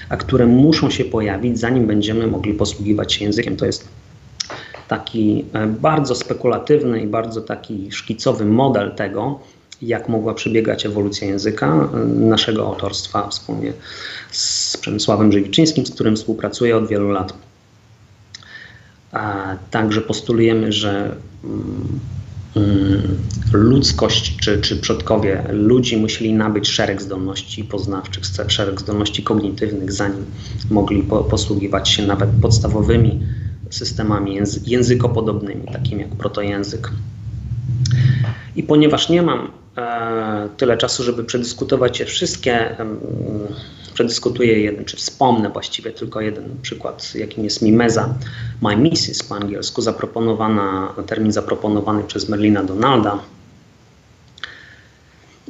a 0.09 0.17
które 0.17 0.47
muszą 0.47 0.91
się 0.91 1.05
pojawić, 1.05 1.59
zanim 1.59 1.87
będziemy 1.87 2.27
mogli 2.27 2.55
posługiwać 2.55 3.13
się 3.13 3.25
językiem. 3.25 3.57
To 3.57 3.67
jest 3.67 3.89
taki 4.89 5.45
e, 5.53 5.67
bardzo 5.67 6.15
spekulatywny 6.15 7.01
i 7.01 7.07
bardzo 7.07 7.41
taki 7.41 7.93
szkicowy 7.93 8.45
model 8.45 8.95
tego, 8.95 9.41
jak 9.83 10.09
mogła 10.09 10.35
przebiegać 10.35 10.87
ewolucja 10.87 11.29
języka 11.29 11.67
e, 11.95 11.97
naszego 12.07 12.67
autorstwa 12.67 13.29
wspólnie 13.29 13.73
z 14.31 14.77
Przemysławem 14.77 15.33
Żywiczyńskim, 15.33 15.87
z 15.87 15.91
którym 15.91 16.17
współpracuję 16.17 16.77
od 16.77 16.89
wielu 16.89 17.11
lat. 17.11 17.35
A 19.13 19.57
także 19.71 20.01
postulujemy, 20.01 20.73
że 20.73 21.17
mm, 21.45 22.01
ludzkość 23.53 24.37
czy, 24.37 24.61
czy 24.61 24.77
przodkowie 24.77 25.45
ludzi 25.51 25.97
musieli 25.97 26.33
nabyć 26.33 26.69
szereg 26.69 27.03
zdolności 27.03 27.65
poznawczych, 27.65 28.25
szereg 28.49 28.81
zdolności 28.81 29.23
kognitywnych, 29.23 29.93
zanim 29.93 30.25
mogli 30.71 31.03
po, 31.03 31.25
posługiwać 31.25 31.89
się 31.89 32.07
nawet 32.07 32.31
podstawowymi 32.43 33.21
systemami 33.71 34.39
językopodobnymi, 34.67 35.67
takimi 35.73 36.03
jak 36.03 36.11
protojęzyk. 36.11 36.91
I 38.57 38.63
ponieważ 38.63 39.09
nie 39.09 39.23
mam 39.23 39.51
e, 39.77 40.49
tyle 40.57 40.77
czasu, 40.77 41.03
żeby 41.03 41.25
przedyskutować 41.25 42.01
je 42.01 42.07
wszystkie, 42.07 42.79
e, 42.81 42.87
przedyskutuję 43.95 44.61
jeden, 44.61 44.85
czy 44.85 44.97
wspomnę 44.97 45.51
właściwie 45.51 45.93
tylko 45.93 46.21
jeden 46.21 46.57
przykład, 46.63 47.15
jakim 47.15 47.45
jest 47.45 47.63
mimeza 47.63 48.15
My 48.63 48.77
Missis 48.77 49.23
po 49.23 49.35
angielsku, 49.35 49.83
zaproponowana, 49.83 50.95
termin 51.07 51.33
zaproponowany 51.33 52.05
przez 52.05 52.29
Merlina 52.29 52.65
Donalda. 52.65 53.19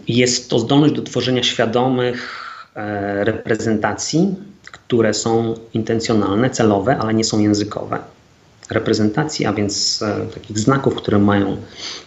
Jest 0.09 0.51
to 0.51 0.59
zdolność 0.59 0.95
do 0.95 1.03
tworzenia 1.03 1.43
świadomych 1.43 2.45
e, 2.75 3.25
reprezentacji, 3.25 4.35
które 4.73 5.15
są 5.15 5.55
intencjonalne, 5.75 6.51
celowe, 6.51 6.99
ale 6.99 7.15
nie 7.15 7.25
są 7.25 7.41
językowe 7.41 8.14
reprezentacji, 8.71 9.47
a 9.47 9.53
więc 9.53 10.03
e, 10.03 10.27
takich 10.35 10.59
znaków, 10.59 10.95
które 10.95 11.19
mają 11.19 11.57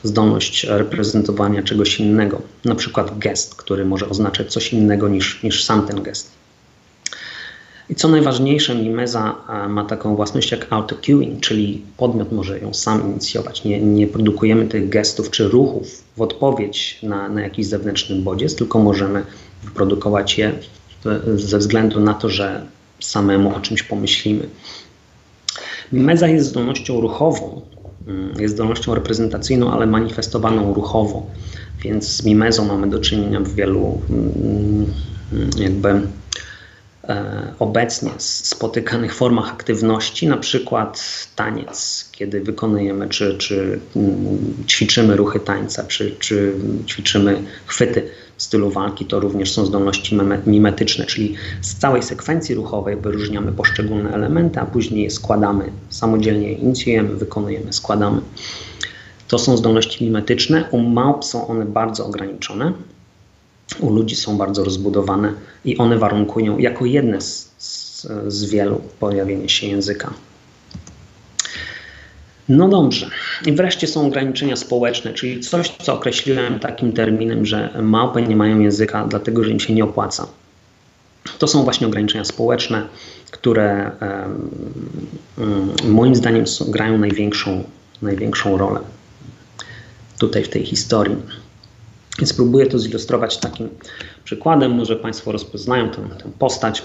zdolność 0.04 0.64
reprezentowania 0.70 1.64
czegoś 1.64 2.00
innego, 2.00 2.42
na 2.66 2.76
przykład 2.76 3.18
gest, 3.18 3.56
który 3.56 3.86
może 3.86 4.10
oznaczać 4.10 4.52
coś 4.52 4.74
innego 4.74 5.10
niż, 5.10 5.44
niż 5.44 5.64
sam 5.64 5.88
ten 5.88 6.04
gest. 6.04 6.32
I 7.90 7.96
co 7.96 8.08
najważniejsze, 8.08 8.76
mimeza 8.76 9.36
e, 9.50 9.68
ma 9.68 9.86
taką 9.86 10.16
własność 10.16 10.52
jak 10.52 10.68
auto-cueing, 10.70 11.40
czyli 11.40 11.82
podmiot 11.98 12.32
może 12.32 12.60
ją 12.60 12.74
sam 12.74 13.12
inicjować. 13.12 13.64
Nie, 13.64 13.82
nie 13.82 14.08
produkujemy 14.08 14.68
tych 14.68 14.90
gestów 14.90 15.32
czy 15.32 15.50
ruchów 15.50 16.04
w 16.18 16.22
odpowiedź 16.22 17.00
na, 17.04 17.30
na 17.30 17.42
jakiś 17.42 17.66
zewnętrzny 17.66 18.16
bodziec, 18.16 18.56
tylko 18.56 18.80
możemy 18.80 19.24
wyprodukować 19.64 20.38
je 20.38 20.54
ze 21.36 21.58
względu 21.58 22.00
na 22.00 22.14
to, 22.14 22.30
że 22.30 22.66
samemu 23.00 23.56
o 23.56 23.60
czymś 23.60 23.84
pomyślimy. 23.84 24.50
Meza 25.92 26.28
jest 26.28 26.48
zdolnością 26.48 27.02
ruchową, 27.02 27.62
mm, 28.08 28.34
jest 28.40 28.54
zdolnością 28.54 28.96
reprezentacyjną, 28.96 29.72
ale 29.72 29.86
manifestowaną 29.86 30.74
ruchowo, 30.74 31.26
więc 31.84 32.08
z 32.08 32.26
mimezą 32.26 32.66
mamy 32.66 32.90
do 32.90 33.00
czynienia 33.00 33.40
w 33.40 33.54
wielu 33.54 34.02
mm, 34.10 34.94
jakby 35.58 36.02
e, 37.04 37.54
obecnie 37.60 38.12
spotykanych 38.18 39.16
formach 39.16 39.52
aktywności, 39.52 40.28
na 40.28 40.38
przykład 40.38 41.04
taniec, 41.36 42.10
kiedy 42.12 42.42
wykonujemy 42.42 43.10
czy, 43.10 43.38
czy 43.38 43.80
mm, 43.96 44.38
ćwiczymy 44.68 45.16
ruchy 45.16 45.40
tańca, 45.40 45.84
czy, 45.84 46.16
czy 46.20 46.54
ćwiczymy 46.88 47.44
chwyty 47.66 48.10
stylu 48.38 48.70
walki 48.70 49.06
to 49.06 49.20
również 49.20 49.52
są 49.52 49.66
zdolności 49.66 50.18
mimetyczne, 50.46 51.06
czyli 51.06 51.36
z 51.62 51.76
całej 51.76 52.04
sekwencji 52.04 52.56
ruchowej 52.56 52.98
wyróżniamy 52.98 53.52
poszczególne 53.52 54.14
elementy, 54.14 54.60
a 54.60 54.66
później 54.66 55.04
je 55.04 55.12
składamy, 55.12 55.72
samodzielnie 55.90 56.48
je 56.52 56.54
inicjujemy, 56.54 57.16
wykonujemy, 57.16 57.74
składamy. 57.74 58.22
To 59.28 59.40
są 59.40 59.58
zdolności 59.58 60.06
mimetyczne. 60.06 60.64
U 60.72 60.80
małp 60.80 61.26
są 61.26 61.48
one 61.48 61.66
bardzo 61.66 62.06
ograniczone, 62.06 62.74
u 63.80 63.94
ludzi 63.94 64.16
są 64.16 64.38
bardzo 64.38 64.64
rozbudowane 64.64 65.34
i 65.66 65.78
one 65.78 65.98
warunkują 65.98 66.58
jako 66.58 66.86
jedne 66.86 67.22
z, 67.22 67.52
z, 67.58 68.08
z 68.28 68.46
wielu 68.46 68.82
pojawienie 69.00 69.50
się 69.50 69.68
języka. 69.68 70.14
No 72.50 72.68
dobrze. 72.68 73.10
I 73.46 73.52
wreszcie 73.52 73.88
są 73.88 74.08
ograniczenia 74.08 74.56
społeczne, 74.56 75.14
czyli 75.14 75.40
coś, 75.40 75.70
co 75.70 75.94
określiłem 75.94 76.60
takim 76.60 76.94
terminem, 76.94 77.46
że 77.46 77.70
małpy 77.82 78.22
nie 78.22 78.36
mają 78.36 78.60
języka, 78.60 79.06
dlatego 79.10 79.44
że 79.44 79.50
im 79.50 79.60
się 79.60 79.74
nie 79.74 79.84
opłaca. 79.84 80.28
To 81.40 81.48
są 81.48 81.64
właśnie 81.64 81.88
ograniczenia 81.88 82.26
społeczne, 82.26 82.88
które 83.32 83.92
moim 85.84 86.16
zdaniem 86.16 86.46
grają 86.68 86.98
największą, 86.98 87.64
największą 88.02 88.58
rolę 88.58 88.80
tutaj 90.20 90.44
w 90.44 90.50
tej 90.50 90.66
historii. 90.66 91.16
Spróbuję 92.26 92.68
to 92.68 92.80
zilustrować 92.80 93.38
takim 93.38 93.70
przykładem. 94.24 94.72
Może 94.72 94.96
Państwo 94.96 95.32
rozpoznają 95.32 95.90
tę, 95.90 96.02
tę 96.24 96.32
postać. 96.40 96.84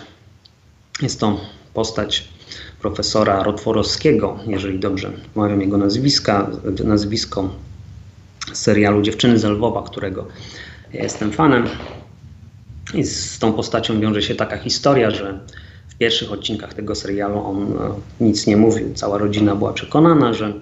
Jest 1.03 1.21
to 1.21 1.41
postać 1.75 2.29
profesora 2.83 3.43
Rotworowskiego, 3.43 4.39
jeżeli 4.47 4.79
dobrze 4.79 5.13
mawiam 5.35 5.61
jego 5.61 5.77
nazwiska, 5.77 6.51
nazwisko 6.85 7.51
serialu 8.53 9.03
Dziewczyny 9.03 9.39
z 9.39 9.45
Lwowa, 9.45 9.83
którego 9.83 10.27
ja 10.93 11.03
jestem 11.03 11.33
fanem. 11.33 11.67
I 12.95 13.05
z 13.05 13.39
tą 13.39 13.53
postacią 13.53 14.01
wiąże 14.01 14.23
się 14.23 14.35
taka 14.35 14.59
historia, 14.59 15.11
że 15.11 15.41
w 15.89 15.95
pierwszych 15.95 16.33
odcinkach 16.33 16.75
tego 16.75 16.95
serialu 16.95 17.47
on 17.47 17.63
e, 17.63 18.25
nic 18.25 18.47
nie 18.47 18.57
mówił. 18.57 18.95
Cała 18.95 19.19
rodzina 19.19 19.57
była 19.57 19.73
przekonana, 19.73 20.35
że 20.35 20.53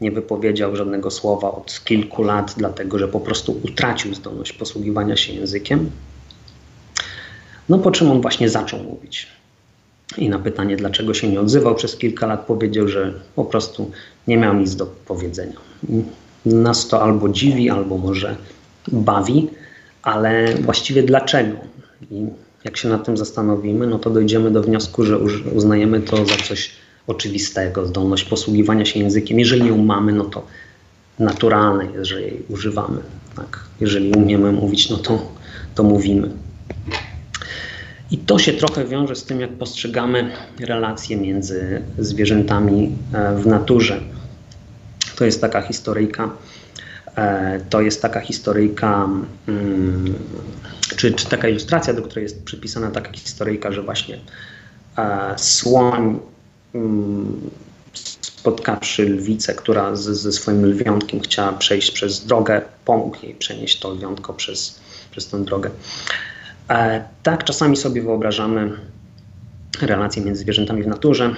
nie 0.00 0.10
wypowiedział 0.10 0.76
żadnego 0.76 1.10
słowa 1.10 1.50
od 1.50 1.80
kilku 1.84 2.22
lat, 2.22 2.54
dlatego 2.56 2.98
że 2.98 3.08
po 3.08 3.20
prostu 3.20 3.60
utracił 3.64 4.14
zdolność 4.14 4.52
posługiwania 4.52 5.16
się 5.16 5.32
językiem. 5.32 5.90
No 7.68 7.78
po 7.78 7.90
czym 7.90 8.10
on 8.10 8.20
właśnie 8.20 8.48
zaczął 8.48 8.82
mówić. 8.82 9.26
I 10.18 10.28
na 10.28 10.38
pytanie, 10.38 10.76
dlaczego 10.76 11.14
się 11.14 11.28
nie 11.28 11.40
odzywał 11.40 11.74
przez 11.74 11.96
kilka 11.96 12.26
lat, 12.26 12.46
powiedział, 12.46 12.88
że 12.88 13.14
po 13.34 13.44
prostu 13.44 13.90
nie 14.26 14.36
miał 14.36 14.54
nic 14.54 14.76
do 14.76 14.86
powiedzenia. 14.86 15.56
Nas 16.46 16.88
to 16.88 17.02
albo 17.02 17.28
dziwi, 17.28 17.70
albo 17.70 17.98
może 17.98 18.36
bawi, 18.92 19.48
ale 20.02 20.54
właściwie 20.54 21.02
dlaczego? 21.02 21.56
I 22.10 22.26
jak 22.64 22.76
się 22.76 22.88
nad 22.88 23.04
tym 23.04 23.16
zastanowimy, 23.16 23.86
no 23.86 23.98
to 23.98 24.10
dojdziemy 24.10 24.50
do 24.50 24.62
wniosku, 24.62 25.04
że 25.04 25.18
uznajemy 25.54 26.00
to 26.00 26.16
za 26.26 26.36
coś 26.36 26.70
oczywistego, 27.06 27.86
zdolność 27.86 28.24
posługiwania 28.24 28.84
się 28.84 29.00
językiem. 29.00 29.38
Jeżeli 29.38 29.68
ją 29.68 29.76
mamy, 29.76 30.12
no 30.12 30.24
to 30.24 30.46
naturalne 31.18 31.86
jest, 31.86 32.04
że 32.04 32.22
jej 32.22 32.42
używamy. 32.48 33.00
Tak? 33.36 33.60
Jeżeli 33.80 34.12
umiemy 34.12 34.52
mówić, 34.52 34.90
no 34.90 34.96
to, 34.96 35.32
to 35.74 35.82
mówimy. 35.82 36.30
I 38.10 38.18
to 38.18 38.38
się 38.38 38.52
trochę 38.52 38.84
wiąże 38.84 39.16
z 39.16 39.24
tym, 39.24 39.40
jak 39.40 39.50
postrzegamy 39.50 40.32
relacje 40.60 41.16
między 41.16 41.82
zwierzętami 41.98 42.96
e, 43.12 43.36
w 43.36 43.46
naturze. 43.46 44.00
To 45.16 45.24
jest 45.24 45.40
taka 45.40 45.62
historyjka, 45.62 46.30
e, 47.16 47.60
to 47.70 47.80
jest 47.80 48.02
taka 48.02 48.20
historyjka, 48.20 49.08
mm, 49.48 50.14
czy, 50.96 51.12
czy 51.12 51.26
taka 51.28 51.48
ilustracja, 51.48 51.92
do 51.92 52.02
której 52.02 52.22
jest 52.22 52.44
przypisana 52.44 52.90
taka 52.90 53.12
historyjka, 53.12 53.72
że 53.72 53.82
właśnie 53.82 54.20
e, 54.98 55.34
słoń 55.38 56.18
mm, 56.74 57.50
spotkawszy 58.20 59.08
lwicę, 59.08 59.54
która 59.54 59.96
z, 59.96 60.02
ze 60.02 60.32
swoim 60.32 60.66
lwiątkiem 60.66 61.20
chciała 61.20 61.52
przejść 61.52 61.90
przez 61.90 62.26
drogę, 62.26 62.62
pomógł 62.84 63.16
jej 63.22 63.34
przenieść 63.34 63.78
to 63.78 63.90
lwiątko 63.90 64.34
przez, 64.34 64.80
przez 65.10 65.28
tę 65.28 65.44
drogę. 65.44 65.70
E, 66.70 67.04
tak, 67.22 67.44
czasami 67.44 67.76
sobie 67.76 68.02
wyobrażamy 68.02 68.72
relacje 69.82 70.22
między 70.22 70.40
zwierzętami 70.40 70.82
w 70.82 70.86
naturze. 70.86 71.34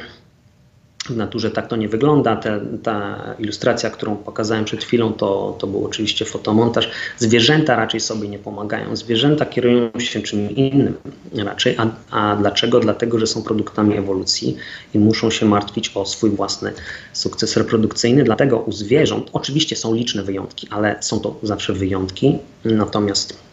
W 1.07 1.17
naturze 1.17 1.51
tak 1.51 1.69
to 1.69 1.77
nie 1.77 1.89
wygląda. 1.89 2.41
Ta 2.83 3.19
ilustracja, 3.39 3.91
którą 3.91 4.17
pokazałem 4.17 4.65
przed 4.65 4.85
chwilą, 4.85 5.13
to, 5.13 5.57
to 5.59 5.67
był 5.67 5.85
oczywiście 5.85 6.25
fotomontaż. 6.25 6.91
Zwierzęta 7.19 7.77
raczej 7.77 8.01
sobie 8.01 8.29
nie 8.29 8.39
pomagają. 8.39 8.97
Zwierzęta 8.97 9.47
kierują 9.47 9.91
się 9.99 10.23
czymś 10.23 10.33
innym 10.51 10.95
raczej. 11.35 11.77
A, 11.79 11.87
a 12.11 12.37
dlaczego? 12.37 12.81
Dlatego, 12.81 13.19
że 13.19 13.27
są 13.27 13.43
produktami 13.43 13.97
ewolucji 13.97 14.57
i 14.95 14.99
muszą 14.99 15.31
się 15.31 15.47
martwić 15.47 15.91
o 15.95 16.07
swój 16.07 16.31
własny 16.31 16.73
sukces 17.13 17.57
reprodukcyjny. 17.57 18.25
Dlatego 18.25 18.59
u 18.59 18.73
zwierząt, 18.73 19.31
oczywiście 19.33 19.77
są 19.77 19.95
liczne 19.95 20.23
wyjątki, 20.23 20.69
ale 20.71 20.97
są 21.01 21.21
to 21.21 21.37
zawsze 21.43 21.73
wyjątki. 21.73 22.39
Natomiast 22.65 23.48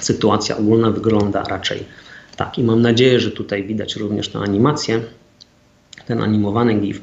sytuacja 0.00 0.56
ogólna 0.56 0.90
wygląda 0.90 1.42
raczej 1.42 1.84
tak. 2.36 2.58
I 2.58 2.64
mam 2.64 2.82
nadzieję, 2.82 3.20
że 3.20 3.30
tutaj 3.30 3.64
widać 3.64 3.96
również 3.96 4.28
tę 4.28 4.38
animację, 4.38 5.00
ten 6.06 6.22
animowany 6.22 6.74
GIF, 6.74 7.00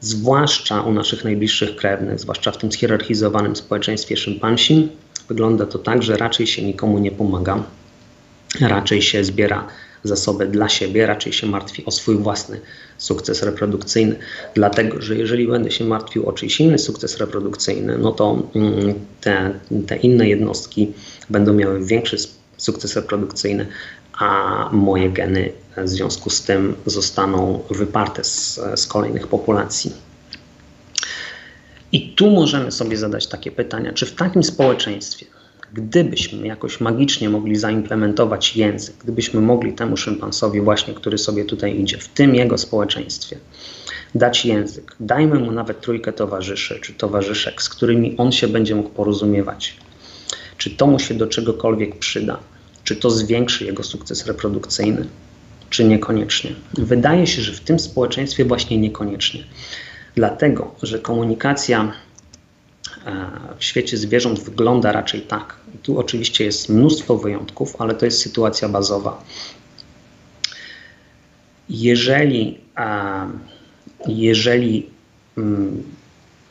zwłaszcza 0.00 0.82
u 0.82 0.92
naszych 0.92 1.24
najbliższych 1.24 1.76
krewnych, 1.76 2.20
zwłaszcza 2.20 2.52
w 2.52 2.58
tym 2.58 2.72
schierarchizowanym 2.72 3.56
społeczeństwie 3.56 4.16
szympansi, 4.16 4.88
wygląda 5.28 5.66
to 5.66 5.78
tak, 5.78 6.02
że 6.02 6.16
raczej 6.16 6.46
się 6.46 6.62
nikomu 6.62 6.98
nie 6.98 7.10
pomaga, 7.10 7.62
raczej 8.60 9.02
się 9.02 9.24
zbiera 9.24 9.66
zasoby 10.04 10.46
dla 10.46 10.68
siebie, 10.68 11.06
raczej 11.06 11.32
się 11.32 11.46
martwi 11.46 11.84
o 11.84 11.90
swój 11.90 12.16
własny 12.16 12.60
sukces 12.98 13.42
reprodukcyjny. 13.42 14.16
Dlatego, 14.54 15.02
że 15.02 15.16
jeżeli 15.16 15.48
będę 15.48 15.70
się 15.70 15.84
martwił 15.84 16.28
o 16.28 16.32
czyjś 16.32 16.60
inny 16.60 16.78
sukces 16.78 17.18
reprodukcyjny, 17.18 17.98
no 17.98 18.12
to 18.12 18.42
mm, 18.54 18.94
te, 19.20 19.52
te 19.86 19.96
inne 19.96 20.28
jednostki 20.28 20.92
będą 21.30 21.52
miały 21.52 21.86
większy 21.86 22.16
sukces 22.56 22.96
reprodukcyjny, 22.96 23.66
a 24.12 24.68
moje 24.72 25.10
geny 25.10 25.52
w 25.76 25.88
związku 25.88 26.30
z 26.30 26.42
tym 26.42 26.76
zostaną 26.86 27.62
wyparte 27.70 28.24
z, 28.24 28.60
z 28.74 28.86
kolejnych 28.86 29.26
populacji. 29.26 29.92
I 31.92 32.14
tu 32.14 32.30
możemy 32.30 32.72
sobie 32.72 32.96
zadać 32.96 33.26
takie 33.26 33.50
pytania, 33.50 33.92
czy 33.92 34.06
w 34.06 34.14
takim 34.14 34.42
społeczeństwie, 34.42 35.26
gdybyśmy 35.72 36.46
jakoś 36.46 36.80
magicznie 36.80 37.30
mogli 37.30 37.56
zaimplementować 37.56 38.56
język, 38.56 38.94
gdybyśmy 39.02 39.40
mogli 39.40 39.72
temu 39.72 39.96
szympansowi 39.96 40.60
właśnie, 40.60 40.94
który 40.94 41.18
sobie 41.18 41.44
tutaj 41.44 41.80
idzie, 41.80 41.98
w 41.98 42.08
tym 42.08 42.34
jego 42.34 42.58
społeczeństwie, 42.58 43.36
dać 44.14 44.44
język, 44.44 44.96
dajmy 45.00 45.38
mu 45.38 45.52
nawet 45.52 45.80
trójkę 45.80 46.12
towarzyszy 46.12 46.80
czy 46.82 46.94
towarzyszek, 46.94 47.62
z 47.62 47.68
którymi 47.68 48.16
on 48.16 48.32
się 48.32 48.48
będzie 48.48 48.74
mógł 48.74 48.88
porozumiewać, 48.88 49.76
czy 50.60 50.70
to 50.70 50.86
mu 50.86 50.98
się 50.98 51.14
do 51.14 51.26
czegokolwiek 51.26 51.98
przyda, 51.98 52.38
czy 52.84 52.96
to 52.96 53.10
zwiększy 53.10 53.64
jego 53.64 53.82
sukces 53.82 54.26
reprodukcyjny, 54.26 55.06
czy 55.70 55.84
niekoniecznie. 55.84 56.50
Wydaje 56.74 57.26
się, 57.26 57.42
że 57.42 57.52
w 57.52 57.60
tym 57.60 57.78
społeczeństwie 57.78 58.44
właśnie 58.44 58.78
niekoniecznie. 58.78 59.44
Dlatego, 60.14 60.74
że 60.82 60.98
komunikacja 60.98 61.92
e, 63.06 63.30
w 63.58 63.64
świecie 63.64 63.96
zwierząt 63.96 64.40
wygląda 64.40 64.92
raczej 64.92 65.20
tak. 65.20 65.56
Tu 65.82 65.98
oczywiście 65.98 66.44
jest 66.44 66.68
mnóstwo 66.68 67.16
wyjątków, 67.16 67.76
ale 67.78 67.94
to 67.94 68.04
jest 68.04 68.22
sytuacja 68.22 68.68
bazowa. 68.68 69.24
Jeżeli, 71.68 72.58
jeżeli 74.06 74.90
mm, 75.38 75.82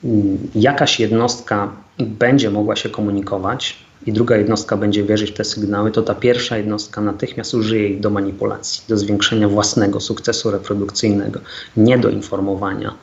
mm, 0.03 0.38
jakaś 0.55 0.99
jednostka 0.99 1.74
będzie 1.97 2.49
mogła 2.49 2.76
się 2.76 2.89
komunikować, 2.89 3.89
i 4.06 4.14
druga 4.14 4.38
jednostka 4.38 4.78
będzie 4.78 5.04
wierzyć 5.04 5.32
w 5.32 5.34
te 5.34 5.43
sygnały, 5.43 5.91
to 5.91 6.02
ta 6.02 6.16
pierwsza 6.16 6.58
jednostka 6.58 7.02
natychmiast 7.02 7.54
użyje 7.54 7.89
ich 7.89 8.00
do 8.00 8.10
manipulacji, 8.10 8.84
do 8.89 8.97
zwiększenia 8.97 9.50
własnego 9.50 10.00
sukcesu 10.00 10.52
reprodukcyjnego, 10.52 11.39
nie 11.78 11.97
do 11.97 12.10
informowania 12.10 12.93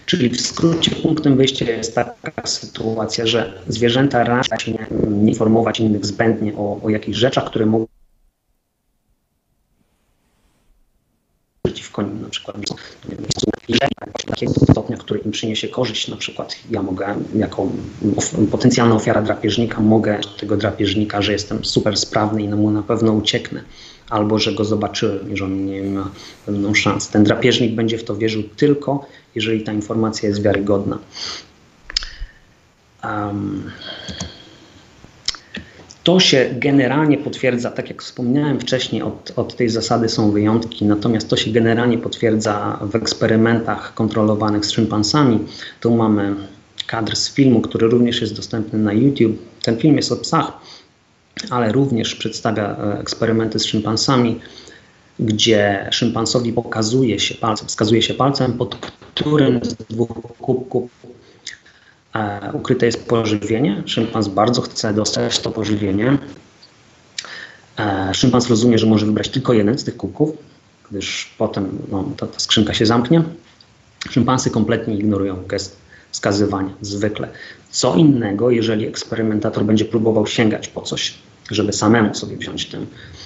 Czyli 0.06 0.30
w 0.30 0.42
skrócie 0.42 0.96
punktem 0.96 1.38
wyjścia 1.38 1.66
jest 1.66 1.96
taka 1.96 2.48
sytuacja, 2.48 3.28
że 3.28 3.64
zwierzęta 3.68 4.24
raczej 4.24 4.60
się 4.60 4.72
nie 4.72 5.30
informować 5.30 5.80
innych 5.80 6.06
zbędnie 6.06 6.54
o, 6.56 6.80
o 6.84 6.90
jakichś 6.90 7.18
rzeczach, 7.18 7.46
które 7.46 7.66
mogą 7.66 7.86
przeciwko 11.66 12.02
nim 12.02 12.22
na 12.22 12.30
przykład 12.30 12.58
takiego 14.28 14.54
stopnia, 14.54 14.98
który 14.98 15.20
im 15.20 15.32
przyniesie 15.32 15.68
korzyść, 15.68 16.08
na 16.08 16.18
przykład 16.18 16.56
ja 16.72 16.84
mogę 16.84 17.16
jako 17.36 17.68
potencjalna 18.52 18.96
ofiara 18.96 19.22
drapieżnika 19.22 19.82
mogę 19.82 20.20
tego 20.40 20.58
drapieżnika, 20.58 21.22
że 21.22 21.32
jestem 21.32 21.66
super 21.66 21.98
sprawny 21.98 22.44
i 22.44 22.48
mu 22.48 22.72
na 22.72 22.84
pewno 22.84 23.12
ucieknę 23.12 23.64
albo 24.10 24.40
że 24.40 24.54
go 24.54 24.66
zobaczyłem 24.66 25.34
i 25.34 25.38
że 25.38 25.46
on 25.46 25.66
nie 25.66 25.84
ma 25.84 26.12
pewną 26.46 26.74
szansę. 26.74 27.12
Ten 27.12 27.24
drapieżnik 27.24 27.76
będzie 27.76 27.98
w 27.98 28.04
to 28.04 28.16
wierzył 28.16 28.44
tylko, 28.44 29.06
jeżeli 29.36 29.64
ta 29.64 29.74
informacja 29.74 30.30
jest 30.30 30.42
wiarygodna. 30.42 31.00
Um, 33.04 33.72
to 36.04 36.20
się 36.20 36.50
generalnie 36.58 37.18
potwierdza, 37.18 37.72
tak 37.72 37.90
jak 37.90 38.02
wspomniałem 38.02 38.60
wcześniej, 38.60 39.02
od, 39.02 39.34
od, 39.36 39.56
tej 39.56 39.70
zasady 39.70 40.10
są 40.10 40.32
wyjątki, 40.32 40.86
natomiast 40.86 41.30
to 41.30 41.38
się 41.38 41.52
generalnie 41.52 41.98
potwierdza 41.98 42.80
w 42.82 42.96
eksperymentach 42.96 43.94
kontrolowanych 43.94 44.66
z 44.66 44.72
szympansami. 44.72 45.40
Tu 45.80 45.96
mamy 45.96 46.36
kadr 46.88 47.16
z 47.16 47.34
filmu, 47.34 47.62
który 47.62 47.88
również 47.88 48.22
jest 48.22 48.36
dostępny 48.36 48.80
na 48.80 48.94
YouTube. 48.94 49.38
Ten 49.64 49.78
film 49.78 49.96
jest 49.96 50.12
o 50.12 50.16
psach, 50.16 50.52
ale 51.50 51.72
również 51.72 52.16
przedstawia 52.16 52.78
e, 52.78 53.00
eksperymenty 53.00 53.60
z 53.60 53.66
szympansami. 53.66 54.40
Gdzie 55.24 55.88
szympansowi 55.92 56.54
pokazuje 56.54 57.20
się 57.20 57.36
palcem, 57.36 57.68
wskazuje 57.68 58.02
się 58.02 58.14
palcem, 58.14 58.54
pod 58.54 58.76
którym 58.76 59.60
z 59.66 59.74
dwóch 59.74 60.10
kubków 60.40 60.92
e, 62.16 62.52
ukryte 62.54 62.86
jest 62.86 63.08
pożywienie. 63.08 63.84
Szympans 63.86 64.28
bardzo 64.28 64.62
chce 64.62 64.94
dostać 64.94 65.40
to 65.40 65.52
pożywienie. 65.52 66.18
E, 67.80 68.14
szympans 68.14 68.50
rozumie, 68.50 68.78
że 68.78 68.88
może 68.88 69.06
wybrać 69.06 69.30
tylko 69.30 69.54
jeden 69.54 69.78
z 69.78 69.84
tych 69.84 69.98
kubków, 69.98 70.38
gdyż 70.92 71.36
potem 71.38 71.80
no, 71.92 72.06
ta, 72.18 72.28
ta 72.28 72.40
skrzynka 72.40 72.74
się 72.74 72.86
zamknie. 72.86 73.24
Szympansy 74.10 74.50
kompletnie 74.52 74.96
ignorują 74.96 75.44
gest 75.48 75.84
wskazywania, 76.12 76.74
zwykle. 76.82 77.28
Co 77.72 77.96
innego, 77.96 78.52
jeżeli 78.52 78.88
eksperymentator 78.88 79.66
będzie 79.66 79.86
próbował 79.86 80.28
sięgać 80.28 80.68
po 80.68 80.82
coś, 80.82 81.14
żeby 81.52 81.74
samemu 81.74 82.16
sobie 82.16 82.38
wziąć 82.38 82.66
tę, 82.66 82.86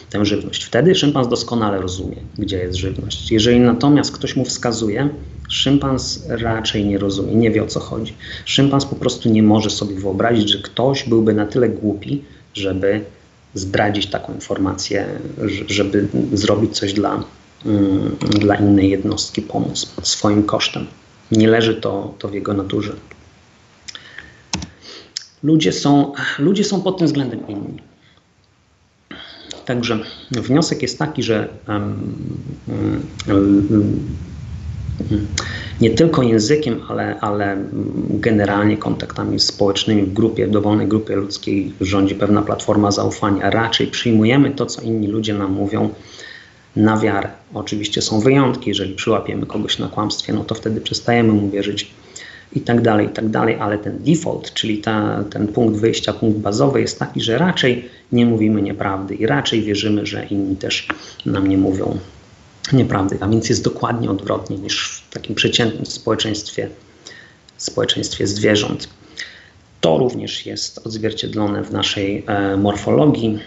tę 0.10 0.26
żywność. 0.26 0.64
Wtedy 0.64 0.96
szympans 0.96 1.28
doskonale 1.28 1.82
rozumie, 1.82 2.18
gdzie 2.38 2.58
jest 2.58 2.78
żywność. 2.78 3.32
Jeżeli 3.32 3.60
natomiast 3.60 4.12
ktoś 4.12 4.36
mu 4.36 4.46
wskazuje, 4.46 5.10
szympans 5.50 6.24
raczej 6.28 6.86
nie 6.86 6.98
rozumie, 6.98 7.36
nie 7.36 7.52
wie 7.52 7.64
o 7.64 7.68
co 7.68 7.80
chodzi. 7.80 8.14
Szympans 8.46 8.86
po 8.86 8.96
prostu 8.96 9.30
nie 9.30 9.44
może 9.44 9.70
sobie 9.70 9.96
wyobrazić, 9.96 10.50
że 10.50 10.58
ktoś 10.58 11.10
byłby 11.10 11.34
na 11.34 11.46
tyle 11.46 11.70
głupi, 11.70 12.24
żeby 12.54 13.02
zdradzić 13.54 14.08
taką 14.08 14.34
informację, 14.34 15.06
żeby 15.68 16.08
zrobić 16.34 16.78
coś 16.78 16.94
dla, 16.94 17.24
mm, 17.66 18.16
dla 18.40 18.56
innej 18.56 18.90
jednostki, 18.90 19.42
pomóc 19.42 19.92
swoim 20.04 20.44
kosztem. 20.44 20.88
Nie 21.32 21.48
leży 21.48 21.76
to, 21.76 22.14
to 22.20 22.28
w 22.28 22.34
jego 22.34 22.54
naturze. 22.54 22.94
Ludzie 25.44 25.72
są, 25.72 26.14
ludzie 26.40 26.64
są 26.64 26.82
pod 26.82 26.98
tym 26.98 27.08
względem 27.08 27.48
inni. 27.48 27.87
Także 29.68 30.00
wniosek 30.32 30.82
jest 30.82 31.00
taki, 31.00 31.24
że 31.24 31.48
nie 35.82 35.90
tylko 35.90 36.24
językiem, 36.24 36.80
ale, 36.90 37.20
ale 37.20 37.58
generalnie 38.10 38.78
kontaktami 38.78 39.40
społecznymi 39.40 40.04
w 40.04 40.14
grupie, 40.14 40.48
w 40.48 40.52
dowolnej 40.52 40.88
grupie 40.88 41.16
ludzkiej 41.16 41.74
rządzi 41.82 42.16
pewna 42.16 42.42
platforma 42.42 42.92
zaufania. 42.92 43.50
Raczej 43.50 43.88
przyjmujemy 43.88 44.52
to, 44.52 44.66
co 44.66 44.82
inni 44.82 45.08
ludzie 45.08 45.34
nam 45.34 45.52
mówią 45.52 45.90
na 46.76 46.98
wiarę. 46.98 47.30
Oczywiście 47.54 48.02
są 48.02 48.20
wyjątki, 48.20 48.70
jeżeli 48.70 48.96
przyłapiemy 48.96 49.46
kogoś 49.46 49.80
na 49.80 49.88
kłamstwie, 49.88 50.34
no 50.34 50.44
to 50.44 50.56
wtedy 50.56 50.82
przestajemy 50.82 51.34
mu 51.34 51.50
wierzyć 51.50 51.92
i 52.54 52.62
tak 52.62 52.82
dalej, 52.82 53.08
i 53.08 53.10
tak 53.10 53.30
dalej, 53.30 53.58
ale 53.60 53.78
ten 53.78 54.00
default, 54.00 54.54
czyli 54.54 54.78
ta, 54.78 55.24
ten 55.30 55.48
punkt 55.48 55.80
wyjścia, 55.80 56.14
punkt 56.14 56.40
bazowy 56.40 56.82
jest 56.82 57.00
taki, 57.00 57.22
że 57.22 57.38
raczej 57.38 57.90
nie 58.12 58.26
mówimy 58.26 58.62
nieprawdy 58.62 59.16
i 59.16 59.26
raczej 59.26 59.62
wierzymy, 59.62 60.06
że 60.06 60.26
inni 60.26 60.56
też 60.56 60.88
nam 61.26 61.48
nie 61.48 61.58
mówią 61.58 61.98
nieprawdy, 62.74 63.18
a 63.22 63.28
więc 63.28 63.50
jest 63.50 63.64
dokładnie 63.64 64.12
odwrotnie 64.12 64.58
niż 64.58 65.04
w 65.10 65.14
takim 65.14 65.36
przeciętnym 65.36 65.86
społeczeństwie, 65.86 66.70
społeczeństwie 67.58 68.28
zwierząt. 68.28 68.90
To 69.82 69.98
również 69.98 70.46
jest 70.46 70.88
odzwierciedlone 70.88 71.64
w 71.64 71.72
naszej 71.72 72.24
e, 72.28 72.58
morfologii. 72.58 73.40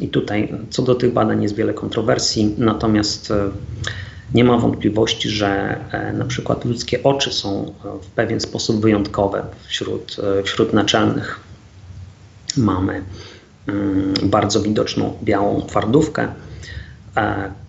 I 0.00 0.08
tutaj 0.08 0.54
co 0.70 0.82
do 0.82 0.94
tych 0.94 1.12
badań 1.12 1.42
jest 1.42 1.54
wiele 1.54 1.74
kontrowersji, 1.74 2.54
natomiast 2.58 3.30
e, 3.30 3.50
nie 4.34 4.44
ma 4.44 4.58
wątpliwości, 4.58 5.30
że 5.30 5.80
e, 5.90 6.12
na 6.12 6.24
przykład 6.24 6.64
ludzkie 6.64 7.02
oczy 7.02 7.32
są 7.32 7.74
w 8.02 8.06
pewien 8.06 8.40
sposób 8.40 8.80
wyjątkowe 8.80 9.42
wśród, 9.66 10.16
wśród 10.44 10.72
naczelnych. 10.72 11.40
Mamy 12.56 13.02
mm, 13.66 14.14
bardzo 14.22 14.62
widoczną 14.62 15.18
białą 15.22 15.62
twardówkę, 15.62 16.28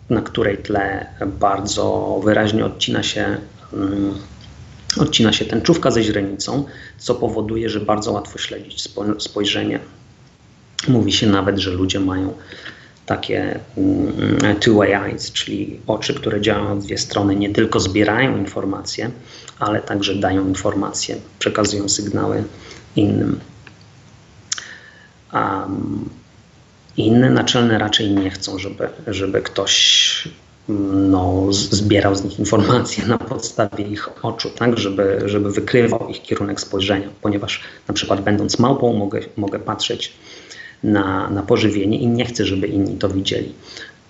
na 0.09 0.21
której 0.21 0.57
tle 0.57 1.07
bardzo 1.39 2.19
wyraźnie 2.23 2.65
odcina 2.65 3.03
się, 3.03 3.37
mm, 3.73 4.13
odcina 4.97 5.33
się 5.33 5.45
tęczówka 5.45 5.91
ze 5.91 6.03
źrenicą, 6.03 6.65
co 6.97 7.15
powoduje, 7.15 7.69
że 7.69 7.79
bardzo 7.79 8.11
łatwo 8.11 8.37
śledzić 8.37 8.89
spojrzenie. 9.19 9.79
Mówi 10.87 11.11
się 11.13 11.27
nawet, 11.27 11.57
że 11.57 11.71
ludzie 11.71 11.99
mają 11.99 12.33
takie 13.05 13.59
mm, 13.77 14.55
two-way 14.59 14.93
eyes, 14.93 15.31
czyli 15.31 15.79
oczy, 15.87 16.13
które 16.13 16.41
działają 16.41 16.79
w 16.79 16.83
dwie 16.83 16.97
strony, 16.97 17.35
nie 17.35 17.49
tylko 17.49 17.79
zbierają 17.79 18.37
informacje, 18.37 19.11
ale 19.59 19.81
także 19.81 20.15
dają 20.15 20.47
informacje, 20.47 21.15
przekazują 21.39 21.89
sygnały 21.89 22.43
innym. 22.95 23.39
Um, 25.33 26.09
inne 26.97 27.29
naczelne 27.29 27.77
raczej 27.77 28.11
nie 28.11 28.29
chcą, 28.29 28.59
żeby, 28.59 28.89
żeby 29.07 29.41
ktoś 29.41 30.27
no, 30.69 31.47
zbierał 31.51 32.15
z 32.15 32.23
nich 32.23 32.39
informacje 32.39 33.05
na 33.05 33.17
podstawie 33.17 33.85
ich 33.85 34.25
oczu, 34.25 34.49
tak, 34.49 34.77
żeby, 34.77 35.21
żeby 35.25 35.51
wykrywał 35.51 36.09
ich 36.09 36.21
kierunek 36.21 36.61
spojrzenia, 36.61 37.09
ponieważ 37.21 37.61
na 37.87 37.93
przykład 37.93 38.21
będąc 38.21 38.59
małpą 38.59 38.93
mogę, 38.93 39.19
mogę 39.37 39.59
patrzeć 39.59 40.13
na, 40.85 41.29
na 41.29 41.43
pożywienie 41.43 41.97
i 41.97 42.07
nie 42.07 42.25
chcę, 42.25 42.45
żeby 42.45 42.67
inni 42.67 42.97
to 42.97 43.09
widzieli. 43.09 43.53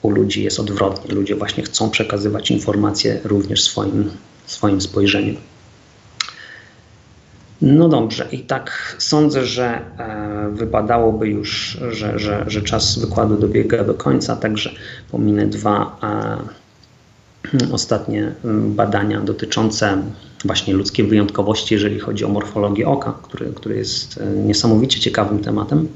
U 0.01 0.09
ludzi 0.09 0.43
jest 0.43 0.59
odwrotnie. 0.59 1.15
Ludzie 1.15 1.35
właśnie 1.35 1.63
chcą 1.63 1.89
przekazywać 1.89 2.51
informacje 2.51 3.19
również 3.23 3.63
swoim, 3.63 4.11
swoim 4.45 4.81
spojrzeniem. 4.81 5.35
No 7.61 7.89
dobrze, 7.89 8.27
i 8.31 8.39
tak 8.39 8.95
sądzę, 8.99 9.45
że 9.45 9.65
e, 9.65 10.49
wypadałoby 10.53 11.27
już, 11.27 11.77
że, 11.91 12.19
że, 12.19 12.43
że 12.47 12.61
czas 12.61 12.99
wykładu 12.99 13.37
dobiega 13.37 13.83
do 13.83 13.93
końca, 13.93 14.35
także 14.35 14.71
pominę 15.11 15.47
dwa 15.47 15.99
e, 16.03 16.65
ostatnie 17.71 18.31
badania 18.65 19.21
dotyczące 19.21 20.03
właśnie 20.45 20.73
ludzkiej 20.73 21.07
wyjątkowości, 21.07 21.73
jeżeli 21.73 21.99
chodzi 21.99 22.25
o 22.25 22.29
morfologię 22.29 22.87
oka, 22.87 23.13
który, 23.23 23.53
który 23.55 23.75
jest 23.75 24.17
e, 24.17 24.25
niesamowicie 24.25 24.99
ciekawym 24.99 25.39
tematem. 25.39 25.87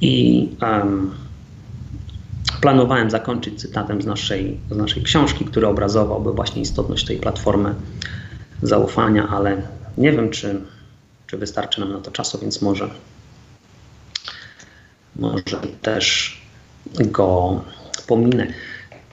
I 0.00 0.48
um, 0.62 1.14
planowałem 2.60 3.10
zakończyć 3.10 3.60
cytatem 3.60 4.02
z 4.02 4.06
naszej, 4.06 4.60
z 4.70 4.76
naszej 4.76 5.02
książki, 5.02 5.44
który 5.44 5.66
obrazowałby 5.66 6.32
właśnie 6.32 6.62
istotność 6.62 7.04
tej 7.04 7.16
platformy 7.16 7.74
zaufania, 8.62 9.28
ale 9.28 9.62
nie 9.98 10.12
wiem, 10.12 10.30
czy, 10.30 10.60
czy 11.26 11.36
wystarczy 11.36 11.80
nam 11.80 11.92
na 11.92 12.00
to 12.00 12.10
czasu, 12.10 12.38
więc 12.38 12.62
może, 12.62 12.90
może 15.16 15.60
też 15.82 16.40
go 16.96 17.60
pominę. 18.06 18.46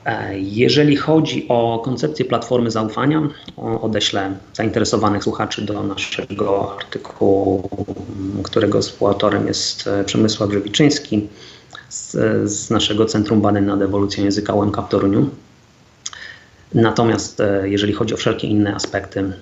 E, 0.07 0.39
jeżeli 0.39 0.95
chodzi 0.95 1.45
o 1.49 1.81
koncepcję 1.85 2.25
platformy 2.25 2.71
zaufania, 2.71 3.29
odeślę 3.81 4.37
zainteresowanych 4.53 5.23
słuchaczy 5.23 5.61
do 5.61 5.83
naszego 5.83 6.75
artykułu, 6.79 7.69
którego 8.43 8.81
współautorem 8.81 9.47
jest 9.47 9.87
e, 9.87 10.03
Przemysław 10.03 10.49
Grzewiczyński 10.49 11.27
z, 11.89 12.11
z 12.51 12.69
naszego 12.69 13.05
Centrum 13.05 13.41
Badań 13.41 13.65
nad 13.65 13.81
Ewolucją 13.81 14.23
Języka 14.23 14.53
UMK 14.53 14.77
w 14.77 14.89
Toruniu. 14.89 15.29
Natomiast 16.73 17.39
e, 17.39 17.69
jeżeli 17.69 17.93
chodzi 17.93 18.13
o 18.13 18.17
wszelkie 18.17 18.47
inne 18.47 18.75
aspekty, 18.75 19.33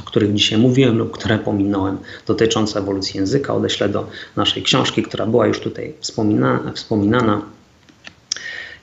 o 0.00 0.02
których 0.02 0.34
dzisiaj 0.34 0.58
mówiłem 0.58 0.98
lub 0.98 1.12
które 1.12 1.38
pominąłem, 1.38 1.98
dotyczące 2.26 2.78
ewolucji 2.78 3.18
języka, 3.18 3.54
odeślę 3.54 3.88
do 3.88 4.06
naszej 4.36 4.62
książki, 4.62 5.02
która 5.02 5.26
była 5.26 5.46
już 5.46 5.60
tutaj 5.60 5.94
wspominana. 6.00 6.72
wspominana. 6.72 7.42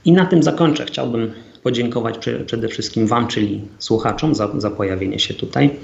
I 0.05 0.11
na 0.11 0.25
tym 0.25 0.43
zakończę. 0.43 0.85
Chciałbym 0.85 1.31
podziękować 1.63 2.29
przede 2.45 2.67
wszystkim 2.67 3.07
Wam, 3.07 3.27
czyli 3.27 3.61
słuchaczom, 3.79 4.35
za, 4.35 4.49
za 4.57 4.71
pojawienie 4.71 5.19
się 5.19 5.33
tutaj. 5.33 5.79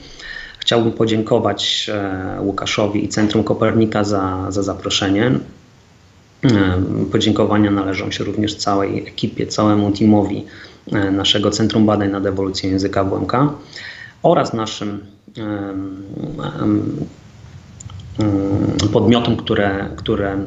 Chciałbym 0.59 0.91
podziękować 0.91 1.89
e, 1.93 2.41
Łukaszowi 2.41 3.05
i 3.05 3.09
Centrum 3.09 3.43
Kopernika 3.43 4.03
za, 4.03 4.45
za 4.49 4.63
zaproszenie. 4.63 5.32
E, 6.43 6.82
podziękowania 7.11 7.72
należą 7.72 8.11
się 8.11 8.24
również 8.24 8.55
całej 8.55 9.07
ekipie, 9.07 9.47
całemu 9.47 9.91
teamowi 9.91 10.45
E, 10.91 11.11
naszego 11.11 11.51
Centrum 11.51 11.86
Badań 11.86 12.11
nad 12.11 12.26
Ewolucją 12.26 12.70
Języka 12.70 13.03
WMK 13.03 13.34
oraz 14.24 14.53
naszym 14.53 15.05
podmiotom, 18.93 19.38
które, 19.38 19.89
które 19.95 20.38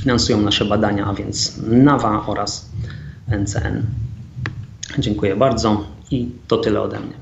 finansują 0.00 0.40
nasze 0.40 0.64
badania, 0.64 1.06
a 1.06 1.14
więc 1.14 1.60
NAWA 1.68 2.26
oraz 2.26 2.70
NCN. 3.28 3.82
Dziękuję 4.98 5.36
bardzo 5.36 5.84
i 6.10 6.30
to 6.48 6.58
tyle 6.58 6.80
ode 6.80 7.00
mnie. 7.00 7.14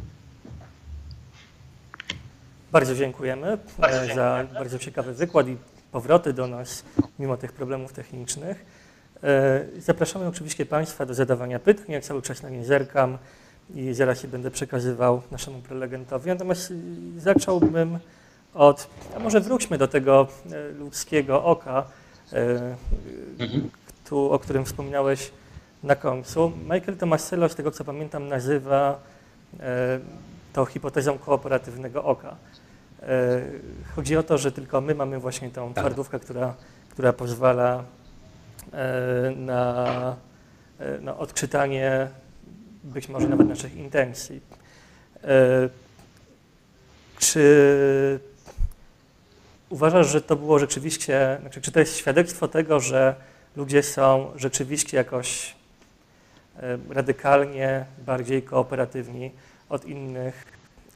Bardzo 2.72 2.94
dziękujemy, 2.94 3.58
bardzo 3.78 4.06
dziękujemy 4.06 4.14
za 4.14 4.54
bardzo 4.54 4.78
ciekawy 4.78 5.14
wykład 5.14 5.48
i 5.48 5.56
powroty 5.92 6.32
do 6.32 6.46
nas 6.46 6.84
mimo 7.18 7.36
tych 7.36 7.52
problemów 7.52 7.92
technicznych. 7.92 8.64
E, 9.22 9.64
zapraszamy 9.78 10.26
oczywiście 10.26 10.66
Państwa 10.66 11.06
do 11.06 11.14
zadawania 11.14 11.58
pytań. 11.58 11.86
Ja 11.88 12.00
cały 12.00 12.22
czas 12.22 12.42
na 12.42 12.50
nie 12.50 12.64
zerkam 12.64 13.18
i 13.74 13.94
zaraz 13.94 14.22
je 14.22 14.28
będę 14.28 14.50
przekazywał 14.50 15.22
naszemu 15.30 15.58
prelegentowi. 15.60 16.28
Natomiast 16.28 16.70
y, 16.70 16.74
zacząłbym 17.20 17.98
od, 18.54 18.88
a 19.16 19.18
może 19.18 19.40
wróćmy 19.40 19.78
do 19.78 19.88
tego 19.88 20.28
e, 20.52 20.72
ludzkiego 20.72 21.44
oka, 21.44 21.86
e, 22.32 22.76
mhm. 23.38 23.70
tu, 24.04 24.32
o 24.32 24.38
którym 24.38 24.64
wspominałeś 24.64 25.30
na 25.84 25.96
końcu. 25.96 26.52
Michael 26.62 26.96
Tomasello, 26.96 27.48
z 27.48 27.54
tego 27.54 27.70
co 27.70 27.84
pamiętam, 27.84 28.28
nazywa 28.28 29.00
e, 29.60 30.00
to 30.52 30.64
hipotezą 30.64 31.18
kooperatywnego 31.18 32.04
oka. 32.04 32.36
E, 33.02 33.42
chodzi 33.96 34.16
o 34.16 34.22
to, 34.22 34.38
że 34.38 34.52
tylko 34.52 34.80
my 34.80 34.94
mamy 34.94 35.18
właśnie 35.18 35.50
tą 35.50 35.74
Tak. 35.74 35.84
twardówkę, 35.84 36.20
która, 36.20 36.54
która 36.90 37.12
pozwala 37.12 37.84
e, 38.72 39.30
na 39.36 40.16
no, 41.00 41.18
odczytanie 41.18 42.08
być 42.84 43.08
może 43.08 43.28
nawet 43.28 43.48
naszych 43.48 43.76
intencji. 43.76 44.40
Czy 47.18 48.20
uważasz, 49.68 50.08
że 50.08 50.20
to 50.20 50.36
było 50.36 50.58
rzeczywiście, 50.58 51.38
znaczy, 51.40 51.60
czy 51.60 51.72
to 51.72 51.80
jest 51.80 51.96
świadectwo 51.96 52.48
tego, 52.48 52.80
że 52.80 53.14
ludzie 53.56 53.82
są 53.82 54.30
rzeczywiście 54.36 54.96
jakoś 54.96 55.54
radykalnie 56.90 57.84
bardziej 58.06 58.42
kooperatywni 58.42 59.30
od 59.68 59.84
innych 59.84 60.44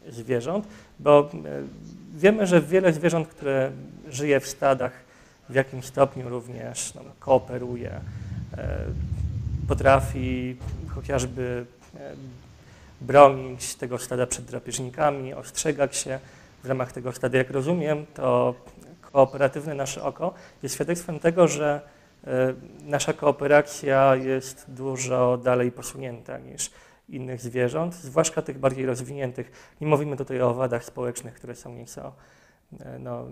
zwierząt? 0.08 0.66
Bo 0.98 1.30
e, 1.32 1.62
wiemy, 2.14 2.46
że 2.46 2.60
wiele 2.60 2.92
zwierząt, 2.92 3.28
które 3.28 3.70
żyje 4.08 4.40
w 4.40 4.46
stadach, 4.46 4.92
w 5.48 5.54
jakimś 5.54 5.84
stopniu 5.84 6.28
również 6.28 6.94
no, 6.94 7.00
kooperuje, 7.20 7.90
e, 7.90 8.78
potrafi 9.68 10.56
chociażby 10.88 11.66
e, 11.94 12.14
bronić 13.00 13.74
tego 13.74 13.98
stada 13.98 14.26
przed 14.26 14.44
drapieżnikami, 14.44 15.34
ostrzegać 15.34 15.96
się 15.96 16.18
w 16.64 16.66
ramach 16.66 16.92
tego 16.92 17.12
stada. 17.12 17.38
Jak 17.38 17.50
rozumiem, 17.50 18.06
to 18.14 18.54
kooperatywne 19.12 19.74
nasze 19.74 20.02
oko 20.02 20.34
jest 20.62 20.74
świadectwem 20.74 21.20
tego, 21.20 21.48
że 21.48 21.80
e, 21.84 21.97
nasza 22.84 23.12
kooperacja 23.12 24.16
jest 24.16 24.64
dużo 24.68 25.38
dalej 25.38 25.72
posunięta 25.72 26.38
niż 26.38 26.70
innych 27.08 27.40
zwierząt, 27.40 27.94
zwłaszcza 27.94 28.42
tych 28.42 28.58
bardziej 28.58 28.86
rozwiniętych. 28.86 29.74
Nie 29.80 29.86
mówimy 29.86 30.16
tutaj 30.16 30.40
o 30.42 30.50
owadach 30.50 30.84
społecznych, 30.84 31.34
które 31.34 31.54
są 31.54 31.74
nieco 31.74 32.12
e, 32.80 32.98
no, 32.98 33.24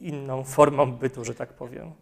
inną 0.00 0.44
formą 0.44 0.92
bytu, 0.92 1.24
że 1.24 1.34
tak 1.34 1.52
powiem. 1.52 1.92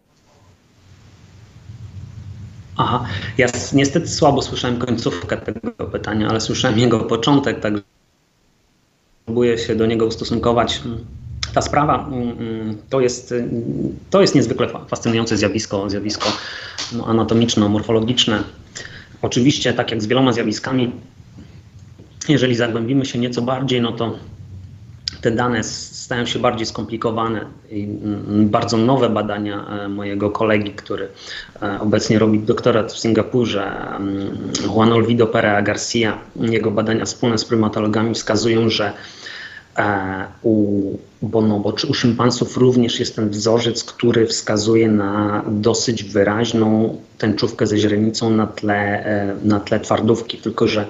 Aha, 2.77 3.05
ja 3.37 3.47
niestety 3.73 4.07
słabo 4.07 4.41
słyszałem 4.41 4.79
końcówkę 4.79 5.37
tego 5.37 5.87
pytania, 5.87 6.29
ale 6.29 6.41
słyszałem 6.41 6.79
jego 6.79 6.99
początek, 6.99 7.59
tak 7.59 7.73
próbuję 9.25 9.57
się 9.57 9.75
do 9.75 9.85
niego 9.85 10.05
ustosunkować. 10.05 10.81
Ta 11.53 11.61
sprawa 11.61 12.07
mm, 12.07 12.29
mm, 12.39 12.77
to 12.89 13.01
jest, 13.01 13.31
mm, 13.31 13.51
to 14.09 14.21
jest 14.21 14.35
niezwykle 14.35 14.67
fa- 14.69 14.85
fascynujące 14.85 15.37
zjawisko, 15.37 15.89
zjawisko 15.89 16.29
no, 16.93 17.05
anatomiczno-morfologiczne. 17.05 18.43
Oczywiście, 19.21 19.73
tak 19.73 19.91
jak 19.91 20.01
z 20.01 20.07
wieloma 20.07 20.33
zjawiskami, 20.33 20.91
jeżeli 22.29 22.55
zagłębimy 22.55 23.05
się 23.05 23.19
nieco 23.19 23.41
bardziej, 23.41 23.81
no 23.81 23.91
to 23.91 24.15
te 25.21 25.31
dane 25.31 25.63
stają 25.63 26.25
się 26.25 26.39
bardziej 26.39 26.65
skomplikowane 26.65 27.45
i 27.71 27.83
mm, 27.83 28.49
bardzo 28.49 28.77
nowe 28.77 29.09
badania 29.09 29.67
e, 29.67 29.87
mojego 29.89 30.29
kolegi, 30.29 30.71
który 30.71 31.09
e, 31.61 31.79
obecnie 31.79 32.19
robi 32.19 32.39
doktorat 32.39 32.93
w 32.93 32.99
Singapurze, 32.99 33.71
Juan 34.75 34.93
Olvido 34.93 35.27
Perea 35.27 35.61
Garcia, 35.61 36.17
jego 36.35 36.71
badania 36.71 37.05
wspólne 37.05 37.37
z 37.37 37.45
prymatologami 37.45 38.15
wskazują, 38.15 38.69
że 38.69 38.93
e, 39.77 40.27
u 41.21 41.27
bonobo 41.27 41.73
czy 41.73 41.87
u 41.87 41.93
szympansów 41.93 42.57
również 42.57 42.99
jest 42.99 43.15
ten 43.15 43.29
wzorzec, 43.29 43.83
który 43.83 44.27
wskazuje 44.27 44.87
na 44.87 45.43
dosyć 45.47 46.03
wyraźną 46.03 46.97
tęczówkę 47.17 47.67
ze 47.67 47.77
źrenicą 47.77 48.29
na 48.29 48.47
tle, 48.47 49.05
e, 49.05 49.35
na 49.43 49.59
tle 49.59 49.79
twardówki, 49.79 50.37
tylko 50.37 50.67
że 50.67 50.85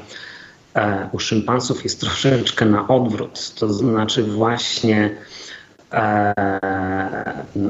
e, 0.76 1.10
u 1.12 1.20
szympansów 1.20 1.84
jest 1.84 2.00
troszeczkę 2.00 2.66
na 2.66 2.88
odwrót, 2.88 3.56
to 3.56 3.74
znaczy 3.74 4.24
właśnie 4.24 5.16
e, 5.92 6.34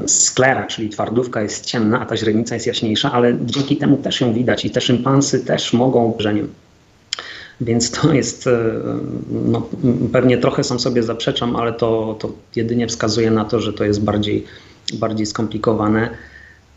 sklera, 0.06 0.66
czyli 0.66 0.88
twardówka 0.88 1.42
jest 1.42 1.66
ciemna, 1.66 2.00
a 2.00 2.06
ta 2.06 2.16
źrenica 2.16 2.54
jest 2.54 2.66
jaśniejsza, 2.66 3.12
ale 3.12 3.36
dzięki 3.44 3.76
temu 3.76 3.96
też 3.96 4.20
ją 4.20 4.32
widać 4.32 4.64
i 4.64 4.70
te 4.70 4.80
szympansy 4.80 5.44
też 5.44 5.72
mogą 5.72 6.12
brzeniem. 6.18 6.48
Więc 7.62 7.90
to 7.90 8.12
jest, 8.12 8.46
e, 8.46 8.72
no, 9.30 9.68
pewnie 10.12 10.38
trochę 10.38 10.64
sam 10.64 10.80
sobie 10.80 11.02
zaprzeczam, 11.02 11.56
ale 11.56 11.72
to, 11.72 12.16
to 12.20 12.32
jedynie 12.56 12.86
wskazuje 12.86 13.30
na 13.30 13.44
to, 13.44 13.60
że 13.60 13.72
to 13.72 13.84
jest 13.84 14.04
bardziej, 14.04 14.44
bardziej 14.94 15.26
skomplikowane. 15.26 16.10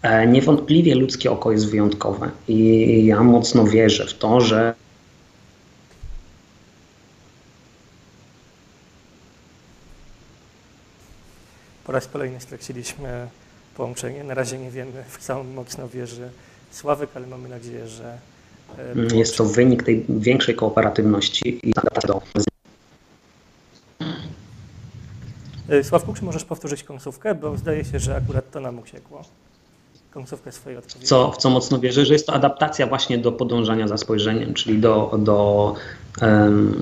E, 0.02 0.28
Niewątpliwie 0.28 0.96
ludzkie 0.96 1.32
oko 1.32 1.52
jest 1.52 1.70
wyjątkowe 1.72 2.32
i 2.48 3.06
ja 3.06 3.24
mocno 3.24 3.64
wierzę 3.64 4.06
w 4.08 4.14
to, 4.14 4.42
że 4.42 4.74
Po 11.86 11.92
raz 11.92 12.08
kolejny 12.08 12.42
straciliśmy 12.42 13.28
połączenie. 13.78 14.24
Na 14.24 14.34
razie 14.34 14.58
nie 14.58 14.72
wiemy, 14.72 15.04
w 15.08 15.18
co 15.18 15.44
mocno 15.44 15.90
wierzy 15.90 16.30
Sławek, 16.72 17.10
ale 17.16 17.28
mamy 17.28 17.50
nadzieję, 17.50 17.88
że 17.88 18.18
jest 19.14 19.38
to 19.38 19.46
wynik 19.46 19.84
tej 19.84 20.06
większej 20.10 20.56
kooperatywności 20.56 21.70
i 21.70 21.72
do 22.08 22.22
E, 25.70 25.84
Sławku, 25.84 26.14
czy 26.14 26.26
możesz 26.26 26.46
powtórzyć 26.46 26.84
końcówkę? 26.84 27.36
Bo 27.36 27.58
zdaje 27.58 27.86
się, 27.86 28.00
że 28.00 28.16
akurat 28.16 28.52
to 28.52 28.60
nam 28.60 28.80
uciekło. 28.80 29.22
Końcówkę 30.12 30.52
swojej 30.52 30.80
odpowiedzi. 30.80 31.08
co, 31.08 31.32
w 31.32 31.38
co 31.38 31.50
mocno 31.50 31.80
wierzę, 31.80 32.06
że 32.06 32.14
jest 32.14 32.28
to 32.28 32.34
adaptacja 32.34 32.88
właśnie 32.88 33.18
do 33.18 33.32
podążania 33.32 33.88
za 33.88 33.98
spojrzeniem, 33.98 34.54
czyli 34.54 34.80
do, 34.80 35.18
do 35.20 35.74
um, 36.22 36.76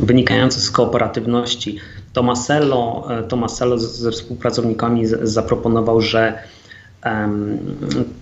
wynikające 0.00 0.60
z 0.60 0.70
kooperatywności. 0.70 1.78
Tomasello, 2.12 3.06
e, 3.10 3.22
Tomasello 3.22 3.78
ze 3.78 4.10
współpracownikami 4.10 5.06
z, 5.06 5.28
zaproponował, 5.28 6.00
że 6.00 6.38
em, 7.02 7.58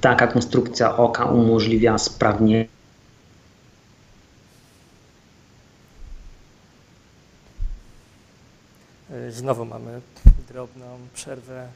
taka 0.01 0.27
konstrukcja 0.27 0.97
oka 0.97 1.25
umożliwia 1.25 1.99
sprawnie 1.99 2.67
Znowu 9.31 9.64
mamy 9.64 10.01
drobną 10.49 10.85
przerwę 11.14 11.69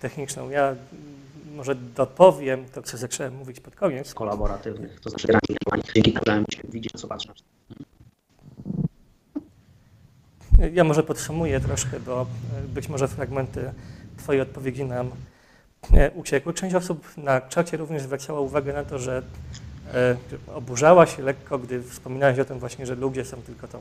techniczną. 0.00 0.50
Ja 0.50 0.76
może 1.54 1.74
dopowiem 1.74 2.64
to, 2.74 2.82
co 2.82 2.96
zacząłem 2.96 3.36
mówić 3.36 3.60
pod 3.60 3.76
koniec. 3.76 4.14
kolaboratywnych, 4.14 5.00
to 5.00 5.10
znaczy 5.10 5.28
dzięki 5.94 6.12
temu, 6.12 6.44
się 6.50 6.62
widzieć, 6.68 6.92
zobaczyć. 7.00 7.44
Ja 10.72 10.84
może 10.84 11.02
podsumuję 11.02 11.60
troszkę, 11.60 12.00
bo 12.00 12.22
e, 12.22 12.26
być 12.74 12.88
może 12.88 13.08
fragmenty 13.08 13.72
Twojej 14.16 14.42
odpowiedzi 14.42 14.84
nam 14.84 15.10
e, 15.94 16.10
uciekły. 16.10 16.54
Część 16.54 16.74
osób 16.74 17.16
na 17.16 17.40
czacie 17.40 17.76
również 17.76 18.02
zwracała 18.02 18.40
uwagę 18.40 18.72
na 18.72 18.84
to, 18.84 18.98
że 18.98 19.22
e, 19.94 20.16
oburzała 20.54 21.06
się 21.06 21.22
lekko, 21.22 21.58
gdy 21.58 21.82
wspominałeś 21.82 22.38
o 22.38 22.44
tym 22.44 22.58
właśnie, 22.58 22.86
że 22.86 22.94
ludzie 22.94 23.24
są 23.24 23.36
tylko 23.36 23.68
tą 23.68 23.78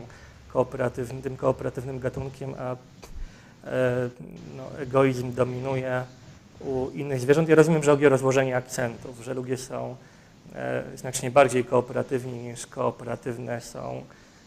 kooperatywnym, 0.54 1.22
tym 1.22 1.38
kooperatywnym 1.38 2.00
gatunkiem, 2.00 2.54
a 2.60 2.72
e, 2.72 4.10
no, 4.58 4.80
egoizm 4.80 5.34
dominuje 5.34 6.04
u 6.60 6.90
innych 6.94 7.20
zwierząt. 7.20 7.50
Ja 7.50 7.56
rozumiem, 7.56 7.84
że 7.84 7.92
chodzi 7.92 8.06
o 8.06 8.10
rozłożenie 8.10 8.58
akcentów, 8.58 9.24
że 9.24 9.34
ludzie 9.34 9.58
są 9.58 9.96
e, 10.56 10.84
znacznie 10.96 11.32
bardziej 11.32 11.66
kooperatywni 11.66 12.34
niż 12.34 12.68
kooperatywne 12.68 13.62
są 13.62 14.04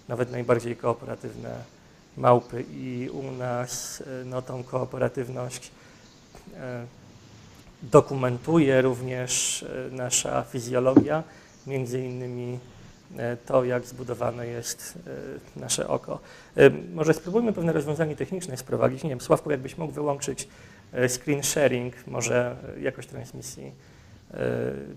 nawet 0.09 0.33
najbardziej 0.33 0.77
kooperatywne 0.77 1.51
małpy 2.17 2.65
i 2.71 3.11
u 3.13 3.31
nas 3.31 4.03
e, 4.07 4.25
no, 4.25 4.43
tą 4.43 4.65
kooperatywność 4.65 5.71
dokumentuje 7.83 8.83
również 8.83 9.65
nasza 9.91 10.43
fizjologia, 10.43 11.23
między 11.67 12.01
innymi 12.01 12.59
to, 13.47 13.65
jak 13.65 13.87
zbudowane 13.87 14.47
jest 14.47 14.99
e, 15.57 15.61
nasze 15.61 15.89
oko. 15.89 16.21
E, 16.57 16.71
Może 16.95 17.15
spróbujmy 17.15 17.53
pewne 17.53 17.73
rozwiązanie 17.73 18.17
techniczne 18.17 18.57
sprowadzić. 18.57 19.03
Nie 19.03 19.11
wiem, 19.11 19.21
Sławku, 19.21 19.51
jakbyś 19.51 19.79
mógł 19.79 19.93
wyłączyć 19.93 20.49
e, 20.93 21.09
screen 21.09 21.43
sharing, 21.43 22.07
może 22.07 22.57
e, 22.77 22.81
jakość 22.81 23.09
transmisji 23.09 23.73
e, 24.31 24.37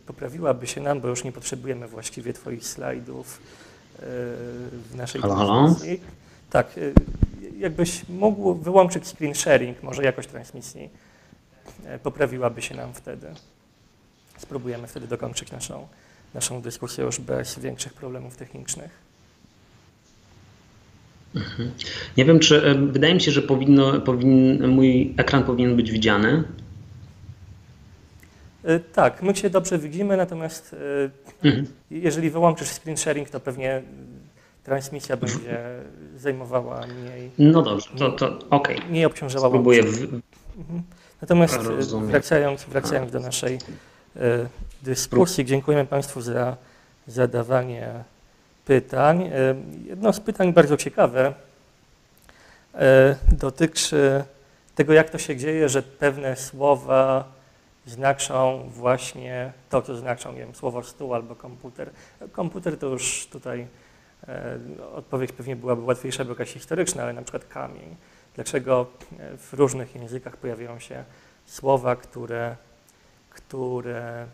poprawiłaby 0.05 0.67
się 0.67 0.81
nam, 0.81 1.01
bo 1.01 1.07
już 1.07 1.23
nie 1.23 1.31
potrzebujemy 1.31 1.87
właściwie 1.87 2.33
Twoich 2.33 2.65
slajdów 2.67 3.37
e, 3.37 3.99
w 3.99 4.91
naszej 4.95 5.21
Halo, 5.21 5.35
halo? 5.35 5.53
transmisji. 5.65 6.01
Tak, 6.49 6.67
jakbyś 7.57 8.09
mógł 8.09 8.53
wyłączyć 8.53 9.07
screen 9.07 9.35
sharing, 9.35 9.83
może 9.83 10.03
jakość 10.03 10.29
transmisji 10.29 10.89
e, 11.85 11.99
poprawiłaby 11.99 12.61
się 12.61 12.75
nam 12.75 12.93
wtedy. 12.93 13.27
Spróbujemy 14.37 14.87
wtedy 14.87 15.07
dokończyć 15.07 15.51
naszą, 15.51 15.87
naszą 16.33 16.61
dyskusję 16.61 17.03
już 17.03 17.19
bez 17.19 17.59
większych 17.59 17.93
problemów 17.93 18.35
technicznych. 18.37 19.07
Nie 22.17 22.25
wiem, 22.25 22.39
czy 22.39 22.65
e, 22.65 22.75
wydaje 22.75 23.13
mi 23.13 23.21
się, 23.21 23.31
że 23.31 23.41
powinno, 23.41 24.01
powin, 24.01 24.67
mój 24.67 25.13
ekran 25.17 25.43
powinien 25.43 25.75
być 25.75 25.91
widziany. 25.91 26.43
Y, 28.69 28.79
Tak, 28.93 29.23
my 29.23 29.35
się 29.35 29.49
dobrze 29.49 29.79
widzimy, 29.79 30.17
natomiast 30.17 30.73
y, 30.73 31.09
Mhm. 31.43 31.65
jeżeli 31.91 32.29
wyłączysz 32.29 32.67
screen 32.67 32.97
sharing, 32.97 33.29
to 33.29 33.39
pewnie 33.39 33.81
transmisja 34.63 35.17
będzie 35.17 35.39
zajmowała 36.17 36.81
mniej, 36.87 37.31
No 37.37 37.61
dobrze, 37.61 37.89
to, 37.97 38.11
to 38.11 38.39
okej. 38.49 38.81
mniej 38.89 39.05
obciążała 39.05 39.47
Spróbuję. 39.49 39.83
W... 39.83 40.03
Mhm. 40.57 40.81
Natomiast 41.21 41.55
y, 41.55 41.63
Rozumiem. 41.63 42.07
wracając, 42.09 42.63
wracając 42.63 43.11
do 43.11 43.19
naszej 43.19 43.59
dyskusji, 44.87 45.45
dziękujemy 45.45 45.85
Państwu 45.85 46.21
za 46.21 46.57
zadawanie 47.07 48.03
pytań. 48.65 49.21
Y, 49.21 49.29
Jedno 49.89 50.13
z 50.13 50.19
pytań 50.19 50.53
bardzo 50.53 50.77
ciekawe 50.77 51.33
y, 52.75 52.79
dotyczy 53.31 54.23
tego, 54.75 54.93
jak 54.93 55.09
to 55.09 55.17
się 55.17 55.35
dzieje, 55.35 55.69
że 55.69 55.83
pewne 55.83 56.35
słowa 56.35 57.23
znaczą 57.85 58.69
właśnie 58.69 59.53
to, 59.69 59.81
co 59.81 59.95
znaczą, 59.95 60.31
nie 60.31 60.39
wiem, 60.39 60.55
słowo 60.55 60.83
stół 60.83 61.13
albo 61.13 61.35
komputer. 61.35 61.89
Komputer 62.31 62.77
to 62.77 62.87
już 62.87 63.27
tutaj 63.31 63.67
e, 64.27 64.57
odpowiedź 64.95 65.31
pewnie 65.31 65.55
byłaby 65.55 65.81
łatwiejsza, 65.81 66.23
bo 66.23 66.29
jakaś 66.29 66.53
historyczna, 66.53 67.03
ale 67.03 67.13
na 67.13 67.21
przykład 67.21 67.45
kamień. 67.45 67.95
Dlaczego 68.35 68.87
e, 69.19 69.37
w 69.37 69.53
różnych 69.53 69.95
językach 69.95 70.37
pojawiają 70.37 70.79
się 70.79 71.03
słowa, 71.45 71.95
które, 71.95 72.55
które 73.29 74.27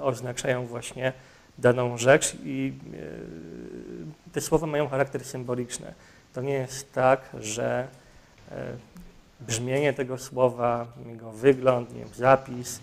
oznaczają 0.00 0.66
właśnie 0.66 1.12
daną 1.58 1.98
rzecz 1.98 2.36
i 2.44 2.72
e, 4.28 4.32
te 4.32 4.40
słowa 4.40 4.66
mają 4.66 4.88
charakter 4.88 5.24
symboliczny. 5.24 5.94
To 6.34 6.42
nie 6.42 6.52
jest 6.52 6.92
tak, 6.92 7.20
że 7.40 7.88
e, 8.50 8.66
brzmienie 9.40 9.92
tego 9.92 10.18
słowa, 10.18 10.86
jego 11.06 11.32
wygląd, 11.32 11.94
nie 11.94 12.00
wiem, 12.00 12.14
zapis 12.14 12.80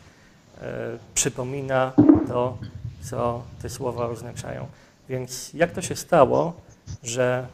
e, 0.61 0.97
przypomina 1.15 1.91
to, 2.27 2.57
co 3.01 3.43
te 3.61 3.69
słowa 3.69 4.05
oznaczają. 4.05 4.67
Więc 5.09 5.53
jak 5.53 5.71
to 5.71 5.81
się 5.81 5.95
stało, 5.95 6.53
że 7.03 7.47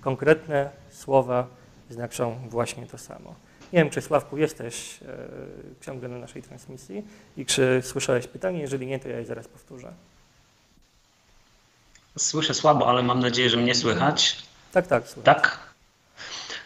konkretne 0.00 0.70
słowa 0.90 1.46
znaczą 1.90 2.36
właśnie 2.48 2.86
to 2.86 2.98
samo? 2.98 3.34
Nie 3.72 3.78
wiem, 3.78 3.90
czy 3.90 4.00
Sławku 4.00 4.36
jesteś 4.36 4.98
e, 5.08 5.84
ciągle 5.84 6.08
na 6.08 6.18
naszej 6.18 6.42
transmisji 6.42 7.04
i 7.36 7.46
czy 7.46 7.82
słyszałeś 7.84 8.26
pytanie? 8.26 8.60
Jeżeli 8.60 8.86
nie, 8.86 8.98
to 8.98 9.08
ja 9.08 9.18
je 9.18 9.24
zaraz 9.24 9.48
powtórzę. 9.48 9.92
Słyszę 12.18 12.54
słabo, 12.54 12.88
ale 12.88 13.02
mam 13.02 13.20
nadzieję, 13.20 13.50
że 13.50 13.56
mnie 13.56 13.74
słychać. 13.74 14.36
Tak, 14.72 14.86
tak, 14.86 15.08
słyszę. 15.08 15.22
Tak? 15.22 15.58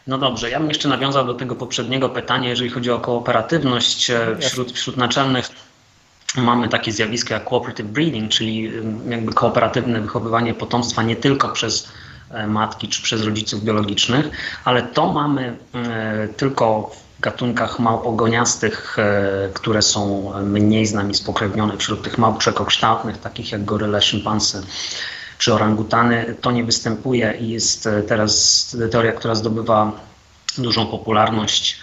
No 0.06 0.18
dobrze, 0.18 0.50
ja 0.50 0.60
bym 0.60 0.68
jeszcze 0.68 0.88
nawiązał 0.88 1.26
do 1.26 1.34
tego 1.34 1.56
poprzedniego 1.56 2.08
pytania, 2.08 2.48
jeżeli 2.48 2.70
chodzi 2.70 2.90
o 2.90 3.00
kooperatywność 3.00 4.10
e, 4.10 4.36
wśród, 4.40 4.72
wśród 4.72 4.96
naczelnych. 4.96 5.48
Mamy 6.36 6.68
takie 6.68 6.92
zjawisko 6.92 7.34
jak 7.34 7.44
cooperative 7.44 7.86
breeding, 7.86 8.30
czyli 8.30 8.72
jakby 9.08 9.32
kooperatywne 9.32 10.00
wychowywanie 10.00 10.54
potomstwa 10.54 11.02
nie 11.02 11.16
tylko 11.16 11.48
przez 11.48 11.84
e, 11.84 11.88
matki 12.48 12.88
czy 12.88 13.02
przez 13.02 13.24
rodziców 13.24 13.64
biologicznych, 13.64 14.30
ale 14.64 14.82
to 14.82 15.12
mamy 15.12 15.56
e, 15.74 16.28
tylko 16.28 16.90
w 17.18 17.20
gatunkach 17.20 17.78
małp 17.78 18.06
ogoniastych, 18.06 18.96
e, 18.98 19.48
które 19.54 19.82
są 19.82 20.32
mniej 20.42 20.86
z 20.86 20.92
nami 20.92 21.14
spokrewnione 21.14 21.76
wśród 21.76 22.02
tych 22.02 22.18
małp 22.18 22.38
przekokształtnych, 22.38 23.18
takich 23.18 23.52
jak 23.52 23.64
goryle, 23.64 24.02
szympansy 24.02 24.62
czy 25.38 25.54
orangutany. 25.54 26.34
To 26.40 26.50
nie 26.50 26.64
występuje 26.64 27.36
i 27.40 27.48
jest 27.48 27.86
e, 27.86 28.02
teraz 28.02 28.76
teoria, 28.90 29.12
która 29.12 29.34
zdobywa 29.34 29.92
dużą 30.58 30.86
popularność, 30.86 31.80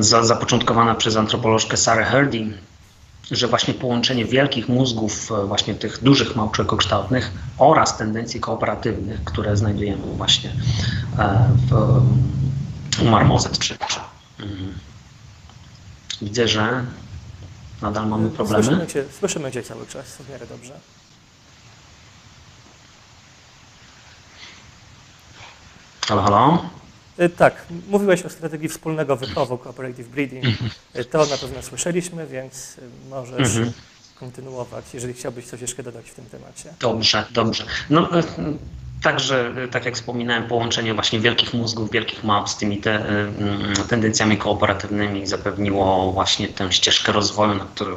za, 0.00 0.24
zapoczątkowana 0.24 0.94
przez 0.94 1.16
antropolożkę 1.16 1.76
Sarah 1.76 2.08
Hardy, 2.08 2.58
że 3.32 3.48
właśnie 3.48 3.74
połączenie 3.74 4.24
wielkich 4.24 4.68
mózgów, 4.68 5.32
e, 5.32 5.46
właśnie 5.46 5.74
tych 5.74 6.02
dużych 6.02 6.34
przekokształtnych 6.52 7.32
oraz 7.58 7.96
tendencji 7.96 8.40
kooperatywnych, 8.40 9.24
które 9.24 9.56
znajdujemy 9.56 10.02
właśnie 10.16 10.50
e, 11.18 11.48
w, 11.70 13.02
u 13.02 13.04
marmozet 13.04 13.58
czy, 13.58 13.78
czy. 13.78 14.00
Mhm. 14.40 14.74
Widzę, 16.22 16.48
że 16.48 16.84
nadal 17.82 18.08
mamy 18.08 18.30
problemy. 18.30 18.64
Słyszymy 18.64 18.86
cię, 18.86 19.04
słyszymy 19.18 19.52
cię 19.52 19.62
cały 19.62 19.86
czas 19.86 20.06
w 20.06 20.30
miarę 20.30 20.46
dobrze. 20.46 20.72
Halo, 26.08 26.22
halo? 26.22 26.81
Y, 27.22 27.28
Tak, 27.28 27.54
mówiłeś 27.88 28.22
o 28.22 28.30
strategii 28.30 28.68
wspólnego 28.68 29.16
wychowu, 29.16 29.58
cooperative 29.58 30.08
breeding. 30.08 30.44
Y, 30.96 31.04
To 31.04 31.18
na 31.26 31.36
pewno 31.36 31.62
słyszeliśmy, 31.62 32.26
więc 32.26 32.78
y, 32.78 32.80
możesz 33.10 33.56
Mhm. 33.56 33.72
kontynuować, 34.20 34.84
jeżeli 34.94 35.14
chciałbyś 35.14 35.46
coś 35.46 35.60
jeszcze 35.60 35.82
dodać 35.82 36.10
w 36.10 36.14
tym 36.14 36.24
temacie. 36.26 36.74
Dobrze, 36.80 37.24
dobrze. 37.30 37.64
No, 37.90 38.18
e, 38.18 38.22
także, 39.02 39.52
e, 39.64 39.68
tak 39.68 39.84
jak 39.84 39.94
wspominałem, 39.94 40.48
połączenie 40.48 40.94
właśnie 40.94 41.20
wielkich 41.20 41.54
mózgów, 41.54 41.90
wielkich 41.90 42.24
map 42.24 42.48
z 42.48 42.56
tymi 42.56 42.76
te, 42.78 42.90
e, 42.94 43.08
mm, 43.08 43.74
tendencjami 43.88 44.36
kooperatywnymi 44.36 45.26
zapewniło 45.26 46.12
właśnie 46.12 46.48
tę 46.48 46.72
ścieżkę 46.72 47.12
rozwoju, 47.12 47.54
na 47.54 47.64
którą 47.64 47.96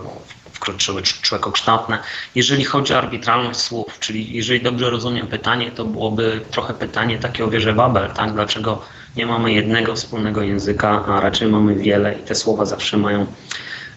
wkroczyły 0.54 1.02
cz- 1.02 1.22
człekokształtne. 1.22 2.00
Jeżeli 2.36 2.64
chodzi 2.66 2.94
o 2.94 2.98
arbitralność 2.98 3.60
słów, 3.60 4.00
czyli 4.00 4.34
jeżeli 4.36 4.62
dobrze 4.62 4.90
rozumiem 4.90 5.28
pytanie, 5.28 5.72
to 5.72 5.86
byłoby 5.86 6.42
trochę 6.52 6.74
pytanie 6.74 7.18
takie 7.20 7.46
o 7.46 7.48
wieżę 7.48 7.74
Babel, 7.74 8.10
tak? 8.12 8.34
Dlaczego 8.34 8.82
nie 9.18 9.26
mamy 9.26 9.54
jednego 9.54 9.96
wspólnego 9.96 10.42
języka, 10.42 11.06
a 11.06 11.20
raczej 11.20 11.48
mamy 11.48 11.76
wiele 11.76 12.20
i 12.20 12.24
te 12.24 12.36
słowa 12.36 12.66
zawsze 12.66 12.98
mają 12.98 13.26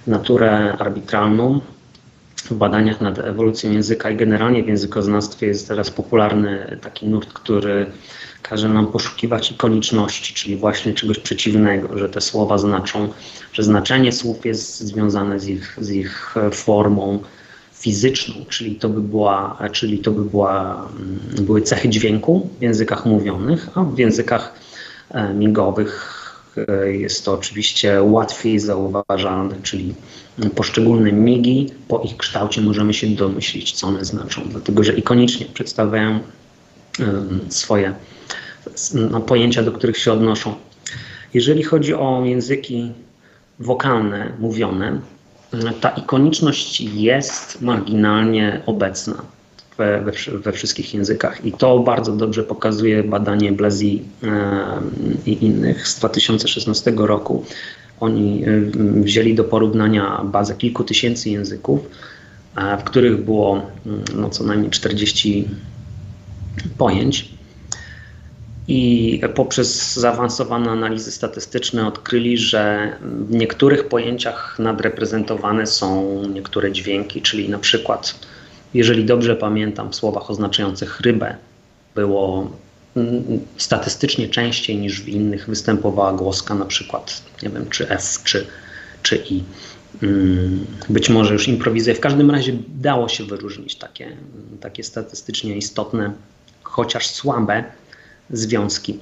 naturę 0.07 0.77
arbitralną. 0.79 1.61
W 2.45 2.55
badaniach 2.55 3.01
nad 3.01 3.19
ewolucją 3.19 3.73
języka 3.73 4.11
i 4.11 4.17
generalnie 4.17 4.63
w 4.63 4.69
językoznawstwie 4.69 5.47
jest 5.47 5.69
teraz 5.69 5.91
popularny 5.91 6.79
taki 6.83 7.07
nurt, 7.07 7.33
który 7.33 7.87
każe 8.43 8.69
nam 8.69 8.87
poszukiwać 8.87 9.51
ikoniczności, 9.51 10.35
czyli 10.35 10.57
właśnie 10.57 10.95
czegoś 10.95 11.19
przeciwnego, 11.19 11.99
że 11.99 12.09
te 12.09 12.21
słowa 12.21 12.59
znaczą, 12.59 13.09
że 13.53 13.63
znaczenie 13.63 14.13
słów 14.13 14.47
jest 14.47 14.81
związane 14.81 15.41
z 15.41 15.49
ich, 15.49 15.77
z 15.81 15.91
ich 15.91 16.35
formą 16.53 17.19
fizyczną, 17.73 18.35
czyli 18.49 18.77
to 18.77 18.89
by 18.89 19.01
była, 19.01 19.59
czyli 19.73 19.99
to 19.99 20.11
by 20.11 20.25
była, 20.25 20.89
mm, 20.97 21.45
były 21.47 21.63
cechy 21.63 21.89
dźwięku 21.89 22.49
w 22.59 22.63
językach 22.63 23.07
mówionych, 23.07 23.69
a 23.75 23.83
w 23.83 23.99
językach 23.99 24.53
migowych. 25.35 26.25
E, 26.69 26.93
jest 26.93 27.25
to 27.25 27.33
oczywiście 27.33 28.03
łatwiej 28.03 28.59
zauważalne, 28.59 29.55
czyli 29.63 29.95
poszczególne 30.55 31.13
migi, 31.13 31.71
po 31.89 32.01
ich 32.01 32.17
kształcie 32.17 32.61
możemy 32.61 32.95
się 32.95 33.07
domyślić, 33.07 33.73
co 33.73 33.87
one 33.87 34.05
znaczą, 34.05 34.43
dlatego 34.51 34.85
że 34.85 34.93
ikonicznie 34.93 35.47
przedstawiają 35.47 36.21
em, 37.01 37.41
swoje 37.49 37.95
no, 38.95 39.21
pojęcia, 39.21 39.63
do 39.63 39.73
których 39.73 39.99
się 39.99 40.13
odnoszą. 40.13 40.55
Jeżeli 41.35 41.63
chodzi 41.63 41.95
o 41.95 42.23
języki 42.25 42.93
wokalne, 43.59 44.33
mówione, 44.39 45.01
ta 45.81 45.89
ikoniczność 45.89 46.81
jest 46.81 47.63
marginalnie 47.63 48.63
obecna 48.67 49.23
we, 49.79 50.01
we, 50.01 50.13
wszy- 50.13 50.39
we 50.39 50.53
wszystkich 50.53 50.95
językach 50.95 51.45
i 51.45 51.53
to 51.53 51.79
bardzo 51.79 52.13
dobrze 52.13 52.43
pokazuje 52.45 53.03
badanie 53.03 53.53
Blazy 53.53 53.87
i 55.27 55.45
innych 55.45 55.89
z 55.89 55.99
2016 55.99 56.93
roku. 56.97 57.45
Oni 58.01 58.45
wzięli 59.03 59.35
do 59.35 59.45
porównania 59.45 60.21
bazę 60.25 60.55
kilku 60.55 60.85
tysięcy 60.85 61.31
języków, 61.31 61.81
e, 62.57 62.79
w 62.79 62.85
których 62.85 63.25
było 63.25 63.67
no, 64.15 64.31
co 64.31 64.45
najmniej 64.45 64.71
40 64.71 65.49
pojęć. 66.79 67.39
I 68.71 69.21
poprzez 69.35 69.97
zaawansowane 69.97 70.71
analizy 70.71 71.13
statystyczne 71.13 71.87
odkryli, 71.87 72.39
że 72.39 72.93
w 73.03 73.31
niektórych 73.31 73.89
pojęciach 73.89 74.59
nadreprezentowane 74.59 75.67
są 75.67 76.23
niektóre 76.35 76.73
dźwięki, 76.73 77.23
czyli 77.23 77.49
na 77.49 77.59
przykład, 77.59 78.28
jeżeli 78.75 79.05
dobrze 79.05 79.37
pamiętam, 79.37 79.91
w 79.91 79.95
słowach 79.95 80.31
oznaczających 80.31 81.01
rybę 81.01 81.37
było 81.95 82.51
mm, 82.97 83.41
statystycznie 83.57 84.29
częściej 84.29 84.77
niż 84.77 85.03
w 85.03 85.09
innych 85.09 85.47
występowała 85.47 86.13
głoska, 86.13 86.55
na 86.55 86.65
przykład, 86.65 87.23
nie 87.43 87.51
wiem, 87.51 87.71
czy 87.71 87.89
F, 87.89 88.21
czy, 88.25 88.47
czy 89.03 89.17
I. 89.17 89.45
Mm, 90.03 90.67
Być 90.89 91.11
może 91.11 91.33
już 91.33 91.49
improwizuję. 91.49 91.97
W 91.97 92.01
każdym 92.01 92.31
razie 92.31 92.53
dało 92.69 93.09
się 93.09 93.25
wyróżnić 93.25 93.77
takie, 93.77 94.17
takie 94.61 94.85
statystycznie 94.85 95.57
istotne, 95.57 96.13
chociaż 96.63 97.07
słabe 97.07 97.65
związki. 98.31 98.99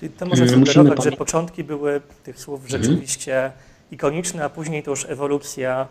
Czyli 0.00 0.10
to 0.10 0.26
może 0.26 0.42
Mm, 0.44 0.66
sugerować, 0.66 1.04
że 1.04 1.12
początki 1.12 1.64
były 1.64 2.00
tych 2.24 2.40
słów 2.40 2.64
Mhm. 2.64 2.82
rzeczywiście 2.82 3.52
ikoniczne, 3.92 4.44
a 4.44 4.48
później 4.48 4.82
to 4.82 4.90
już 4.90 5.04
ewolucja 5.04 5.88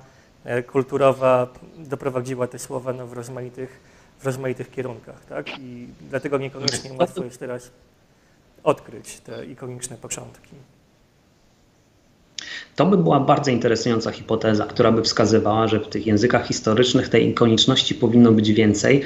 kulturowa 0.67 1.47
doprowadziła 1.77 2.47
te 2.47 2.59
słowa 2.59 2.93
no, 2.93 3.07
w, 3.07 3.13
rozmaitych, 3.13 3.79
w 4.19 4.25
rozmaitych 4.25 4.71
kierunkach. 4.71 5.25
Tak? 5.25 5.59
I 5.59 5.87
dlatego 6.09 6.37
niekoniecznie 6.37 6.89
Mhm. 6.91 6.99
łatwo 6.99 7.23
jest 7.23 7.39
teraz 7.39 7.71
odkryć 8.63 9.19
te 9.19 9.45
ikoniczne 9.45 9.97
początki. 9.97 10.55
To 12.75 12.85
by 12.85 12.97
była 12.97 13.19
bardzo 13.19 13.51
interesująca 13.51 14.11
hipoteza, 14.11 14.65
która 14.65 14.91
by 14.91 15.01
wskazywała, 15.01 15.67
że 15.67 15.79
w 15.79 15.87
tych 15.87 16.07
językach 16.07 16.47
historycznych 16.47 17.09
tej 17.09 17.29
ikoniczności 17.29 17.95
powinno 17.95 18.31
być 18.31 18.51
więcej. 18.51 19.01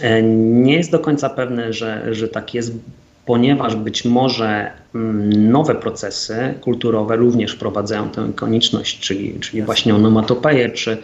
E, 0.00 0.22
nie 0.22 0.74
jest 0.74 0.90
do 0.90 0.98
końca 0.98 1.30
pewne, 1.30 1.72
że, 1.72 2.14
że 2.14 2.28
tak 2.28 2.54
jest, 2.54 2.72
ponieważ 3.26 3.76
być 3.76 4.04
może 4.04 4.70
mm, 4.94 5.52
nowe 5.52 5.74
procesy 5.74 6.54
kulturowe 6.60 7.16
również 7.16 7.52
wprowadzają 7.52 8.08
tę 8.08 8.28
ikoniczność, 8.30 9.00
czyli, 9.00 9.40
czyli 9.40 9.62
właśnie 9.62 9.94
onomatopeję, 9.94 10.70
czy, 10.70 10.98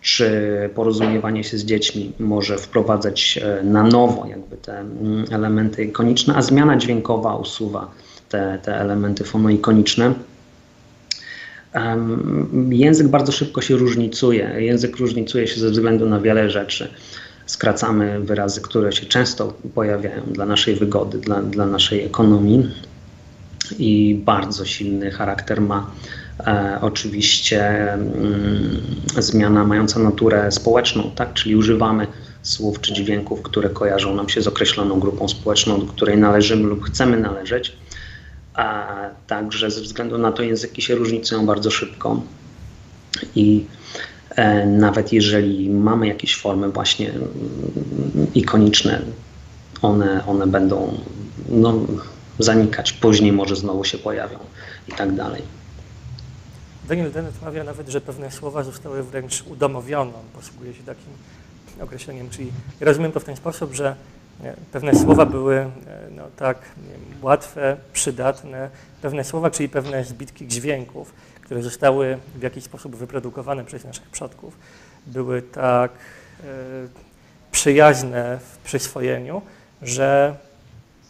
czy 0.00 0.30
porozumiewanie 0.74 1.44
się 1.44 1.58
z 1.58 1.64
dziećmi 1.64 2.12
może 2.18 2.58
wprowadzać 2.58 3.38
e, 3.42 3.62
na 3.62 3.82
nowo 3.82 4.26
jakby 4.26 4.56
te 4.56 4.78
mm, 4.78 5.24
elementy 5.30 5.84
ikoniczne, 5.84 6.34
a 6.36 6.42
zmiana 6.42 6.76
dźwiękowa 6.76 7.36
usuwa 7.36 7.90
te, 8.28 8.58
te 8.62 8.80
elementy 8.80 9.24
fonoikoniczne. 9.24 10.14
Język 12.70 13.08
bardzo 13.08 13.32
szybko 13.32 13.60
się 13.60 13.76
różnicuje. 13.76 14.54
Język 14.58 14.96
różnicuje 14.96 15.46
się 15.46 15.60
ze 15.60 15.70
względu 15.70 16.08
na 16.08 16.20
wiele 16.20 16.50
rzeczy. 16.50 16.88
Skracamy 17.46 18.20
wyrazy, 18.20 18.60
które 18.60 18.92
się 18.92 19.06
często 19.06 19.54
pojawiają 19.74 20.22
dla 20.26 20.46
naszej 20.46 20.76
wygody, 20.76 21.18
dla, 21.18 21.42
dla 21.42 21.66
naszej 21.66 22.04
ekonomii. 22.04 22.70
I 23.78 24.20
bardzo 24.24 24.64
silny 24.64 25.10
charakter 25.10 25.60
ma 25.60 25.90
e, 26.46 26.78
oczywiście 26.80 27.92
mm, 27.92 28.80
zmiana 29.18 29.64
mająca 29.64 30.00
naturę 30.00 30.52
społeczną, 30.52 31.10
tak? 31.14 31.32
czyli 31.32 31.56
używamy 31.56 32.06
słów 32.42 32.80
czy 32.80 32.92
dźwięków, 32.92 33.42
które 33.42 33.70
kojarzą 33.70 34.14
nam 34.14 34.28
się 34.28 34.42
z 34.42 34.46
określoną 34.46 35.00
grupą 35.00 35.28
społeczną, 35.28 35.80
do 35.80 35.86
której 35.86 36.18
należymy 36.18 36.62
lub 36.62 36.84
chcemy 36.84 37.16
należeć. 37.16 37.76
A 38.54 38.86
także 39.26 39.70
ze 39.70 39.80
względu 39.80 40.18
na 40.18 40.32
to 40.32 40.42
języki 40.42 40.82
się 40.82 40.94
różnicują 40.94 41.46
bardzo 41.46 41.70
szybko. 41.70 42.22
I 43.34 43.66
e, 43.66 43.81
nawet 44.66 45.12
jeżeli 45.12 45.70
mamy 45.70 46.06
jakieś 46.06 46.36
formy 46.36 46.68
właśnie 46.68 47.10
mm, 47.10 47.30
ikoniczne, 48.34 49.02
one, 49.82 50.26
one 50.26 50.46
będą 50.46 50.94
no, 51.48 51.74
zanikać, 52.38 52.92
później 52.92 53.32
może 53.32 53.56
znowu 53.56 53.84
się 53.84 53.98
pojawią 53.98 54.38
i 54.88 54.92
tak 54.92 55.14
dalej. 55.14 55.42
Daniel 56.88 57.12
Dennett 57.12 57.42
mawia 57.42 57.64
nawet, 57.64 57.88
że 57.88 58.00
pewne 58.00 58.30
słowa 58.30 58.62
zostały 58.62 59.02
wręcz 59.02 59.44
udomowione. 59.46 60.10
On 60.14 60.40
posługuje 60.40 60.74
się 60.74 60.82
takim 60.82 61.12
określeniem, 61.80 62.30
czyli 62.30 62.52
rozumiem 62.80 63.12
to 63.12 63.20
w 63.20 63.24
ten 63.24 63.36
sposób, 63.36 63.74
że 63.74 63.96
Pewne 64.72 64.94
słowa 64.94 65.26
były 65.26 65.56
e, 65.56 65.70
no, 66.16 66.22
tak 66.36 66.58
wiem, 66.76 67.22
łatwe, 67.22 67.76
przydatne. 67.92 68.70
Pewne 69.02 69.24
słowa, 69.24 69.50
czyli 69.50 69.68
pewne 69.68 70.04
zbitki 70.04 70.48
dźwięków, 70.48 71.12
które 71.52 71.62
zostały 71.62 72.18
w 72.34 72.42
jakiś 72.42 72.64
sposób 72.64 72.96
wyprodukowane 72.96 73.64
przez 73.64 73.84
naszych 73.84 74.10
przodków, 74.10 74.56
były 75.06 75.42
tak 75.42 75.90
e, 75.92 76.44
przyjaźne 77.50 78.38
w 78.38 78.58
przyswojeniu, 78.64 79.42
że 79.82 80.36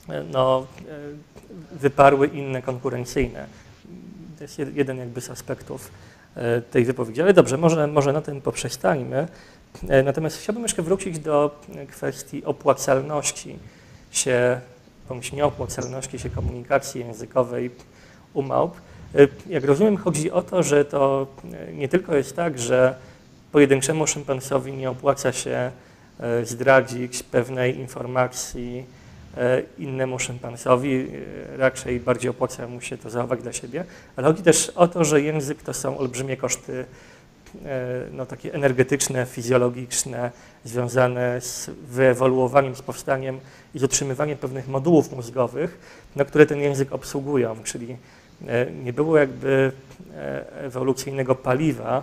e, 0.09 0.23
no, 0.23 0.67
e, 0.81 1.79
wyparły 1.79 2.27
inne 2.27 2.63
konkurencyjne. 2.63 3.47
To 4.39 4.45
jest 4.45 4.59
jeden 4.59 4.99
jakby 4.99 5.21
z 5.21 5.31
aspektów 5.31 5.91
tej 6.71 6.85
wypowiedzi. 6.85 7.23
Ale 7.23 7.33
dobrze, 7.33 7.59
może, 7.59 7.87
może 7.87 8.13
na 8.13 8.21
tym 8.21 8.41
poprzestańmy. 8.41 9.29
Natomiast 10.05 10.39
chciałbym 10.39 10.63
jeszcze 10.63 10.83
wrócić 10.83 11.19
do 11.19 11.61
kwestii 11.91 12.45
opłacalności 12.45 13.59
się, 14.11 14.61
bądź 15.09 15.33
nieopłacalności 15.33 16.19
się 16.19 16.31
komunikacji 16.31 17.01
językowej 17.01 17.71
u 18.35 18.43
małp. 18.43 18.75
E, 19.15 19.29
jak 19.49 19.65
rozumiem, 19.65 19.97
chodzi 19.97 20.31
o 20.31 20.43
to, 20.43 20.63
że 20.63 20.85
to 20.85 21.27
e, 21.53 21.73
nie 21.73 21.89
tylko 21.89 22.17
jest 22.17 22.37
tak, 22.37 22.59
że 22.59 22.95
pojedynczemu 23.53 24.07
szympansowi 24.07 24.73
nie 24.73 24.91
opłaca 24.91 25.33
się 25.33 25.71
zdradzić 26.45 27.23
pewnej 27.23 27.79
informacji 27.79 28.85
innemu 29.79 30.19
szympansowi, 30.19 31.07
raczej 31.57 32.01
bardziej 32.01 32.31
opłaca 32.31 32.69
mu 32.69 32.81
się 32.81 32.99
to 32.99 33.11
zachować 33.11 33.43
dla 33.43 33.53
siebie, 33.53 33.85
ale 34.17 34.27
chodzi 34.27 34.43
też 34.43 34.69
o 34.69 34.89
to, 34.89 35.05
że 35.05 35.21
język 35.21 35.63
to 35.63 35.75
są 35.75 35.99
olbrzymie 35.99 36.37
koszty 36.37 36.85
no, 38.13 38.27
takie 38.27 38.55
energetyczne, 38.55 39.27
fizjologiczne, 39.27 40.31
związane 40.65 41.41
z 41.41 41.71
wyewoluowaniem, 41.89 42.77
z 42.77 42.83
powstaniem 42.83 43.41
i 43.75 43.79
z 43.79 43.83
utrzymywaniem 43.83 44.39
pewnych 44.39 44.69
modułów 44.69 45.13
mózgowych, 45.13 45.79
na 46.17 46.25
które 46.25 46.47
ten 46.47 46.61
język 46.61 46.93
obsługują, 46.93 47.57
czyli 47.65 47.97
nie 48.85 48.93
było 48.93 49.19
jakby 49.19 49.73
e, 50.15 50.53
ewolucyjnego 50.61 51.35
paliwa 51.35 52.03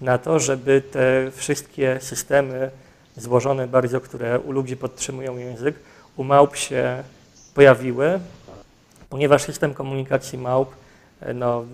na 0.00 0.18
to, 0.18 0.38
żeby 0.38 0.82
te 0.92 1.30
wszystkie 1.30 1.98
systemy 2.00 2.70
złożone 3.16 3.68
bardzo, 3.68 4.00
które 4.00 4.40
u 4.40 4.52
ludzi 4.52 4.76
podtrzymują 4.76 5.36
język, 5.36 5.74
u 6.16 6.24
małp 6.24 6.56
się 6.56 7.02
pojawiły, 7.54 8.20
ponieważ 9.08 9.42
system 9.42 9.74
komunikacji 9.74 10.38
małp 10.38 10.70
no, 11.34 11.64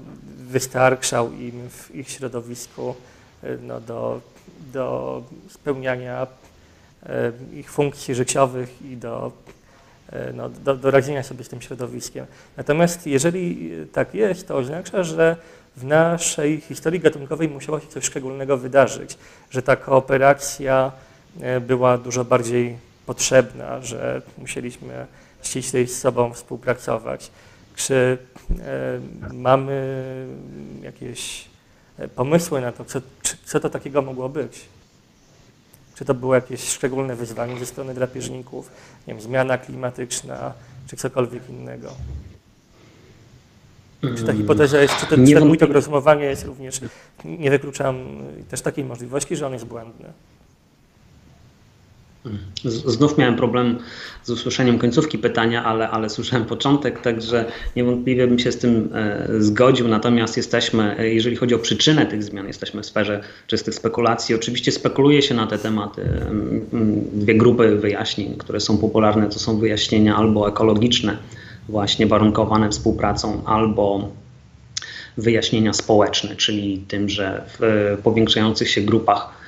wystarczał 0.48 1.32
im 1.32 1.70
w 1.70 1.94
ich 1.94 2.10
środowisku 2.10 2.94
no, 3.62 3.80
do, 3.80 4.20
do 4.72 5.22
spełniania 5.48 6.26
e, 7.06 7.32
ich 7.54 7.70
funkcji 7.70 8.14
życiowych 8.14 8.82
i 8.82 8.96
do, 8.96 9.32
e, 9.48 9.55
no, 10.34 10.48
do, 10.48 10.76
do 10.76 10.90
radzenia 10.90 11.22
sobie 11.22 11.44
z 11.44 11.48
tym 11.48 11.60
środowiskiem. 11.60 12.26
Natomiast 12.56 13.06
jeżeli 13.06 13.70
tak 13.92 14.14
jest, 14.14 14.48
to 14.48 14.56
oznacza, 14.56 15.02
że 15.02 15.36
w 15.76 15.84
naszej 15.84 16.60
historii 16.60 17.00
gatunkowej 17.00 17.48
musiało 17.48 17.80
się 17.80 17.86
coś 17.86 18.04
szczególnego 18.04 18.56
wydarzyć, 18.58 19.18
że 19.50 19.62
ta 19.62 19.76
kooperacja 19.76 20.92
e, 21.40 21.60
była 21.60 21.98
dużo 21.98 22.24
bardziej 22.24 22.76
potrzebna, 23.06 23.82
że 23.82 24.22
musieliśmy 24.38 25.06
ściślej 25.42 25.88
z 25.88 26.00
sobą 26.00 26.32
współpracować. 26.32 27.30
Czy 27.76 28.18
mamy 29.32 30.06
jakieś 30.82 31.44
pomysły 32.14 32.60
na 32.60 32.72
to, 32.72 32.84
co, 32.84 33.00
co 33.44 33.60
to 33.60 33.70
takiego 33.70 34.02
mogło 34.02 34.28
być. 34.28 34.75
Czy 35.96 36.04
to 36.04 36.14
było 36.14 36.34
jakieś 36.34 36.68
szczególne 36.68 37.16
wyzwanie 37.16 37.58
ze 37.58 37.66
strony 37.66 37.94
drapieżników, 37.94 38.70
nie 39.06 39.14
wiem, 39.14 39.22
zmiana 39.22 39.58
klimatyczna, 39.58 40.52
czy 40.86 40.96
cokolwiek 40.96 41.48
innego. 41.48 41.90
Czy 44.16 44.24
ta 44.24 44.32
hipoteza 44.32 44.80
jest, 44.80 44.96
czy, 44.96 45.06
ten 45.06 45.46
mój 45.46 45.58
to 45.58 45.66
rozumowanie 45.66 46.24
jest 46.24 46.44
również, 46.44 46.80
nie 47.24 47.50
wykluczam 47.50 48.06
też 48.50 48.60
takiej 48.60 48.84
możliwości, 48.84 49.36
że 49.36 49.46
on 49.46 49.52
jest 49.52 49.64
błędny. 49.64 50.12
Znów 52.64 53.18
miałem 53.18 53.36
problem 53.36 53.78
z 54.22 54.30
usłyszeniem 54.30 54.78
końcówki 54.78 55.18
pytania, 55.18 55.64
ale, 55.64 55.90
ale 55.90 56.10
słyszałem 56.10 56.46
początek, 56.46 57.00
także 57.00 57.44
niewątpliwie 57.76 58.26
bym 58.26 58.38
się 58.38 58.52
z 58.52 58.58
tym 58.58 58.90
e, 58.94 59.26
zgodził. 59.38 59.88
Natomiast 59.88 60.36
jesteśmy, 60.36 60.98
e, 60.98 61.08
jeżeli 61.08 61.36
chodzi 61.36 61.54
o 61.54 61.58
przyczynę 61.58 62.06
tych 62.06 62.22
zmian, 62.22 62.46
jesteśmy 62.46 62.82
w 62.82 62.86
sferze 62.86 63.20
czystych 63.46 63.74
spekulacji. 63.74 64.34
Oczywiście 64.34 64.72
spekuluje 64.72 65.22
się 65.22 65.34
na 65.34 65.46
te 65.46 65.58
tematy. 65.58 66.08
Dwie 67.12 67.34
grupy 67.34 67.76
wyjaśnień, 67.76 68.36
które 68.36 68.60
są 68.60 68.78
popularne, 68.78 69.28
to 69.28 69.38
są 69.38 69.58
wyjaśnienia 69.58 70.16
albo 70.16 70.48
ekologiczne, 70.48 71.16
właśnie 71.68 72.06
warunkowane 72.06 72.70
współpracą, 72.70 73.42
albo 73.44 74.10
wyjaśnienia 75.16 75.72
społeczne, 75.72 76.36
czyli 76.36 76.84
tym, 76.88 77.08
że 77.08 77.44
w 77.58 77.98
powiększających 78.02 78.70
się 78.70 78.80
grupach 78.80 79.45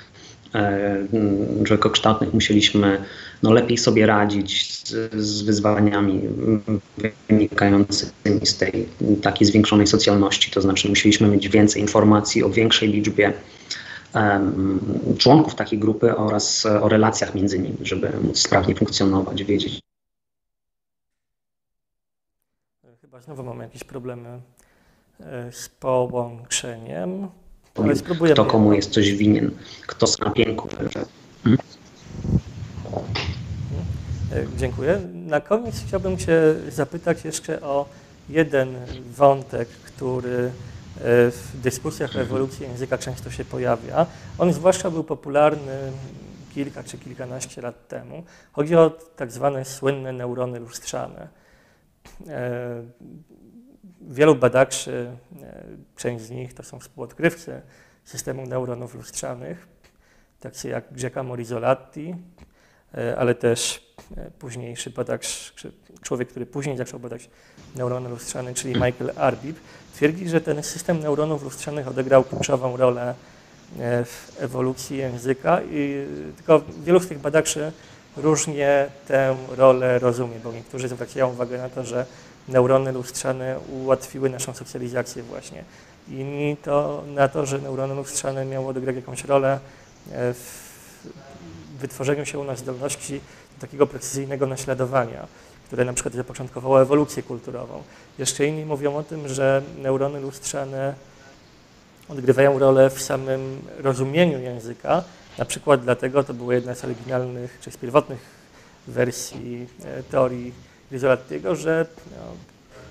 człowiekokształtnych 1.65 2.31
e, 2.31 2.33
musieliśmy 2.35 3.03
no, 3.43 3.53
lepiej 3.53 3.79
sobie 3.79 4.07
radzić 4.07 4.73
z, 4.89 5.15
z 5.15 5.43
wyzwaniami 5.43 6.21
wynikającymi 7.29 8.47
z 8.47 8.57
tej 8.57 8.89
takiej 9.23 9.47
zwiększonej 9.47 9.87
socjalności, 9.87 10.51
to 10.51 10.61
znaczy 10.61 10.89
musieliśmy 10.89 11.29
mieć 11.29 11.49
więcej 11.49 11.83
informacji 11.83 12.45
o 12.45 12.51
większej 12.51 12.89
liczbie 12.89 13.33
um, 14.15 14.81
członków 15.19 15.55
takiej 15.55 15.79
grupy 15.79 16.17
oraz 16.17 16.67
o 16.67 16.89
relacjach 16.89 17.35
między 17.35 17.59
nimi, 17.59 17.79
żeby 17.83 18.13
móc 18.23 18.39
sprawnie 18.39 18.75
funkcjonować, 18.75 19.45
wiedzieć. 19.45 19.81
Chyba 23.01 23.21
znowu 23.21 23.43
mamy 23.43 23.65
jakieś 23.65 23.85
problemy 23.85 24.41
e, 25.21 25.53
z 25.53 25.69
połączeniem. 25.69 27.29
Spróbujemy. 27.95 28.35
Kto 28.35 28.45
komu 28.45 28.73
jest 28.73 28.91
coś 28.91 29.13
winien, 29.13 29.51
kto 29.87 30.07
z 30.07 30.19
napięku. 30.19 30.69
Hmm? 31.45 31.59
Dziękuję. 34.57 35.01
Na 35.15 35.41
koniec 35.41 35.75
chciałbym 35.87 36.17
Cię 36.17 36.55
zapytać 36.69 37.25
jeszcze 37.25 37.61
o 37.61 37.87
jeden 38.29 38.75
wątek, 39.17 39.69
który 39.69 40.39
e, 40.39 40.51
w 41.31 41.51
dyskusjach 41.63 42.17
o 42.17 42.21
ewolucji 42.21 42.67
języka 42.67 42.99
często 42.99 43.31
się 43.31 43.45
pojawia. 43.45 44.07
On 44.39 44.53
zwłaszcza 44.53 44.91
był 44.91 45.05
popularny 45.05 45.93
kilka 46.55 46.85
czy 46.85 46.99
kilkanaście 46.99 47.63
lat 47.63 47.89
temu. 47.89 48.25
Chodzi 48.53 48.77
o 48.77 48.91
tak 49.17 49.33
zwane 49.33 49.65
słynne 49.65 50.13
neurony 50.13 50.61
lustrzane. 50.61 51.29
E, 54.09 54.15
wielu 54.15 54.35
badaczy, 54.35 55.11
część 55.97 56.25
z 56.25 56.31
nich 56.31 56.55
to 56.55 56.63
są 56.63 56.79
współodkrywcy 56.79 57.61
systemu 58.05 58.47
neuronów 58.47 58.95
lustrzanych, 58.95 59.69
tacy 60.41 60.69
jak 60.69 60.95
Giacomo 60.95 61.29
Morizolatti, 61.29 62.15
ale 63.19 63.35
też 63.35 63.89
późniejszy 64.39 64.91
badacz, 64.91 65.55
człowiek, 66.03 66.29
który 66.29 66.47
później 66.47 66.77
zaczął 66.77 67.01
badać 67.01 67.31
neurony 67.77 68.09
lustrzane, 68.09 68.55
czyli 68.55 68.75
Michael 68.75 69.13
Arbib, 69.17 69.57
twierdzi, 69.95 70.29
że 70.29 70.41
ten 70.41 70.63
system 70.63 71.01
neuronów 71.01 71.43
lustrzanych 71.43 71.89
odegrał 71.89 72.25
kluczową 72.25 72.77
rolę 72.77 73.15
e, 73.79 74.05
w 74.05 74.37
ewolucji 74.41 74.97
języka 74.97 75.61
i 75.63 76.07
tylko 76.37 76.63
wielu 76.85 77.01
z 77.01 77.09
tych 77.09 77.19
badaczy 77.19 77.73
różnie 78.17 78.87
tę 79.09 79.37
rolę 79.57 79.99
rozumie, 79.99 80.41
bo 80.45 80.53
niektórzy 80.53 80.89
zwracają 80.89 81.31
uwagę 81.31 81.59
na 81.59 81.69
to, 81.69 81.85
że 81.85 82.07
neurony 82.49 82.93
lustrzane 82.93 83.57
ułatwiły 83.73 84.31
naszą 84.31 84.55
socjalizację 84.55 85.23
właśnie. 85.23 85.65
Inni 86.09 86.57
to 86.57 87.05
na 87.15 87.29
to, 87.29 87.47
że 87.47 87.59
neurony 87.59 87.95
lustrzane 87.95 88.45
miały 88.45 88.67
odegrać 88.67 88.97
jakąś 88.97 89.25
rolę 89.25 89.59
e, 90.13 90.35
w 90.35 90.69
wytworzeniu 91.81 92.27
się 92.27 92.39
u 92.39 92.45
nas 92.45 92.59
zdolności 92.59 93.21
do 93.55 93.61
takiego 93.61 93.87
precyzyjnego 93.87 94.47
naśladowania 94.47 95.27
które 95.69 95.85
na 95.85 95.93
przykład 95.93 96.15
zapoczątkowało 96.15 96.83
ewolucję 96.83 97.23
kulturową. 97.23 97.83
Jeszcze 98.19 98.47
inni 98.47 98.65
mówią 98.65 98.97
o 98.97 99.03
tym, 99.03 99.29
że 99.29 99.63
neurony 99.79 100.21
lustrzane 100.21 100.95
odgrywają 102.09 102.59
rolę 102.59 102.91
w 102.91 103.03
samym 103.03 103.61
rozumieniu 103.79 104.41
języka. 104.41 105.05
Na 105.39 105.45
przykład 105.45 105.83
dlatego 105.83 106.25
to 106.25 106.35
była 106.35 106.55
jedna 106.55 106.75
z 106.75 106.85
oryginalnych, 106.85 107.59
czy 107.61 107.71
z 107.71 107.77
pierwotnych 107.77 108.19
wersji 108.87 109.67
e, 109.85 110.03
teorii 110.03 110.53
Rizolattiego, 110.93 111.57
że 111.57 111.87
no, 112.11 112.33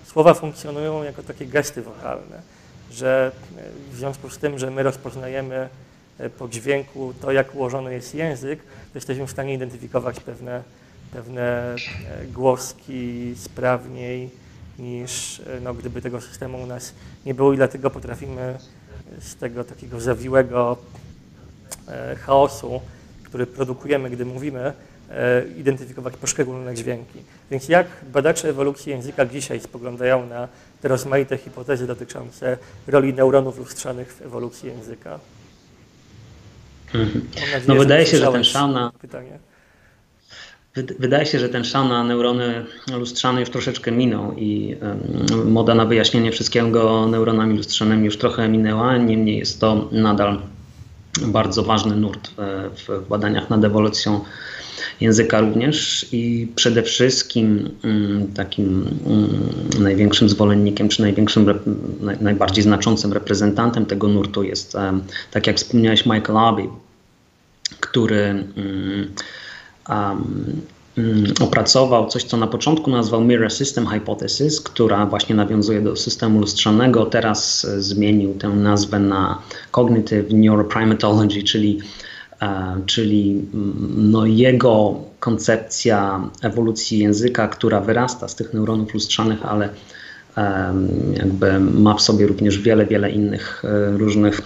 słowa 0.06 0.34
funkcjonują 0.34 1.04
jako 1.04 1.24
takie 1.24 1.46
gesty 1.46 1.82
wokalne, 1.82 2.42
że 2.92 3.32
e, 3.58 3.94
w 3.94 3.96
związku 3.96 4.30
z 4.30 4.38
tym, 4.38 4.60
że 4.60 4.72
my 4.72 4.84
rozpoznajemy 4.84 5.70
e, 6.20 6.30
po 6.30 6.48
dźwięku 6.48 7.14
to, 7.22 7.32
jak 7.32 7.56
ułożony 7.56 7.94
jest 7.94 8.16
język, 8.16 8.60
to 8.64 8.96
jesteśmy 8.96 9.28
w 9.28 9.32
stanie 9.32 9.54
identyfikować 9.54 10.20
pewne 10.20 10.64
pewne 11.12 11.76
e, 11.76 11.78
głoski 12.26 13.34
sprawniej 13.38 14.30
niż 14.80 15.42
no, 15.62 15.74
gdyby 15.74 16.02
tego 16.02 16.22
systemu 16.22 16.64
u 16.64 16.66
nas 16.66 16.94
nie 17.26 17.34
było 17.34 17.54
i 17.54 17.58
dlatego 17.58 17.90
potrafimy 17.90 18.58
z 19.20 19.36
tego 19.36 19.64
takiego 19.64 20.00
zawiłego 20.02 20.78
chaosu, 22.20 22.82
który 23.24 23.46
produkujemy, 23.46 24.10
gdy 24.10 24.26
mówimy, 24.26 24.74
identyfikować 25.58 26.18
poszczególne 26.18 26.76
dźwięki. 26.76 27.20
Więc 27.52 27.70
jak 27.70 27.88
badacze 28.14 28.50
ewolucji 28.50 28.92
języka 28.92 29.26
dzisiaj 29.26 29.60
spoglądają 29.60 30.28
na 30.28 30.48
te 30.82 30.88
rozmaite 30.88 31.38
hipotezy 31.38 31.88
dotyczące 31.88 32.58
roli 32.88 33.14
neuronów 33.14 33.58
lustrzanych 33.58 34.14
w 34.14 34.22
ewolucji 34.22 34.70
języka? 34.70 35.20
Nadzieję, 36.94 37.62
no 37.68 37.76
wydaje 37.76 38.06
się, 38.06 38.18
że 38.18 38.32
ten 38.32 38.44
szał 38.44 38.68
na... 38.68 38.92
Pytanie. 39.02 39.40
Wydaje 41.00 41.26
się, 41.26 41.40
że 41.40 41.50
ten 41.50 41.64
szał 41.64 41.88
na 41.88 42.04
neurony 42.04 42.66
lustrzane 42.94 43.40
już 43.40 43.50
troszeczkę 43.50 43.92
minął 43.92 44.34
i 44.36 44.78
moda 45.46 45.76
na 45.76 45.86
wyjaśnienie 45.86 46.32
wszystkiego 46.32 47.08
neuronami 47.08 47.58
lustrzanymi 47.58 48.06
już 48.06 48.18
trochę 48.18 48.50
minęła, 48.50 48.98
niemniej 48.98 49.38
jest 49.38 49.62
to 49.62 49.90
nadal 49.92 50.42
bardzo 51.28 51.64
ważny 51.64 51.96
nurt 51.96 52.32
w 52.88 53.08
badaniach 53.10 53.50
nad 53.50 53.64
ewolucją 53.64 54.22
języka 55.02 55.42
również 55.42 56.08
i 56.12 56.48
przede 56.56 56.84
wszystkim 56.84 57.70
mm, 57.84 58.28
takim 58.34 58.88
mm, 59.06 59.84
największym 59.84 60.30
zwolennikiem, 60.30 60.90
czy 60.90 61.02
największym, 61.02 61.60
najbardziej 62.22 62.64
znaczącym 62.64 63.14
reprezentantem 63.14 63.86
tego 63.86 64.08
nurtu 64.08 64.44
jest, 64.44 64.78
tak 65.32 65.48
jak 65.48 65.58
wspomniałeś, 65.58 66.06
Michael 66.06 66.38
Abbey, 66.38 66.70
który 67.80 68.24
mm, 68.56 69.14
opracował 71.42 72.08
coś, 72.08 72.24
co 72.24 72.38
na 72.38 72.48
początku 72.48 72.92
nazwał 72.92 73.22
Mirror 73.22 73.52
System 73.52 73.88
Hypothesis, 73.88 74.62
która 74.62 75.06
właśnie 75.06 75.36
nawiązuje 75.36 75.82
do 75.82 75.96
systemu 75.96 76.40
lustrzanego. 76.40 77.06
Teraz 77.06 77.66
e, 77.66 77.82
zmienił 77.82 78.34
tę 78.34 78.48
nazwę 78.48 79.00
na 79.00 79.42
Cognitive 79.72 80.34
Neuroprimatology, 80.34 81.44
czyli, 81.44 81.80
czyli 82.86 83.42
no 83.98 84.26
jego 84.26 84.96
koncepcja 85.20 86.30
ewolucji 86.42 87.00
języka, 87.00 87.48
która 87.48 87.82
wyrasta 87.82 88.28
z 88.28 88.36
tych 88.36 88.54
neuronów 88.54 88.94
lustrzanych, 88.94 89.46
ale 89.46 89.70
jakby 91.14 91.60
ma 91.60 91.94
w 91.94 92.02
sobie 92.02 92.28
również 92.28 92.60
wiele, 92.60 92.86
wiele 92.86 93.12
innych 93.12 93.64
e, 93.66 93.98
różnych 93.98 94.42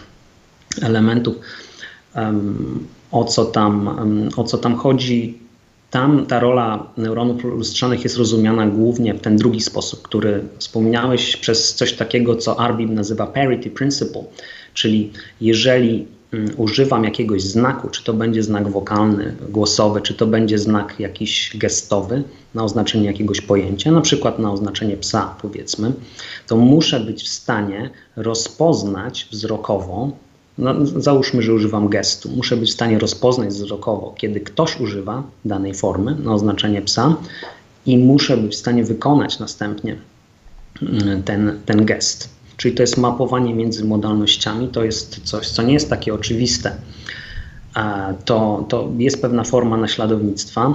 elementów. 0.81 1.35
O 3.11 3.23
co 3.23 3.45
tam, 3.45 3.99
o 4.37 4.43
co 4.43 4.57
tam 4.57 4.75
chodzi? 4.75 5.37
Tam 5.89 6.25
ta 6.25 6.39
rola 6.39 6.87
neuronów 6.97 7.43
lustrzanych 7.43 8.03
jest 8.03 8.17
rozumiana 8.17 8.67
głównie 8.67 9.13
w 9.13 9.21
ten 9.21 9.37
drugi 9.37 9.61
sposób, 9.61 10.01
który 10.01 10.43
wspomniałeś, 10.57 11.37
przez 11.37 11.73
coś 11.73 11.93
takiego, 11.93 12.35
co 12.35 12.59
Arbib 12.59 12.89
nazywa 12.89 13.27
parity 13.27 13.69
principle, 13.69 14.23
czyli 14.73 15.11
jeżeli 15.41 15.93
mm, 15.93 16.20
używam 16.57 17.03
jakiegoś 17.03 17.43
znaku, 17.43 17.89
czy 17.89 18.03
to 18.03 18.13
będzie 18.13 18.43
znak 18.43 18.69
wokalny, 18.69 19.35
głosowy, 19.49 20.01
czy 20.01 20.13
to 20.13 20.27
będzie 20.27 20.59
znak 20.59 20.99
jakiś 20.99 21.57
gestowy 21.57 22.23
na 22.55 22.63
oznaczenie 22.63 23.05
jakiegoś 23.05 23.41
pojęcia, 23.41 23.91
na 23.91 24.01
przykład 24.01 24.39
na 24.39 24.51
oznaczenie 24.51 24.97
psa, 24.97 25.35
powiedzmy, 25.41 25.91
to 26.47 26.57
muszę 26.57 26.99
być 26.99 27.23
w 27.23 27.27
stanie 27.27 27.89
rozpoznać 28.15 29.27
wzrokowo 29.31 30.11
no, 30.57 30.85
załóżmy, 30.85 31.41
że 31.41 31.53
używam 31.53 31.89
gestu. 31.89 32.29
Muszę 32.29 32.57
być 32.57 32.69
w 32.69 32.73
stanie 32.73 32.99
rozpoznać 32.99 33.49
wzrokowo, 33.49 34.13
kiedy 34.17 34.39
ktoś 34.39 34.79
używa 34.79 35.23
danej 35.45 35.73
formy 35.73 36.15
na 36.15 36.33
oznaczenie 36.33 36.81
psa 36.81 37.15
i 37.85 37.97
muszę 37.97 38.37
być 38.37 38.51
w 38.51 38.55
stanie 38.55 38.83
wykonać 38.83 39.39
następnie 39.39 39.97
mm, 40.81 41.23
ten, 41.23 41.59
ten 41.65 41.85
gest. 41.85 42.29
Czyli 42.61 42.75
to 42.75 42.83
jest 42.83 42.97
mapowanie 42.97 43.53
między 43.53 43.85
modalnościami, 43.85 44.67
to 44.67 44.83
jest 44.83 45.21
coś, 45.23 45.49
co 45.49 45.63
nie 45.63 45.73
jest 45.73 45.89
takie 45.89 46.13
oczywiste. 46.13 46.75
To, 48.25 48.65
to 48.69 48.91
jest 48.97 49.21
pewna 49.21 49.43
forma 49.43 49.77
naśladownictwa, 49.77 50.73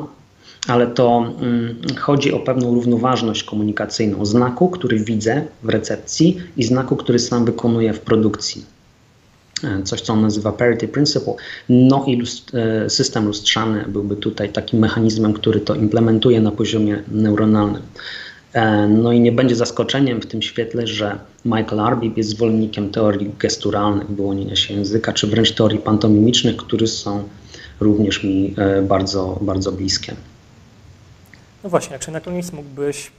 ale 0.68 0.87
to 0.87 1.34
mm, 1.41 1.76
chodzi 1.99 2.32
o 2.32 2.41
pewną 2.41 2.74
równoważność 2.74 3.45
komunikacyjną 3.45 4.26
znaku, 4.26 4.68
który 4.68 4.99
widzę 4.99 5.45
w 5.62 5.68
recepcji 5.68 6.41
i 6.57 6.64
znaku, 6.64 6.97
który 6.97 7.18
sam 7.18 7.45
wykonuję 7.45 7.93
w 7.93 8.01
produkcji. 8.01 8.64
E, 9.64 9.82
coś, 9.82 10.01
co 10.01 10.12
on 10.12 10.20
nazywa 10.20 10.53
parity 10.53 10.89
principle. 10.89 11.34
No 11.68 12.05
i 12.07 12.16
lust, 12.16 12.53
e, 12.55 12.91
system 12.91 13.26
lustrzany 13.26 13.84
byłby 13.89 14.16
tutaj 14.16 14.53
takim 14.53 14.78
mechanizmem, 14.78 15.32
który 15.32 15.61
to 15.61 15.74
implementuje 15.74 16.41
na 16.41 16.51
poziomie 16.51 17.03
neuronalnym. 17.09 17.82
E, 18.57 18.88
no 18.88 19.12
i 19.12 19.20
nie 19.20 19.32
będzie 19.32 19.57
zaskoczeniem 19.57 20.20
w 20.20 20.26
tym 20.26 20.42
świetle, 20.42 20.86
że 20.86 21.18
Michael 21.44 21.80
Arbib 21.80 22.16
jest 22.16 22.30
zwolennikiem 22.30 22.90
teorii 22.90 23.30
gesturalnych, 23.38 24.09
wyłonienia 24.09 24.57
się 24.57 24.74
języka, 24.74 25.12
czy 25.12 25.26
wręcz 25.26 25.52
teorii 25.52 25.78
pantomimicznych, 25.78 26.57
które 26.57 26.86
są 26.86 27.28
również 27.80 28.24
mi 28.24 28.54
bardzo, 28.82 29.38
bardzo 29.40 29.72
bliskie. 29.72 30.14
No 31.64 31.70
właśnie, 31.70 31.98
czy 31.98 32.11
na 32.11 32.20
koniec 32.20 32.52
mógłbyś 32.52 33.11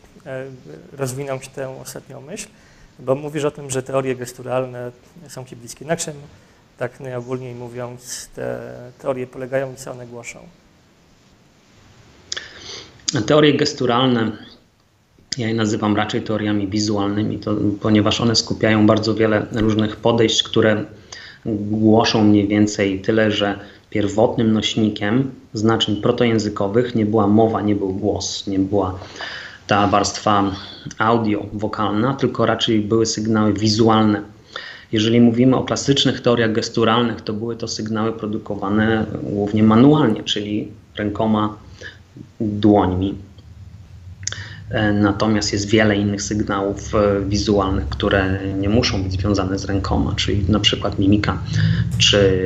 rozwinąć 0.97 1.47
tę 1.47 1.81
ostatnią 1.81 2.21
myśl? 2.21 2.47
Bo 2.99 3.15
mówisz 3.15 3.43
o 3.43 3.51
tym, 3.51 3.69
że 3.69 3.83
teorie 3.83 4.15
gesturalne 4.15 4.91
są 5.27 5.45
Ci 5.45 5.55
bliskie. 5.55 5.85
Na 5.85 5.95
czym, 5.95 6.13
tak 6.77 6.99
najogólniej 6.99 7.55
mówiąc, 7.55 8.29
te 8.35 8.59
teorie 9.01 9.27
polegają 9.27 9.73
i 9.73 9.75
co 9.75 9.91
one 9.91 10.07
głoszą? 10.07 10.39
Teorie 13.27 13.57
gesturalne, 13.57 14.31
ja 15.37 15.47
je 15.47 15.53
nazywam 15.53 15.95
raczej 15.95 16.21
teoriami 16.21 16.67
wizualnymi, 16.67 17.39
to, 17.39 17.55
ponieważ 17.81 18.21
one 18.21 18.35
skupiają 18.35 18.87
bardzo 18.87 19.15
wiele 19.15 19.45
różnych 19.51 19.95
podejść, 19.95 20.43
które 20.43 20.85
głoszą 21.45 22.23
mniej 22.23 22.47
więcej 22.47 23.01
tyle, 23.01 23.31
że 23.31 23.59
pierwotnym 23.89 24.53
nośnikiem 24.53 25.31
znaczeń 25.53 26.01
protojęzykowych 26.01 26.95
nie 26.95 27.05
była 27.05 27.27
mowa, 27.27 27.61
nie 27.61 27.75
był 27.75 27.93
głos, 27.93 28.47
nie 28.47 28.59
była 28.59 28.99
ta 29.67 29.87
warstwa 29.87 30.51
audio, 30.97 31.45
wokalna, 31.53 32.13
tylko 32.13 32.45
raczej 32.45 32.79
były 32.79 33.05
sygnały 33.05 33.53
wizualne. 33.53 34.21
Jeżeli 34.91 35.21
mówimy 35.21 35.55
o 35.55 35.63
klasycznych 35.63 36.21
teoriach 36.21 36.51
gesturalnych, 36.51 37.21
to 37.21 37.33
były 37.33 37.55
to 37.55 37.67
sygnały 37.67 38.13
produkowane 38.13 39.05
głównie 39.23 39.63
manualnie, 39.63 40.23
czyli 40.23 40.67
rękoma, 40.95 41.57
dłońmi. 42.39 43.26
E, 44.69 44.93
natomiast 44.93 45.53
jest 45.53 45.69
wiele 45.69 45.95
innych 45.95 46.21
sygnałów 46.21 46.95
e, 46.95 47.21
wizualnych, 47.25 47.89
które 47.89 48.39
nie 48.59 48.69
muszą 48.69 49.03
być 49.03 49.11
związane 49.11 49.59
z 49.59 49.65
rękoma, 49.65 50.13
czyli 50.15 50.45
na 50.49 50.59
przykład 50.59 50.99
mimika, 50.99 51.41
czy 51.97 52.39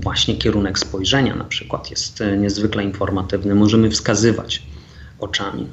właśnie 0.00 0.36
kierunek 0.36 0.78
spojrzenia 0.78 1.34
na 1.34 1.44
przykład 1.44 1.90
jest 1.90 2.22
niezwykle 2.38 2.84
informatywny. 2.84 3.54
Możemy 3.54 3.90
wskazywać 3.90 4.62
oczami 5.18 5.66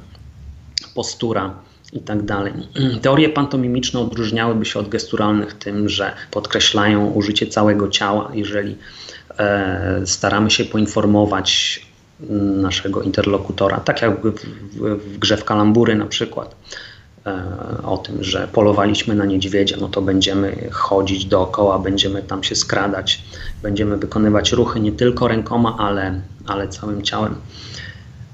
postura 0.94 1.54
i 1.92 2.00
tak 2.00 2.22
dalej. 2.22 2.52
Teorie 3.02 3.28
pantomimiczne 3.28 4.00
odróżniałyby 4.00 4.64
się 4.64 4.78
od 4.78 4.88
gesturalnych 4.88 5.54
tym, 5.54 5.88
że 5.88 6.12
podkreślają 6.30 7.06
użycie 7.10 7.46
całego 7.46 7.88
ciała, 7.88 8.30
jeżeli 8.34 8.76
e, 9.38 10.02
staramy 10.04 10.50
się 10.50 10.64
poinformować 10.64 11.80
naszego 12.60 13.02
interlokutora, 13.02 13.80
tak 13.80 14.02
jak 14.02 14.20
w, 14.20 14.32
w, 14.32 15.14
w 15.14 15.18
grze 15.18 15.36
w 15.36 15.44
kalambury 15.44 15.94
na 15.94 16.06
przykład 16.06 16.56
e, 17.26 17.42
o 17.84 17.98
tym, 17.98 18.24
że 18.24 18.48
polowaliśmy 18.52 19.14
na 19.14 19.24
niedźwiedzia, 19.24 19.76
no 19.80 19.88
to 19.88 20.02
będziemy 20.02 20.68
chodzić 20.72 21.24
dookoła, 21.24 21.78
będziemy 21.78 22.22
tam 22.22 22.42
się 22.42 22.54
skradać, 22.54 23.22
będziemy 23.62 23.96
wykonywać 23.96 24.52
ruchy 24.52 24.80
nie 24.80 24.92
tylko 24.92 25.28
rękoma, 25.28 25.76
ale, 25.78 26.20
ale 26.46 26.68
całym 26.68 27.02
ciałem. 27.02 27.34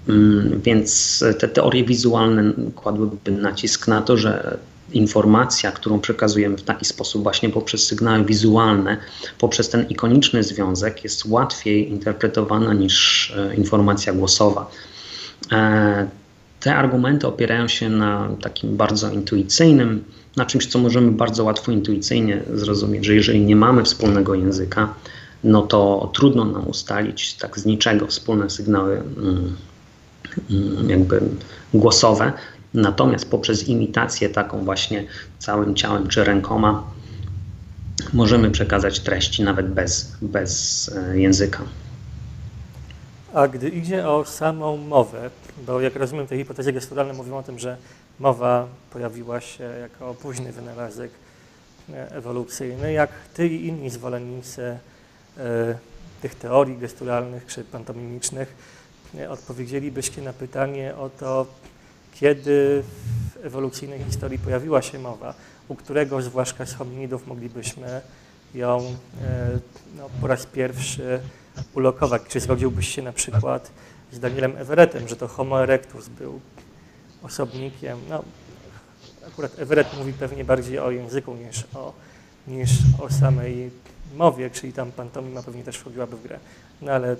Mm, 0.08 0.60
więc 0.60 1.24
te 1.38 1.48
teorie 1.48 1.84
wizualne 1.84 2.52
kładłyby 2.74 3.30
nacisk 3.30 3.88
na 3.88 4.02
to, 4.02 4.16
że 4.16 4.58
informacja, 4.94 5.72
którą 5.72 6.00
przekazujemy 6.00 6.56
w 6.56 6.62
taki 6.62 6.84
sposób, 6.84 7.22
właśnie 7.22 7.50
poprzez 7.50 7.86
sygnały 7.86 8.24
wizualne, 8.24 8.96
poprzez 9.38 9.68
ten 9.68 9.88
ikoniczny 9.88 10.42
związek, 10.42 11.04
jest 11.04 11.24
łatwiej 11.26 11.90
interpretowana 11.90 12.74
niż 12.74 13.30
e, 13.36 13.54
informacja 13.54 14.12
głosowa. 14.12 14.70
E, 15.52 16.08
te 16.60 16.76
argumenty 16.76 17.26
opierają 17.26 17.68
się 17.68 17.88
na 17.88 18.28
takim 18.42 18.76
bardzo 18.76 19.10
intuicyjnym, 19.10 20.04
na 20.36 20.46
czymś, 20.46 20.66
co 20.66 20.78
możemy 20.78 21.10
bardzo 21.10 21.44
łatwo 21.44 21.72
intuicyjnie 21.72 22.42
zrozumieć, 22.54 23.04
że 23.04 23.14
jeżeli 23.14 23.40
nie 23.40 23.56
mamy 23.56 23.84
wspólnego 23.84 24.34
języka, 24.34 24.94
no 25.44 25.62
to 25.62 26.10
trudno 26.14 26.44
nam 26.44 26.68
ustalić 26.68 27.34
tak 27.34 27.58
z 27.58 27.66
niczego 27.66 28.06
wspólne 28.06 28.50
sygnały 28.50 29.02
mm, 29.16 29.56
mm, 30.50 30.90
jakby 30.90 31.20
głosowe, 31.74 32.32
Natomiast 32.74 33.30
poprzez 33.30 33.68
imitację 33.68 34.28
taką 34.28 34.64
właśnie 34.64 35.04
całym 35.38 35.74
ciałem 35.74 36.08
czy 36.08 36.24
rękoma 36.24 36.84
możemy 38.12 38.50
przekazać 38.50 39.00
treści 39.00 39.42
nawet 39.42 39.68
bez, 39.68 40.16
bez 40.22 40.88
e, 40.96 41.18
języka. 41.18 41.62
A 43.34 43.48
gdy 43.48 43.68
idzie 43.68 44.08
o 44.08 44.24
samą 44.24 44.76
mowę, 44.76 45.30
bo 45.66 45.80
jak 45.80 45.96
rozumiem 45.96 46.26
te 46.26 46.36
hipotezy 46.36 46.72
gesturalne 46.72 47.12
mówią 47.12 47.36
o 47.36 47.42
tym, 47.42 47.58
że 47.58 47.76
mowa 48.18 48.66
pojawiła 48.90 49.40
się 49.40 49.64
jako 49.64 50.14
późny 50.14 50.52
wynalazek 50.52 51.10
e, 51.92 52.10
ewolucyjny, 52.10 52.92
jak 52.92 53.10
ty 53.34 53.48
i 53.48 53.66
inni 53.66 53.90
zwolennicy 53.90 54.62
e, 54.62 54.78
tych 56.22 56.34
teorii 56.34 56.78
gesturalnych 56.78 57.46
czy 57.46 57.64
pantomimicznych 57.64 58.54
odpowiedzielibyście 59.28 60.22
na 60.22 60.32
pytanie 60.32 60.94
o 60.96 61.10
to, 61.10 61.46
kiedy 62.14 62.82
w 63.34 63.46
ewolucyjnej 63.46 64.04
historii 64.04 64.38
pojawiła 64.38 64.82
się 64.82 64.98
mowa, 64.98 65.34
u 65.68 65.74
którego 65.74 66.22
zwłaszcza 66.22 66.66
z 66.66 66.74
hominidów 66.74 67.26
moglibyśmy 67.26 68.00
ją 68.54 68.78
e, 68.78 69.58
no, 69.96 70.08
po 70.20 70.26
raz 70.26 70.46
pierwszy 70.46 71.20
ulokować. 71.74 72.22
Czy 72.28 72.40
zgodziłbyś 72.40 72.88
się 72.88 73.02
na 73.02 73.12
przykład 73.12 73.70
z 74.12 74.20
Danielem 74.20 74.56
Everettem, 74.56 75.08
że 75.08 75.16
to 75.16 75.28
Homo 75.28 75.62
erectus 75.62 76.08
był 76.08 76.40
osobnikiem, 77.22 77.98
no 78.08 78.22
akurat 79.26 79.58
Everett 79.58 79.98
mówi 79.98 80.12
pewnie 80.12 80.44
bardziej 80.44 80.78
o 80.78 80.90
języku 80.90 81.34
niż 81.34 81.64
o, 81.74 81.92
niż 82.48 82.70
o 83.00 83.10
samej 83.10 83.70
mowie, 84.16 84.50
czyli 84.50 84.72
tam 84.72 84.92
pantomima 84.92 85.42
pewnie 85.42 85.64
też 85.64 85.76
wchodziłaby 85.76 86.16
w 86.16 86.22
grę, 86.22 86.38
no 86.82 86.92
ale 86.92 87.16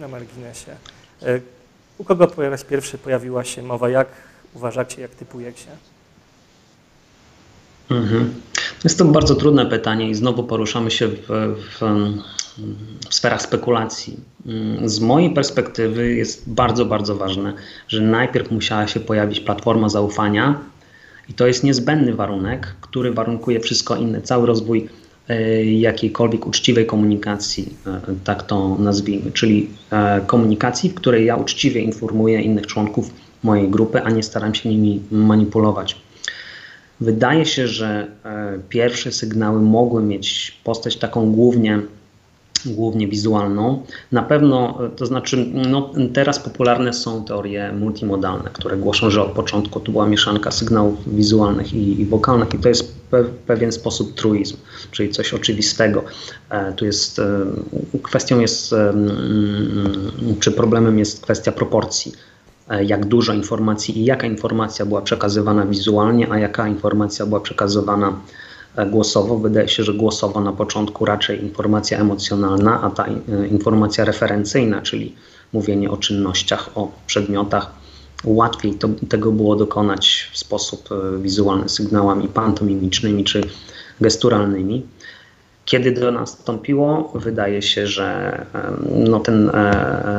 na 0.00 0.08
marginesie. 0.08 0.76
U 2.00 2.04
kogo 2.04 2.26
po 2.26 2.50
raz 2.50 2.64
pierwszy 2.64 2.98
pojawiła 2.98 3.44
się 3.44 3.62
mowa? 3.62 3.88
Jak 3.88 4.08
uważacie, 4.54 5.02
jak 5.02 5.10
typujecie? 5.10 5.66
Mhm. 7.90 8.34
Jest 8.84 8.98
to 8.98 9.04
bardzo 9.04 9.34
trudne 9.34 9.66
pytanie 9.66 10.10
i 10.10 10.14
znowu 10.14 10.44
poruszamy 10.44 10.90
się 10.90 11.08
w, 11.08 11.16
w, 11.28 11.80
w 13.10 13.14
sferach 13.14 13.42
spekulacji. 13.42 14.16
Z 14.84 15.00
mojej 15.00 15.30
perspektywy 15.30 16.14
jest 16.14 16.50
bardzo, 16.50 16.84
bardzo 16.84 17.16
ważne, 17.16 17.52
że 17.88 18.00
najpierw 18.00 18.50
musiała 18.50 18.86
się 18.86 19.00
pojawić 19.00 19.40
platforma 19.40 19.88
zaufania 19.88 20.60
i 21.28 21.34
to 21.34 21.46
jest 21.46 21.64
niezbędny 21.64 22.14
warunek, 22.14 22.74
który 22.80 23.12
warunkuje 23.12 23.60
wszystko 23.60 23.96
inne, 23.96 24.22
cały 24.22 24.46
rozwój 24.46 24.88
jakiejkolwiek 25.64 26.46
uczciwej 26.46 26.86
komunikacji, 26.86 27.74
e, 27.86 28.00
tak 28.24 28.42
to 28.42 28.76
nazwijmy, 28.78 29.32
czyli 29.32 29.68
e, 29.90 30.20
komunikacji, 30.26 30.90
w 30.90 30.94
której 30.94 31.26
ja 31.26 31.36
uczciwie 31.36 31.80
informuję 31.80 32.40
innych 32.40 32.66
członków 32.66 33.10
mojej 33.42 33.68
grupy, 33.68 34.02
a 34.02 34.10
nie 34.10 34.22
staram 34.22 34.54
się 34.54 34.68
nimi 34.68 35.00
manipulować. 35.10 35.96
Wydaje 37.00 37.46
się, 37.46 37.68
że 37.68 38.06
pierwsze 38.68 39.12
sygnały 39.12 39.62
mogły 39.62 40.02
mieć 40.02 40.58
postać 40.64 40.96
taką 40.96 41.32
głównie 41.32 41.80
głównie 42.66 43.08
wizualną. 43.08 43.82
Na 44.12 44.22
pewno, 44.22 44.78
to 44.96 45.06
znaczy, 45.06 45.46
no, 45.68 45.90
teraz 46.12 46.38
popularne 46.38 46.92
są 46.92 47.24
teorie 47.24 47.72
multimodalne, 47.72 48.50
które 48.52 48.76
głoszą, 48.76 49.10
że 49.10 49.22
od 49.22 49.32
początku 49.32 49.80
to 49.80 49.92
była 49.92 50.06
mieszanka 50.06 50.50
sygnałów 50.50 51.14
wizualnych 51.14 51.74
i, 51.74 52.00
i 52.00 52.06
wokalnych, 52.06 52.54
i 52.54 52.58
to 52.58 52.68
jest 52.68 52.94
pe, 53.10 53.24
pewien 53.24 53.72
sposób 53.72 54.14
truizm, 54.14 54.56
czyli 54.90 55.10
coś 55.10 55.34
oczywistego. 55.34 56.04
E, 56.50 56.72
tu 56.72 56.84
jest 56.84 57.18
e, 57.18 57.46
kwestią 58.02 58.40
jest, 58.40 58.72
e, 58.72 58.94
czy 60.40 60.52
problemem 60.52 60.98
jest 60.98 61.22
kwestia 61.22 61.52
proporcji. 61.52 62.12
E, 62.68 62.84
jak 62.84 63.06
dużo 63.06 63.32
informacji 63.32 63.98
i 63.98 64.04
jaka 64.04 64.26
informacja 64.26 64.86
była 64.86 65.02
przekazywana 65.02 65.66
wizualnie, 65.66 66.32
a 66.32 66.38
jaka 66.38 66.68
informacja 66.68 67.26
była 67.26 67.40
przekazywana 67.40 68.12
E, 68.12 68.49
głosowo. 68.86 69.38
Wydaje 69.38 69.68
się, 69.68 69.82
że 69.82 69.94
głosowo 69.94 70.40
na 70.40 70.52
początku 70.52 71.04
raczej 71.04 71.42
informacja 71.42 71.98
emocjonalna, 71.98 72.82
a 72.82 72.90
ta 72.90 73.06
e, 73.06 73.46
informacja 73.46 74.04
referencyjna, 74.04 74.82
czyli 74.82 75.14
mówienie 75.52 75.90
o 75.90 75.96
czynnościach, 75.96 76.70
o 76.74 76.92
przedmiotach, 77.06 77.70
łatwiej 78.24 78.74
to, 78.74 78.88
tego 79.08 79.32
było 79.32 79.56
dokonać 79.56 80.30
w 80.32 80.38
sposób 80.38 80.88
e, 80.92 81.22
wizualny, 81.22 81.68
sygnałami 81.68 82.28
pantomimicznymi 82.28 83.24
czy 83.24 83.40
gesturalnymi. 84.00 84.86
Kiedy 85.64 85.92
to 85.92 86.10
nastąpiło, 86.10 87.12
wydaje 87.14 87.62
się, 87.62 87.86
że 87.86 88.46
no, 88.94 89.20
ten 89.20 89.50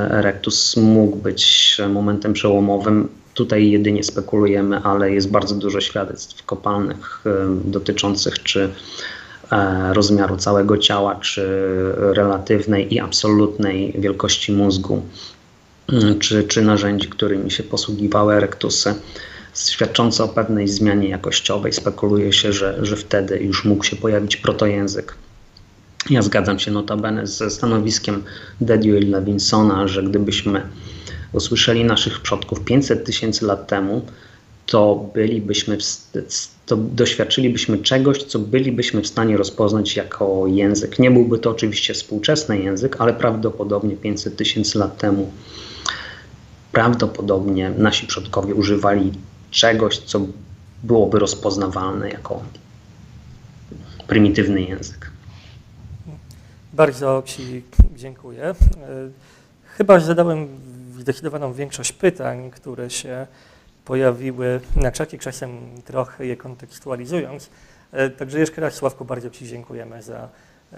erectus 0.10 0.78
mógł 0.78 1.16
być 1.18 1.78
momentem 1.90 2.34
przełomowym 2.34 3.10
Tutaj 3.42 3.72
jedynie 3.72 4.04
spekulujemy, 4.04 4.78
ale 4.78 5.12
jest 5.12 5.32
bardzo 5.32 5.56
dużo 5.56 5.82
świadectw 5.82 6.46
kopalnych 6.46 7.24
dotyczących 7.66 8.44
czy 8.44 8.70
e, 9.52 9.94
rozmiaru 9.94 10.38
całego 10.38 10.78
ciała, 10.78 11.16
czy 11.16 11.44
relatywnej 11.98 12.94
i 12.94 13.00
absolutnej 13.00 13.96
wielkości 13.98 14.52
mózgu, 14.52 15.02
mm, 15.90 16.20
czy, 16.20 16.44
czy 16.44 16.62
narzędzi, 16.62 17.10
którymi 17.10 17.52
się 17.52 17.64
posługiwały 17.64 18.34
erektusy, 18.34 18.94
świadczące 19.54 20.24
o 20.24 20.28
pewnej 20.28 20.68
zmianie 20.68 21.10
jakościowej. 21.10 21.74
Spekuluje 21.74 22.34
się, 22.34 22.54
że, 22.54 22.86
że 22.86 22.96
wtedy 22.96 23.40
już 23.40 23.66
mógł 23.66 23.84
się 23.84 23.96
pojawić 23.96 24.38
protojęzyk. 24.38 25.16
Ja 26.10 26.22
zgadzam 26.22 26.60
się 26.60 26.72
notabene 26.72 27.28
ze 27.28 27.50
stanowiskiem 27.50 28.24
Dediu 28.62 28.98
i 28.98 29.02
Levinsona, 29.02 29.88
że 29.88 30.04
gdybyśmy 30.04 30.62
usłyszeli 31.34 31.86
naszych 31.86 32.20
przodków 32.20 32.64
500 32.64 33.06
tysięcy 33.06 33.46
lat 33.46 33.68
temu, 33.68 34.02
to 34.66 35.10
bylibyśmy, 35.14 35.78
to 36.66 36.78
doświadczylibyśmy 36.78 37.78
czegoś, 37.78 38.24
co 38.24 38.40
bylibyśmy 38.40 39.02
w 39.02 39.08
stanie 39.08 39.38
rozpoznać 39.38 39.96
jako 39.96 40.48
język. 40.48 41.00
Nie 41.00 41.12
byłby 41.12 41.40
to 41.40 41.50
oczywiście 41.50 41.94
współczesny 41.94 42.60
język, 42.60 42.96
ale 43.00 43.14
prawdopodobnie 43.14 43.96
500 43.98 44.38
tysięcy 44.38 44.80
lat 44.80 44.98
temu 44.98 45.32
prawdopodobnie 46.72 47.70
nasi 47.78 48.08
przodkowie 48.08 48.56
używali 48.56 49.12
czegoś, 49.52 49.98
co 49.98 50.22
byłoby 50.84 51.20
rozpoznawalne 51.20 52.10
jako 52.10 52.44
prymitywny 54.08 54.62
język. 54.62 55.12
Bardzo 56.74 57.24
Ci 57.26 57.64
dziękuję. 57.96 58.44
E, 58.44 58.56
chyba 59.66 60.00
zadałem 60.00 60.48
zdecydowaną 61.02 61.54
większość 61.54 61.92
pytań, 61.92 62.52
które 62.52 62.90
się 62.90 63.28
pojawiły 63.86 64.60
na 64.76 64.92
czacie, 64.92 65.18
czasem 65.18 65.82
trochę 65.86 66.26
je 66.26 66.38
kontekstualizując. 66.38 67.50
E, 67.92 68.10
także 68.10 68.40
jeszcze 68.40 68.62
raz 68.62 68.74
Sławku 68.74 69.06
bardzo 69.06 69.30
Ci 69.30 69.48
dziękujemy 69.48 70.04
za 70.04 70.30
e, 70.74 70.78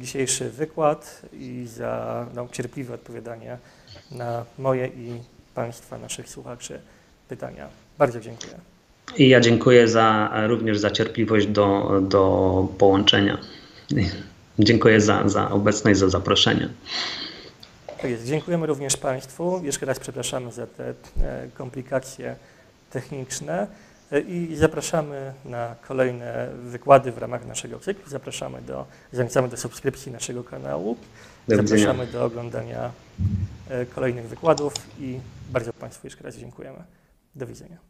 dzisiejszy 0.00 0.50
wykład 0.50 1.22
i 1.32 1.66
za 1.66 2.26
no, 2.34 2.48
cierpliwe 2.52 2.94
odpowiadanie 2.94 3.58
na 4.10 4.44
moje 4.58 4.86
i 4.86 5.20
Państwa, 5.54 5.98
naszych 5.98 6.28
słuchaczy 6.28 6.80
pytania. 7.28 7.68
Bardzo 7.98 8.20
dziękuję. 8.20 8.54
I 9.16 9.28
ja 9.28 9.40
dziękuję 9.40 9.88
za, 9.88 10.32
również 10.46 10.78
za 10.78 10.90
cierpliwość 10.90 11.46
do, 11.46 12.00
do 12.02 12.68
połączenia. 12.78 13.38
Dziękuję 14.58 15.00
za, 15.00 15.28
za 15.28 15.50
obecność, 15.50 15.98
za 15.98 16.08
zaproszenie. 16.08 16.68
Tak 18.02 18.10
jest. 18.10 18.26
Dziękujemy 18.26 18.66
również 18.66 18.96
Państwu. 18.96 19.60
Jeszcze 19.64 19.86
raz 19.86 19.98
przepraszamy 19.98 20.52
za 20.52 20.66
te 20.66 20.88
e, 20.88 20.94
komplikacje 21.54 22.36
techniczne 22.90 23.66
e, 24.12 24.20
i 24.20 24.56
zapraszamy 24.56 25.32
na 25.44 25.76
kolejne 25.88 26.48
wykłady 26.62 27.12
w 27.12 27.18
ramach 27.18 27.46
naszego 27.46 27.78
cyklu. 27.78 28.10
Zapraszamy 28.10 28.62
do, 28.62 28.86
zachęcamy 29.12 29.48
do 29.48 29.56
subskrypcji 29.56 30.12
naszego 30.12 30.44
kanału. 30.44 30.96
Do. 31.48 31.56
Zapraszamy 31.56 32.06
do 32.06 32.24
oglądania 32.24 32.90
e, 33.70 33.86
kolejnych 33.86 34.28
wykładów 34.28 34.74
i 34.98 35.20
bardzo 35.50 35.72
Państwu 35.72 36.06
jeszcze 36.06 36.24
raz 36.24 36.36
dziękujemy. 36.36 36.78
Do 37.34 37.46
widzenia. 37.46 37.89